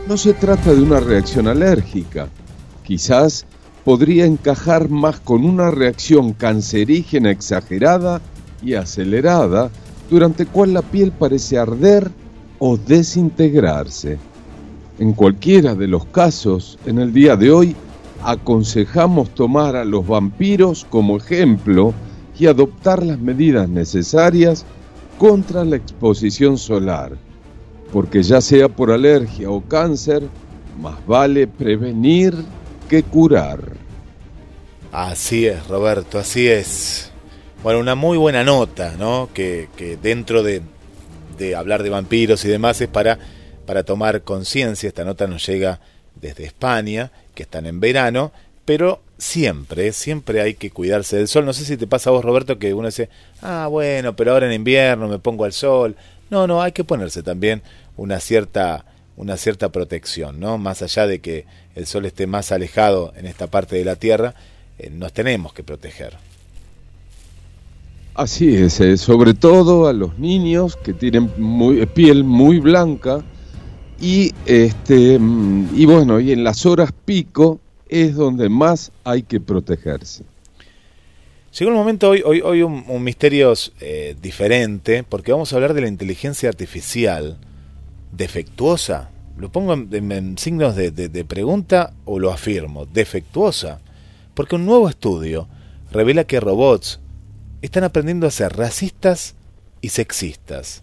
no 0.09 0.17
se 0.17 0.35
trata 0.35 0.75
de 0.75 0.83
una 0.83 0.99
reacción 0.99 1.47
alérgica. 1.47 2.27
Quizás 2.83 3.47
podría 3.85 4.24
encajar 4.24 4.89
más 4.89 5.20
con 5.20 5.45
una 5.45 5.70
reacción 5.70 6.32
cancerígena 6.32 7.30
exagerada 7.30 8.20
y 8.62 8.74
acelerada, 8.74 9.70
durante 10.11 10.47
cual 10.47 10.72
la 10.72 10.82
piel 10.82 11.12
parece 11.12 11.59
arder 11.59 12.11
o 12.59 12.76
desintegrarse. 12.76 14.18
En 14.99 15.12
cualquiera 15.12 15.74
de 15.74 15.89
los 15.89 16.07
casos, 16.07 16.78
en 16.87 16.99
el 16.99 17.12
día 17.12 17.37
de 17.37 17.51
hoy, 17.51 17.76
aconsejamos 18.22 19.30
tomar 19.30 19.76
a 19.76 19.85
los 19.85 20.07
vampiros 20.07 20.87
como 20.89 21.18
ejemplo 21.18 21.93
y 22.39 22.47
adoptar 22.47 23.05
las 23.05 23.18
medidas 23.18 23.68
necesarias 23.68 24.64
contra 25.18 25.64
la 25.64 25.76
exposición 25.76 26.57
solar, 26.57 27.16
porque 27.93 28.22
ya 28.22 28.41
sea 28.41 28.68
por 28.68 28.91
alergia 28.91 29.51
o 29.51 29.61
cáncer, 29.61 30.22
más 30.80 30.95
vale 31.07 31.47
prevenir 31.47 32.35
que 32.85 33.03
curar. 33.03 33.61
Así 34.93 35.47
es, 35.47 35.66
Roberto, 35.66 36.18
así 36.18 36.49
es. 36.49 37.11
Bueno, 37.62 37.80
una 37.80 37.95
muy 37.95 38.16
buena 38.18 38.45
nota, 38.45 38.95
¿no? 38.99 39.30
Que, 39.35 39.68
dentro 40.01 40.43
de, 40.43 40.62
hablar 41.57 41.82
de 41.82 41.91
vampiros 41.91 42.45
y 42.45 42.49
demás 42.49 42.80
es 42.80 42.89
para, 42.89 43.18
para 43.66 43.82
tomar 43.82 44.22
conciencia. 44.22 44.87
Esta 44.87 45.05
nota 45.05 45.26
nos 45.26 45.47
llega 45.47 45.80
desde 46.14 46.45
España, 46.45 47.11
que 47.35 47.43
están 47.43 47.66
en 47.66 47.80
verano, 47.80 48.32
pero 48.64 49.03
siempre, 49.18 49.93
siempre 49.93 50.41
hay 50.41 50.55
que 50.55 50.70
cuidarse 50.70 51.16
del 51.16 51.28
sol. 51.28 51.45
No 51.45 51.53
sé 51.53 51.64
si 51.64 51.76
te 51.76 51.87
pasa 51.87 52.11
a 52.11 52.12
vos, 52.12 52.24
Roberto, 52.24 52.59
que 52.59 52.74
uno 52.74 52.89
dice, 52.89 53.09
ah, 53.43 53.66
bueno, 53.68 54.14
pero 54.14 54.32
ahora 54.32 54.47
en 54.47 54.53
invierno 54.53 55.09
me 55.09 55.18
pongo 55.18 55.45
al 55.45 55.53
sol. 55.53 55.97
No, 56.30 56.47
no, 56.47 56.62
hay 56.62 56.72
que 56.72 56.85
ponerse 56.85 57.22
también 57.22 57.62
una 57.97 58.20
cierta 58.20 58.85
una 59.17 59.37
cierta 59.37 59.71
protección, 59.71 60.41
¿no? 60.41 60.59
Más 60.59 60.83
allá 60.83 61.07
de 61.07 61.21
que 61.21 61.47
el 61.75 61.87
sol 61.87 62.05
esté 62.07 62.27
más 62.27 62.53
alejado 62.53 63.12
en 63.17 63.27
esta 63.27 63.47
parte 63.47 63.77
de 63.77 63.85
la 63.85 63.97
Tierra, 63.97 64.35
eh, 64.79 64.91
nos 64.91 65.12
tenemos 65.12 65.53
que 65.53 65.62
proteger. 65.62 66.15
Así 68.15 68.55
es, 68.55 68.81
eh, 68.81 68.97
sobre 68.97 69.35
todo 69.35 69.89
a 69.89 69.93
los 69.93 70.19
niños 70.19 70.77
que 70.77 70.93
tienen 70.93 71.31
muy, 71.37 71.85
piel 71.87 72.23
muy 72.23 72.61
blanca 72.61 73.25
y 74.01 74.33
este 74.47 75.19
mm, 75.19 75.71
y 75.75 75.85
bueno, 75.87 76.21
y 76.21 76.33
en 76.33 76.45
las 76.45 76.65
horas 76.67 76.93
pico 77.05 77.61
es 77.89 78.15
donde 78.15 78.49
más 78.49 78.93
hay 79.03 79.23
que 79.23 79.41
protegerse. 79.41 80.25
Llegó 81.59 81.71
el 81.71 81.77
momento 81.77 82.11
hoy, 82.11 82.23
hoy, 82.25 82.41
hoy 82.41 82.62
un, 82.62 83.05
misterio 83.05 83.53
eh, 83.81 84.17
diferente, 84.21 85.05
porque 85.05 85.31
vamos 85.31 85.53
a 85.53 85.57
hablar 85.57 85.73
de 85.73 85.83
la 85.83 85.89
inteligencia 85.89 86.49
artificial 86.49 87.39
defectuosa. 88.17 89.11
Lo 89.37 89.51
pongo 89.51 89.75
en, 89.75 90.39
signos 90.39 90.77
de, 90.77 90.91
de 90.91 91.25
pregunta 91.25 91.93
o 92.05 92.19
lo 92.19 92.33
afirmo, 92.33 92.87
defectuosa. 92.87 93.81
Porque 94.35 94.57
un 94.57 94.67
nuevo 94.67 94.89
estudio 94.89 95.49
revela 95.91 96.25
que 96.25 96.41
robots 96.41 97.01
están 97.62 97.85
aprendiendo 97.85 98.27
a 98.27 98.31
ser 98.31 98.57
racistas 98.57 99.35
y 99.81 99.91
sexistas. 99.91 100.83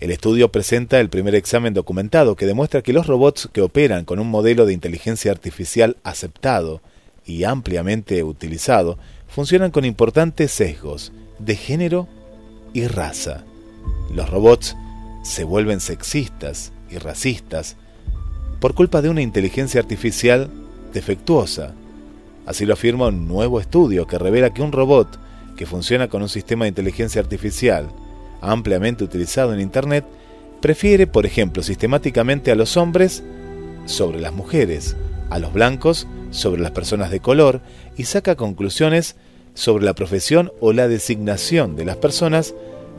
El 0.00 0.10
estudio 0.10 0.50
presenta 0.50 1.00
el 1.00 1.08
primer 1.08 1.34
examen 1.34 1.72
documentado 1.72 2.36
que 2.36 2.46
demuestra 2.46 2.82
que 2.82 2.92
los 2.92 3.06
robots 3.06 3.48
que 3.52 3.62
operan 3.62 4.04
con 4.04 4.18
un 4.18 4.28
modelo 4.28 4.66
de 4.66 4.72
inteligencia 4.72 5.30
artificial 5.30 5.96
aceptado 6.02 6.82
y 7.24 7.44
ampliamente 7.44 8.22
utilizado 8.22 8.98
funcionan 9.28 9.70
con 9.70 9.84
importantes 9.84 10.50
sesgos 10.50 11.12
de 11.38 11.56
género 11.56 12.08
y 12.72 12.86
raza. 12.86 13.44
Los 14.12 14.28
robots 14.28 14.76
se 15.24 15.42
vuelven 15.42 15.80
sexistas 15.80 16.72
y 16.90 16.98
racistas 16.98 17.76
por 18.60 18.74
culpa 18.74 19.02
de 19.02 19.08
una 19.08 19.22
inteligencia 19.22 19.80
artificial 19.80 20.50
defectuosa. 20.92 21.74
Así 22.46 22.66
lo 22.66 22.74
afirma 22.74 23.08
un 23.08 23.26
nuevo 23.26 23.58
estudio 23.58 24.06
que 24.06 24.18
revela 24.18 24.52
que 24.52 24.62
un 24.62 24.70
robot 24.70 25.18
que 25.56 25.66
funciona 25.66 26.08
con 26.08 26.22
un 26.22 26.28
sistema 26.28 26.64
de 26.64 26.70
inteligencia 26.70 27.20
artificial 27.20 27.88
ampliamente 28.42 29.02
utilizado 29.02 29.54
en 29.54 29.60
Internet 29.60 30.04
prefiere, 30.60 31.06
por 31.06 31.24
ejemplo, 31.24 31.62
sistemáticamente 31.62 32.50
a 32.50 32.54
los 32.54 32.76
hombres 32.76 33.22
sobre 33.86 34.20
las 34.20 34.34
mujeres, 34.34 34.94
a 35.30 35.38
los 35.38 35.54
blancos 35.54 36.06
sobre 36.30 36.60
las 36.60 36.72
personas 36.72 37.10
de 37.10 37.20
color 37.20 37.62
y 37.96 38.04
saca 38.04 38.34
conclusiones 38.34 39.16
sobre 39.54 39.84
la 39.84 39.94
profesión 39.94 40.52
o 40.60 40.74
la 40.74 40.86
designación 40.86 41.76
de 41.76 41.86
las 41.86 41.96
personas 41.96 42.54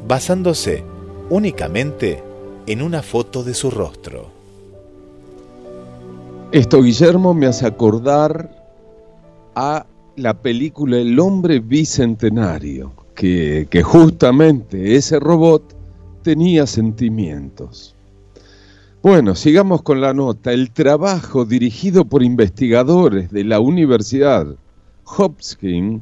basándose 0.08 0.84
únicamente 1.30 2.24
en 2.68 2.82
una 2.82 3.02
foto 3.02 3.44
de 3.44 3.54
su 3.54 3.72
rostro. 3.72 4.30
Esto, 6.52 6.82
Guillermo, 6.82 7.34
me 7.34 7.48
hace 7.48 7.66
acordar 7.66 8.50
a 9.56 9.86
la 10.16 10.34
película 10.34 10.98
El 10.98 11.20
hombre 11.20 11.60
bicentenario, 11.60 12.94
que, 13.14 13.68
justamente 13.84 14.96
ese 14.96 15.20
robot 15.20 15.76
tenía 16.22 16.66
sentimientos. 16.68 17.96
Bueno, 19.02 19.36
sigamos 19.36 19.82
con 19.82 20.02
la 20.02 20.14
nota. 20.14 20.52
El 20.52 20.72
trabajo 20.72 21.46
dirigido 21.46 22.06
por 22.06 22.24
investigadores 22.24 23.30
de 23.32 23.44
la 23.44 23.60
Universidad 23.60 24.48
Hopkins 25.06 26.02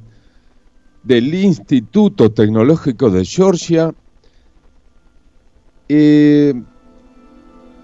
del 1.03 1.34
Instituto 1.34 2.32
Tecnológico 2.32 3.09
de 3.09 3.26
Georgia 3.26 3.93
eh, 5.90 6.54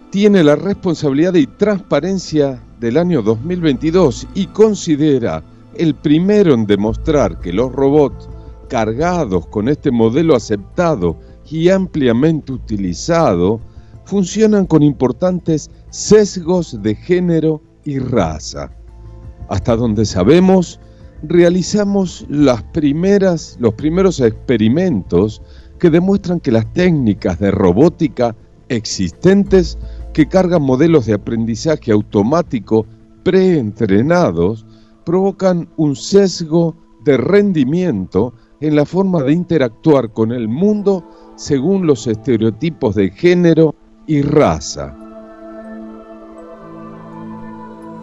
tiene 0.10 0.44
la 0.44 0.56
responsabilidad 0.56 1.36
y 1.36 1.48
transparencia 1.48 2.62
del 2.80 2.98
año 2.98 3.22
2022 3.22 4.28
y 4.34 4.48
considera 4.48 5.44
el 5.76 5.94
primero 5.96 6.54
en 6.54 6.66
demostrar 6.66 7.40
que 7.40 7.54
los 7.54 7.72
robots 7.72 8.30
cargados 8.70 9.48
con 9.48 9.68
este 9.68 9.92
modelo 9.92 10.36
aceptado 10.36 11.18
y 11.50 11.70
ampliamente 11.70 12.54
utilizado 12.54 13.60
funcionan 14.06 14.66
con 14.66 14.82
importantes 14.82 15.70
sesgos 15.90 16.82
de 16.82 16.96
género 16.96 17.62
y 17.86 18.00
raza. 18.00 18.72
Hasta 19.50 19.76
donde 19.76 20.06
sabemos, 20.06 20.80
realizamos 21.24 22.26
las 22.30 22.64
primeras, 22.64 23.58
los 23.60 23.74
primeros 23.74 24.20
experimentos 24.20 25.42
que 25.80 25.90
demuestran 25.90 26.40
que 26.40 26.52
las 26.52 26.72
técnicas 26.74 27.40
de 27.40 27.52
robótica 27.52 28.36
existentes 28.68 29.78
que 30.14 30.28
cargan 30.28 30.62
modelos 30.62 31.06
de 31.06 31.14
aprendizaje 31.14 31.92
automático 31.92 32.86
preentrenados 33.24 34.66
provocan 35.06 35.70
un 35.78 35.96
sesgo 35.96 36.76
de 37.04 37.18
rendimiento 37.18 38.34
en 38.62 38.76
la 38.76 38.86
forma 38.86 39.24
de 39.24 39.34
interactuar 39.34 40.12
con 40.12 40.32
el 40.32 40.48
mundo 40.48 41.04
según 41.36 41.88
los 41.88 42.06
estereotipos 42.08 42.96
de 42.96 43.10
género 43.12 43.74
y 44.06 44.22
raza. 44.22 44.96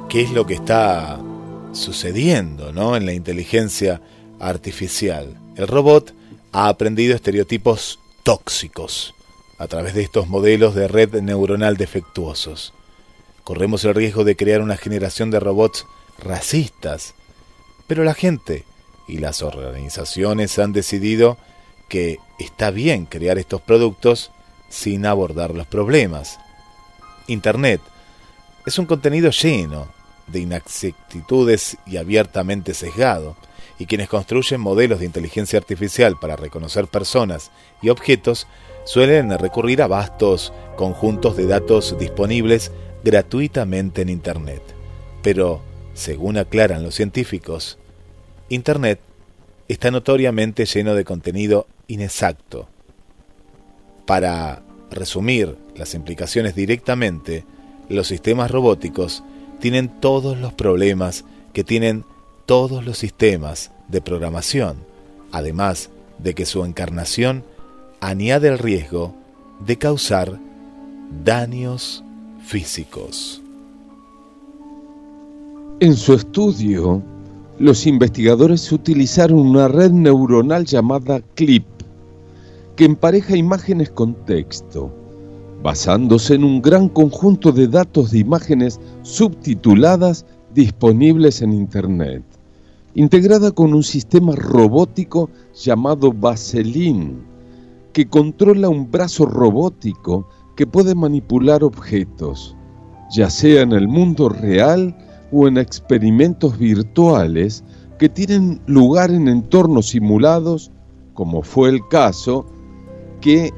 ¿Qué 0.08 0.22
es 0.22 0.32
lo 0.32 0.46
que 0.46 0.54
está 0.54 1.20
sucediendo 1.72 2.72
¿no? 2.72 2.96
en 2.96 3.04
la 3.04 3.12
inteligencia 3.12 4.00
artificial? 4.40 5.38
El 5.56 5.68
robot 5.68 6.14
ha 6.56 6.68
aprendido 6.68 7.14
estereotipos 7.14 7.98
tóxicos 8.22 9.14
a 9.58 9.66
través 9.66 9.92
de 9.92 10.00
estos 10.00 10.26
modelos 10.26 10.74
de 10.74 10.88
red 10.88 11.20
neuronal 11.20 11.76
defectuosos. 11.76 12.72
Corremos 13.44 13.84
el 13.84 13.94
riesgo 13.94 14.24
de 14.24 14.36
crear 14.36 14.62
una 14.62 14.78
generación 14.78 15.30
de 15.30 15.38
robots 15.38 15.86
racistas, 16.18 17.14
pero 17.86 18.04
la 18.04 18.14
gente 18.14 18.64
y 19.06 19.18
las 19.18 19.42
organizaciones 19.42 20.58
han 20.58 20.72
decidido 20.72 21.36
que 21.90 22.20
está 22.38 22.70
bien 22.70 23.04
crear 23.04 23.36
estos 23.36 23.60
productos 23.60 24.30
sin 24.70 25.04
abordar 25.04 25.54
los 25.54 25.66
problemas. 25.66 26.38
Internet 27.26 27.82
es 28.64 28.78
un 28.78 28.86
contenido 28.86 29.30
lleno 29.30 29.88
de 30.26 30.40
inexactitudes 30.40 31.76
y 31.84 31.98
abiertamente 31.98 32.72
sesgado, 32.72 33.36
y 33.78 33.86
quienes 33.86 34.08
construyen 34.08 34.60
modelos 34.60 35.00
de 35.00 35.06
inteligencia 35.06 35.58
artificial 35.58 36.16
para 36.20 36.36
reconocer 36.36 36.86
personas 36.86 37.50
y 37.82 37.90
objetos 37.90 38.46
suelen 38.84 39.36
recurrir 39.38 39.82
a 39.82 39.86
vastos 39.86 40.52
conjuntos 40.76 41.36
de 41.36 41.46
datos 41.46 41.98
disponibles 41.98 42.72
gratuitamente 43.04 44.02
en 44.02 44.08
Internet. 44.08 44.62
Pero, 45.22 45.60
según 45.94 46.38
aclaran 46.38 46.82
los 46.82 46.94
científicos, 46.94 47.78
Internet 48.48 49.00
está 49.68 49.90
notoriamente 49.90 50.64
lleno 50.64 50.94
de 50.94 51.04
contenido 51.04 51.66
inexacto, 51.88 52.68
para 54.06 54.62
resumir 54.90 55.58
las 55.74 55.94
implicaciones 55.94 56.54
directamente, 56.54 57.44
los 57.88 58.06
sistemas 58.06 58.50
robóticos 58.50 59.22
tienen 59.60 60.00
todos 60.00 60.38
los 60.38 60.52
problemas 60.52 61.24
que 61.52 61.64
tienen 61.64 62.04
todos 62.46 62.84
los 62.84 62.98
sistemas 62.98 63.72
de 63.88 64.00
programación, 64.00 64.76
además 65.32 65.90
de 66.18 66.34
que 66.34 66.46
su 66.46 66.64
encarnación 66.64 67.44
añade 68.00 68.48
el 68.48 68.58
riesgo 68.58 69.14
de 69.66 69.76
causar 69.76 70.38
daños 71.24 72.04
físicos. 72.44 73.42
En 75.80 75.94
su 75.96 76.14
estudio, 76.14 77.02
los 77.58 77.86
investigadores 77.86 78.70
utilizaron 78.70 79.38
una 79.38 79.68
red 79.68 79.90
neuronal 79.90 80.64
llamada 80.64 81.20
CLIP, 81.34 81.66
que 82.76 82.84
empareja 82.84 83.36
imágenes 83.36 83.90
con 83.90 84.14
texto, 84.24 84.90
basándose 85.62 86.34
en 86.34 86.44
un 86.44 86.62
gran 86.62 86.88
conjunto 86.88 87.50
de 87.50 87.66
datos 87.66 88.12
de 88.12 88.18
imágenes 88.18 88.78
subtituladas 89.02 90.26
disponibles 90.54 91.42
en 91.42 91.52
Internet, 91.52 92.22
integrada 92.96 93.50
con 93.50 93.74
un 93.74 93.82
sistema 93.82 94.34
robótico 94.34 95.28
llamado 95.54 96.12
Vaseline, 96.12 97.18
que 97.92 98.08
controla 98.08 98.70
un 98.70 98.90
brazo 98.90 99.26
robótico 99.26 100.26
que 100.56 100.66
puede 100.66 100.94
manipular 100.94 101.62
objetos, 101.62 102.56
ya 103.14 103.28
sea 103.28 103.60
en 103.60 103.72
el 103.72 103.86
mundo 103.86 104.30
real 104.30 104.96
o 105.30 105.46
en 105.46 105.58
experimentos 105.58 106.58
virtuales 106.58 107.62
que 107.98 108.08
tienen 108.08 108.62
lugar 108.66 109.10
en 109.10 109.28
entornos 109.28 109.88
simulados, 109.88 110.72
como 111.12 111.42
fue 111.42 111.68
el 111.68 111.86
caso 111.88 112.46
que 113.20 113.52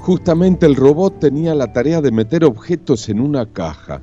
justamente 0.00 0.66
el 0.66 0.74
robot 0.74 1.20
tenía 1.20 1.54
la 1.54 1.72
tarea 1.72 2.00
de 2.00 2.10
meter 2.10 2.44
objetos 2.44 3.08
en 3.08 3.20
una 3.20 3.46
caja. 3.46 4.02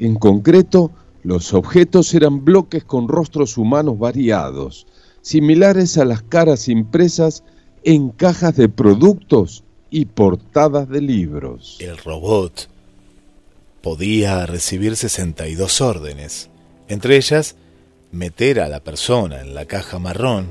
En 0.00 0.16
concreto, 0.16 0.90
los 1.24 1.54
objetos 1.54 2.14
eran 2.14 2.44
bloques 2.44 2.84
con 2.84 3.08
rostros 3.08 3.56
humanos 3.56 3.98
variados, 3.98 4.86
similares 5.22 5.96
a 5.96 6.04
las 6.04 6.22
caras 6.22 6.68
impresas 6.68 7.42
en 7.82 8.10
cajas 8.10 8.56
de 8.56 8.68
productos 8.68 9.64
y 9.88 10.04
portadas 10.04 10.88
de 10.88 11.00
libros. 11.00 11.78
El 11.80 11.96
robot 11.96 12.68
podía 13.80 14.44
recibir 14.44 14.96
62 14.96 15.80
órdenes, 15.80 16.50
entre 16.88 17.16
ellas 17.16 17.56
meter 18.12 18.60
a 18.60 18.68
la 18.68 18.80
persona 18.80 19.40
en 19.40 19.54
la 19.54 19.64
caja 19.64 19.98
marrón, 19.98 20.48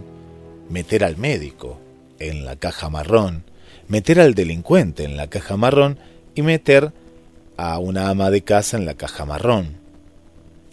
meter 0.69 1.03
al 1.03 1.17
médico 1.17 1.79
en 2.17 2.45
la 2.45 2.55
caja 2.55 2.89
marrón, 2.89 3.43
meter 3.87 4.19
al 4.19 4.33
delincuente 4.33 5.03
en 5.03 5.17
la 5.17 5.27
caja 5.27 5.55
marrón 5.55 5.99
y 6.33 6.41
meter 6.41 6.93
a 7.57 7.77
una 7.77 8.09
ama 8.09 8.31
de 8.31 8.41
casa 8.41 8.77
en 8.77 8.85
la 8.85 8.95
caja 8.95 9.25
marrón. 9.25 9.82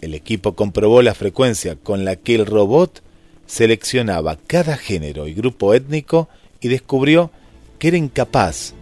El 0.01 0.15
equipo 0.15 0.55
comprobó 0.55 1.01
la 1.01 1.13
frecuencia 1.13 1.75
con 1.75 2.03
la 2.05 2.15
que 2.15 2.35
el 2.35 2.45
robot 2.45 3.03
seleccionaba 3.45 4.37
cada 4.47 4.75
género 4.77 5.27
y 5.27 5.33
grupo 5.33 5.73
étnico 5.73 6.27
y 6.59 6.67
descubrió 6.69 7.31
que 7.77 7.89
era 7.89 7.97
incapaz 7.97 8.73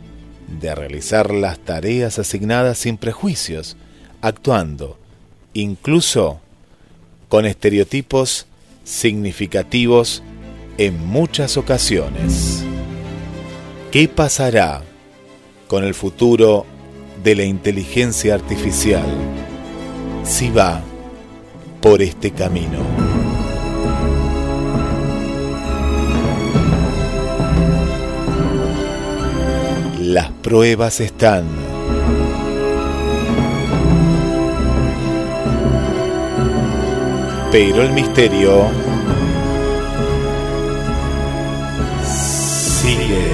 de 0.59 0.74
realizar 0.74 1.34
las 1.34 1.59
tareas 1.59 2.20
asignadas 2.20 2.80
sin 2.80 2.97
prejuicios, 2.97 3.78
actuando 4.22 4.97
incluso 5.53 6.39
con 7.28 7.45
estereotipos 7.45 8.47
significativos 8.84 10.24
en 10.78 11.05
muchas 11.05 11.57
ocasiones. 11.57 12.63
¿Qué 13.91 14.07
pasará 14.07 14.84
con 15.67 15.84
el 15.84 15.93
futuro 15.93 16.65
de 17.24 17.36
la 17.36 17.43
inteligencia 17.43 18.34
artificial 18.36 19.05
si 20.24 20.49
va 20.49 20.84
por 21.82 22.02
este 22.02 22.32
camino. 22.32 22.80
Las 30.00 30.32
pruebas 30.32 31.00
están. 31.02 31.46
Pero 37.52 37.82
el 37.84 37.94
misterio 37.94 38.68
sigue. 42.82 43.29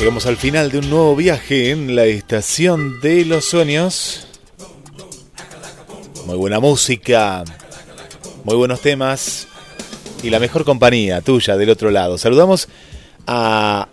Llegamos 0.00 0.24
al 0.24 0.38
final 0.38 0.70
de 0.70 0.78
un 0.78 0.88
nuevo 0.88 1.14
viaje 1.14 1.72
en 1.72 1.94
la 1.94 2.06
estación 2.06 3.00
de 3.02 3.26
los 3.26 3.44
sueños. 3.44 4.26
Muy 6.24 6.36
buena 6.38 6.58
música, 6.58 7.44
muy 8.44 8.56
buenos 8.56 8.80
temas 8.80 9.46
y 10.22 10.30
la 10.30 10.38
mejor 10.38 10.64
compañía 10.64 11.20
tuya 11.20 11.58
del 11.58 11.68
otro 11.68 11.90
lado. 11.90 12.16
Saludamos 12.16 12.68
a 13.26 13.88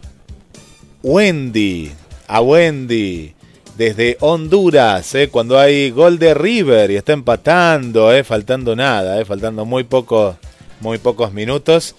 Wendy, 1.04 1.92
a 2.30 2.40
Wendy 2.40 3.34
desde 3.78 4.16
Honduras, 4.22 5.14
eh, 5.14 5.28
cuando 5.28 5.60
hay 5.60 5.92
gol 5.92 6.20
de 6.20 6.34
River 6.34 6.90
y 6.90 6.96
está 6.96 7.12
empatando, 7.12 8.14
eh, 8.14 8.24
faltando 8.24 8.78
nada, 8.78 9.20
eh, 9.20 9.26
faltando 9.26 9.66
muy 9.66 9.84
poco, 9.84 10.38
muy 10.80 11.00
pocos 11.00 11.34
minutos. 11.34 11.96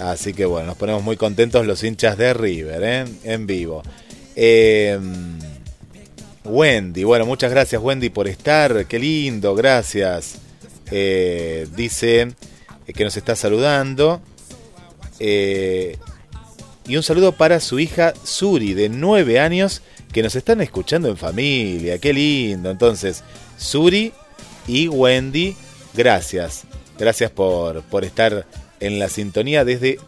Así 0.00 0.32
que 0.32 0.44
bueno, 0.44 0.68
nos 0.68 0.76
ponemos 0.76 1.02
muy 1.02 1.16
contentos 1.16 1.66
los 1.66 1.82
hinchas 1.82 2.16
de 2.16 2.32
River 2.32 2.82
¿eh? 2.84 3.04
en 3.24 3.46
vivo. 3.46 3.82
Em, 4.36 5.38
Wendy, 6.44 7.04
bueno, 7.04 7.26
muchas 7.26 7.50
gracias 7.50 7.82
Wendy 7.82 8.10
por 8.10 8.28
estar, 8.28 8.86
qué 8.86 8.98
lindo, 8.98 9.54
gracias. 9.54 10.38
Eh, 10.90 11.66
dice 11.74 12.32
que 12.86 13.04
nos 13.04 13.16
está 13.16 13.34
saludando. 13.34 14.20
Eh, 15.18 15.96
y 16.86 16.96
un 16.96 17.02
saludo 17.02 17.32
para 17.32 17.60
su 17.60 17.78
hija 17.80 18.14
Suri, 18.22 18.74
de 18.74 18.88
9 18.88 19.40
años, 19.40 19.82
que 20.12 20.22
nos 20.22 20.36
están 20.36 20.60
escuchando 20.60 21.08
en 21.08 21.16
familia, 21.16 21.98
qué 21.98 22.12
lindo. 22.12 22.70
Entonces, 22.70 23.24
Suri 23.58 24.12
y 24.66 24.88
Wendy, 24.88 25.56
gracias. 25.92 26.62
Gracias 26.98 27.30
por, 27.30 27.82
por 27.82 28.04
estar 28.04 28.46
en 28.80 28.98
la 28.98 29.08
sintonía 29.08 29.64
desde 29.64 29.98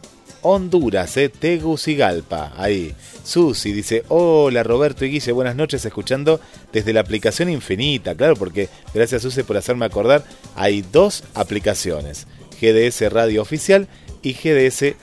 Honduras, 0.43 1.17
eh, 1.17 1.29
Tegucigalpa. 1.29 2.53
Ahí. 2.57 2.95
Susi 3.23 3.73
dice, 3.73 4.05
hola 4.09 4.63
Roberto 4.63 5.05
y 5.05 5.11
Guille, 5.11 5.33
buenas 5.33 5.55
noches, 5.55 5.85
escuchando 5.85 6.41
desde 6.73 6.93
la 6.93 7.01
aplicación 7.01 7.51
Infinita. 7.51 8.15
Claro, 8.15 8.35
porque 8.37 8.69
gracias 8.95 9.23
Susi 9.23 9.43
por 9.43 9.57
hacerme 9.57 9.85
acordar, 9.85 10.25
hay 10.57 10.83
dos 10.83 11.25
aplicaciones, 11.35 12.27
GDS 12.61 13.13
Radio 13.13 13.43
Oficial 13.43 13.89
y 14.23 14.33
GDS 14.33 14.95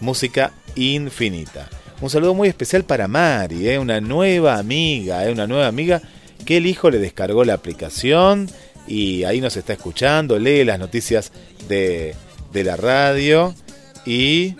Música 0.00 0.52
Infinita. 0.74 1.68
Un 2.00 2.10
saludo 2.10 2.34
muy 2.34 2.48
especial 2.48 2.84
para 2.84 3.08
Mari, 3.08 3.68
eh, 3.68 3.78
una 3.78 4.00
nueva 4.00 4.58
amiga, 4.58 5.26
eh, 5.26 5.32
una 5.32 5.46
nueva 5.46 5.68
amiga 5.68 6.02
que 6.44 6.58
el 6.58 6.66
hijo 6.66 6.90
le 6.90 6.98
descargó 6.98 7.44
la 7.44 7.54
aplicación 7.54 8.50
y 8.86 9.24
ahí 9.24 9.40
nos 9.40 9.56
está 9.56 9.72
escuchando, 9.72 10.38
lee 10.38 10.64
las 10.64 10.78
noticias 10.78 11.32
de 11.68 12.14
de 12.52 12.64
la 12.64 12.76
radio 12.76 13.54
y 14.04 14.56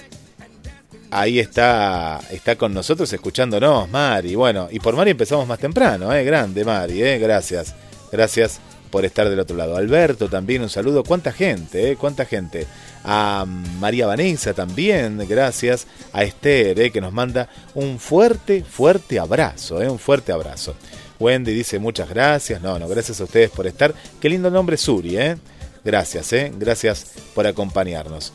ahí 1.11 1.39
está, 1.39 2.21
está 2.31 2.57
con 2.57 2.73
nosotros 2.73 3.13
escuchándonos, 3.13 3.89
Mari. 3.91 4.35
Bueno, 4.35 4.69
y 4.71 4.81
por 4.81 4.97
Mari 4.97 5.13
empezamos 5.13 5.47
más 5.47 5.59
temprano, 5.59 6.13
¿eh? 6.13 6.25
Grande, 6.25 6.65
Mari, 6.65 7.03
¿eh? 7.03 7.19
Gracias. 7.19 7.75
Gracias 8.11 8.61
por 8.91 9.05
estar 9.05 9.29
del 9.29 9.41
otro 9.41 9.57
lado. 9.57 9.77
Alberto 9.77 10.29
también, 10.29 10.63
un 10.63 10.69
saludo. 10.69 11.03
¿Cuánta 11.03 11.33
gente, 11.33 11.93
eh? 11.93 11.97
¿Cuánta 11.97 12.25
gente? 12.25 12.67
A 13.05 13.45
María 13.81 14.07
Vanessa 14.07 14.55
también, 14.55 15.27
gracias. 15.29 15.87
A 16.13 16.23
Esther, 16.23 16.79
¿eh? 16.79 16.91
que 16.93 17.01
nos 17.01 17.13
manda 17.13 17.49
un 17.75 17.99
fuerte, 17.99 18.63
fuerte 18.63 19.19
abrazo, 19.19 19.83
¿eh? 19.83 19.89
Un 19.89 19.99
fuerte 19.99 20.31
abrazo. 20.31 20.77
Wendy 21.19 21.53
dice 21.53 21.79
muchas 21.79 22.09
gracias. 22.09 22.61
No, 22.61 22.79
no, 22.79 22.87
gracias 22.89 23.21
a 23.21 23.25
ustedes 23.25 23.51
por 23.51 23.67
estar. 23.67 23.95
Qué 24.21 24.29
lindo 24.29 24.51
nombre 24.51 24.77
Suri, 24.77 25.17
¿eh? 25.17 25.37
Gracias, 25.85 26.33
¿eh? 26.33 26.53
Gracias 26.57 27.07
por 27.35 27.47
acompañarnos. 27.47 28.33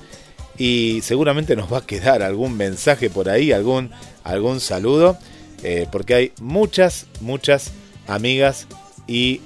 Y 0.57 0.99
seguramente 1.03 1.55
nos 1.55 1.71
va 1.71 1.79
a 1.79 1.85
quedar 1.85 2.21
algún 2.21 2.57
mensaje 2.57 3.09
por 3.09 3.29
ahí, 3.29 3.51
algún, 3.51 3.91
algún 4.23 4.59
saludo, 4.59 5.17
eh, 5.63 5.87
porque 5.91 6.13
hay 6.15 6.31
muchas, 6.41 7.05
muchas 7.21 7.71
amigas 8.07 8.67
y 9.07 9.41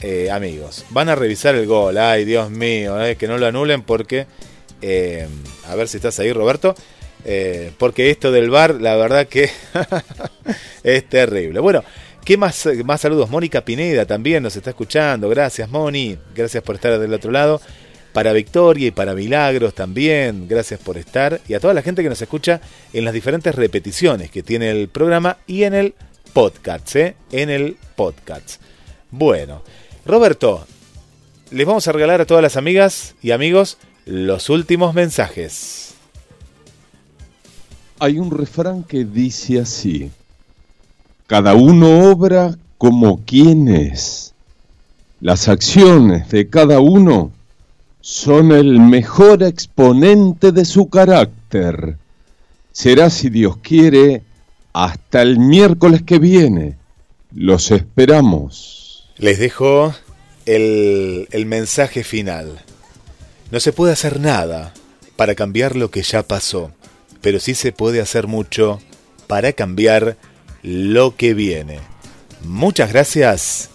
eh, 0.00 0.30
amigos, 0.30 0.84
van 0.90 1.08
a 1.08 1.14
revisar 1.14 1.54
el 1.54 1.66
gol. 1.66 1.98
Ay, 1.98 2.24
Dios 2.24 2.50
mío, 2.50 2.96
que 3.18 3.28
no 3.28 3.38
lo 3.38 3.46
anulen 3.46 3.82
porque... 3.82 4.26
A 5.68 5.74
ver 5.74 5.88
si 5.88 5.96
estás 5.96 6.20
ahí, 6.20 6.32
Roberto. 6.32 6.76
porque 7.78 8.10
esto 8.10 8.30
del 8.30 8.50
bar, 8.50 8.74
la 8.80 8.94
verdad 8.94 9.26
que 9.26 9.50
es 10.84 11.08
terrible. 11.08 11.58
Bueno, 11.58 11.82
¿qué 12.26 12.36
más, 12.36 12.68
más 12.84 13.00
saludos? 13.00 13.30
Mónica 13.30 13.64
Pineda 13.64 14.04
también 14.04 14.42
nos 14.42 14.56
está 14.56 14.70
escuchando. 14.70 15.28
Gracias, 15.28 15.70
Moni. 15.70 16.18
Gracias 16.34 16.62
por 16.62 16.74
estar 16.74 16.98
del 16.98 17.14
otro 17.14 17.30
lado. 17.30 17.60
Para 18.12 18.32
Victoria 18.32 18.88
y 18.88 18.90
para 18.90 19.14
Milagros 19.14 19.74
también. 19.74 20.48
Gracias 20.48 20.80
por 20.80 20.98
estar. 20.98 21.40
Y 21.46 21.54
a 21.54 21.60
toda 21.60 21.72
la 21.72 21.82
gente 21.82 22.02
que 22.02 22.08
nos 22.08 22.20
escucha 22.20 22.60
en 22.92 23.04
las 23.04 23.14
diferentes 23.14 23.54
repeticiones 23.54 24.30
que 24.30 24.42
tiene 24.42 24.70
el 24.70 24.88
programa 24.88 25.38
y 25.46 25.62
en 25.62 25.74
el 25.74 25.94
podcast. 26.32 26.96
En 26.96 27.48
el 27.48 27.76
podcast. 27.94 28.60
Bueno, 29.12 29.62
Roberto, 30.04 30.66
les 31.52 31.64
vamos 31.64 31.86
a 31.86 31.92
regalar 31.92 32.20
a 32.20 32.26
todas 32.26 32.42
las 32.42 32.56
amigas 32.56 33.14
y 33.22 33.30
amigos 33.30 33.78
los 34.04 34.50
últimos 34.50 34.94
mensajes. 34.94 35.94
Hay 38.00 38.18
un 38.18 38.36
refrán 38.36 38.82
que 38.82 39.04
dice 39.04 39.60
así, 39.60 40.10
cada 41.26 41.54
uno 41.54 42.10
obra 42.10 42.56
como 42.78 43.24
quien 43.24 43.68
es. 43.68 44.32
Las 45.20 45.48
acciones 45.48 46.28
de 46.28 46.48
cada 46.48 46.80
uno 46.80 47.32
son 48.00 48.52
el 48.52 48.78
mejor 48.78 49.42
exponente 49.42 50.52
de 50.52 50.64
su 50.64 50.88
carácter. 50.88 51.96
Será, 52.70 53.10
si 53.10 53.30
Dios 53.30 53.56
quiere, 53.56 54.22
hasta 54.72 55.22
el 55.22 55.38
miércoles 55.38 56.02
que 56.02 56.18
viene. 56.18 56.76
Los 57.34 57.70
esperamos. 57.72 59.10
Les 59.16 59.38
dejo 59.38 59.94
el, 60.44 61.26
el 61.32 61.46
mensaje 61.46 62.04
final. 62.04 62.60
No 63.50 63.58
se 63.58 63.72
puede 63.72 63.92
hacer 63.92 64.20
nada 64.20 64.72
para 65.16 65.34
cambiar 65.34 65.74
lo 65.74 65.90
que 65.90 66.02
ya 66.02 66.22
pasó, 66.22 66.70
pero 67.20 67.40
sí 67.40 67.54
se 67.54 67.72
puede 67.72 68.00
hacer 68.00 68.26
mucho 68.26 68.80
para 69.26 69.52
cambiar 69.52 70.16
lo 70.66 71.14
que 71.14 71.32
viene. 71.32 71.78
Muchas 72.42 72.92
gracias 72.92 73.70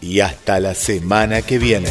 y 0.00 0.20
hasta 0.20 0.60
la 0.60 0.74
semana 0.74 1.42
que 1.42 1.58
viene. 1.58 1.90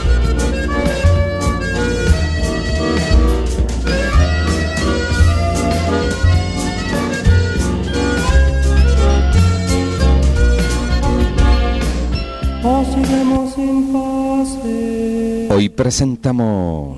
Hoy 15.61 15.69
presentamos 15.69 16.97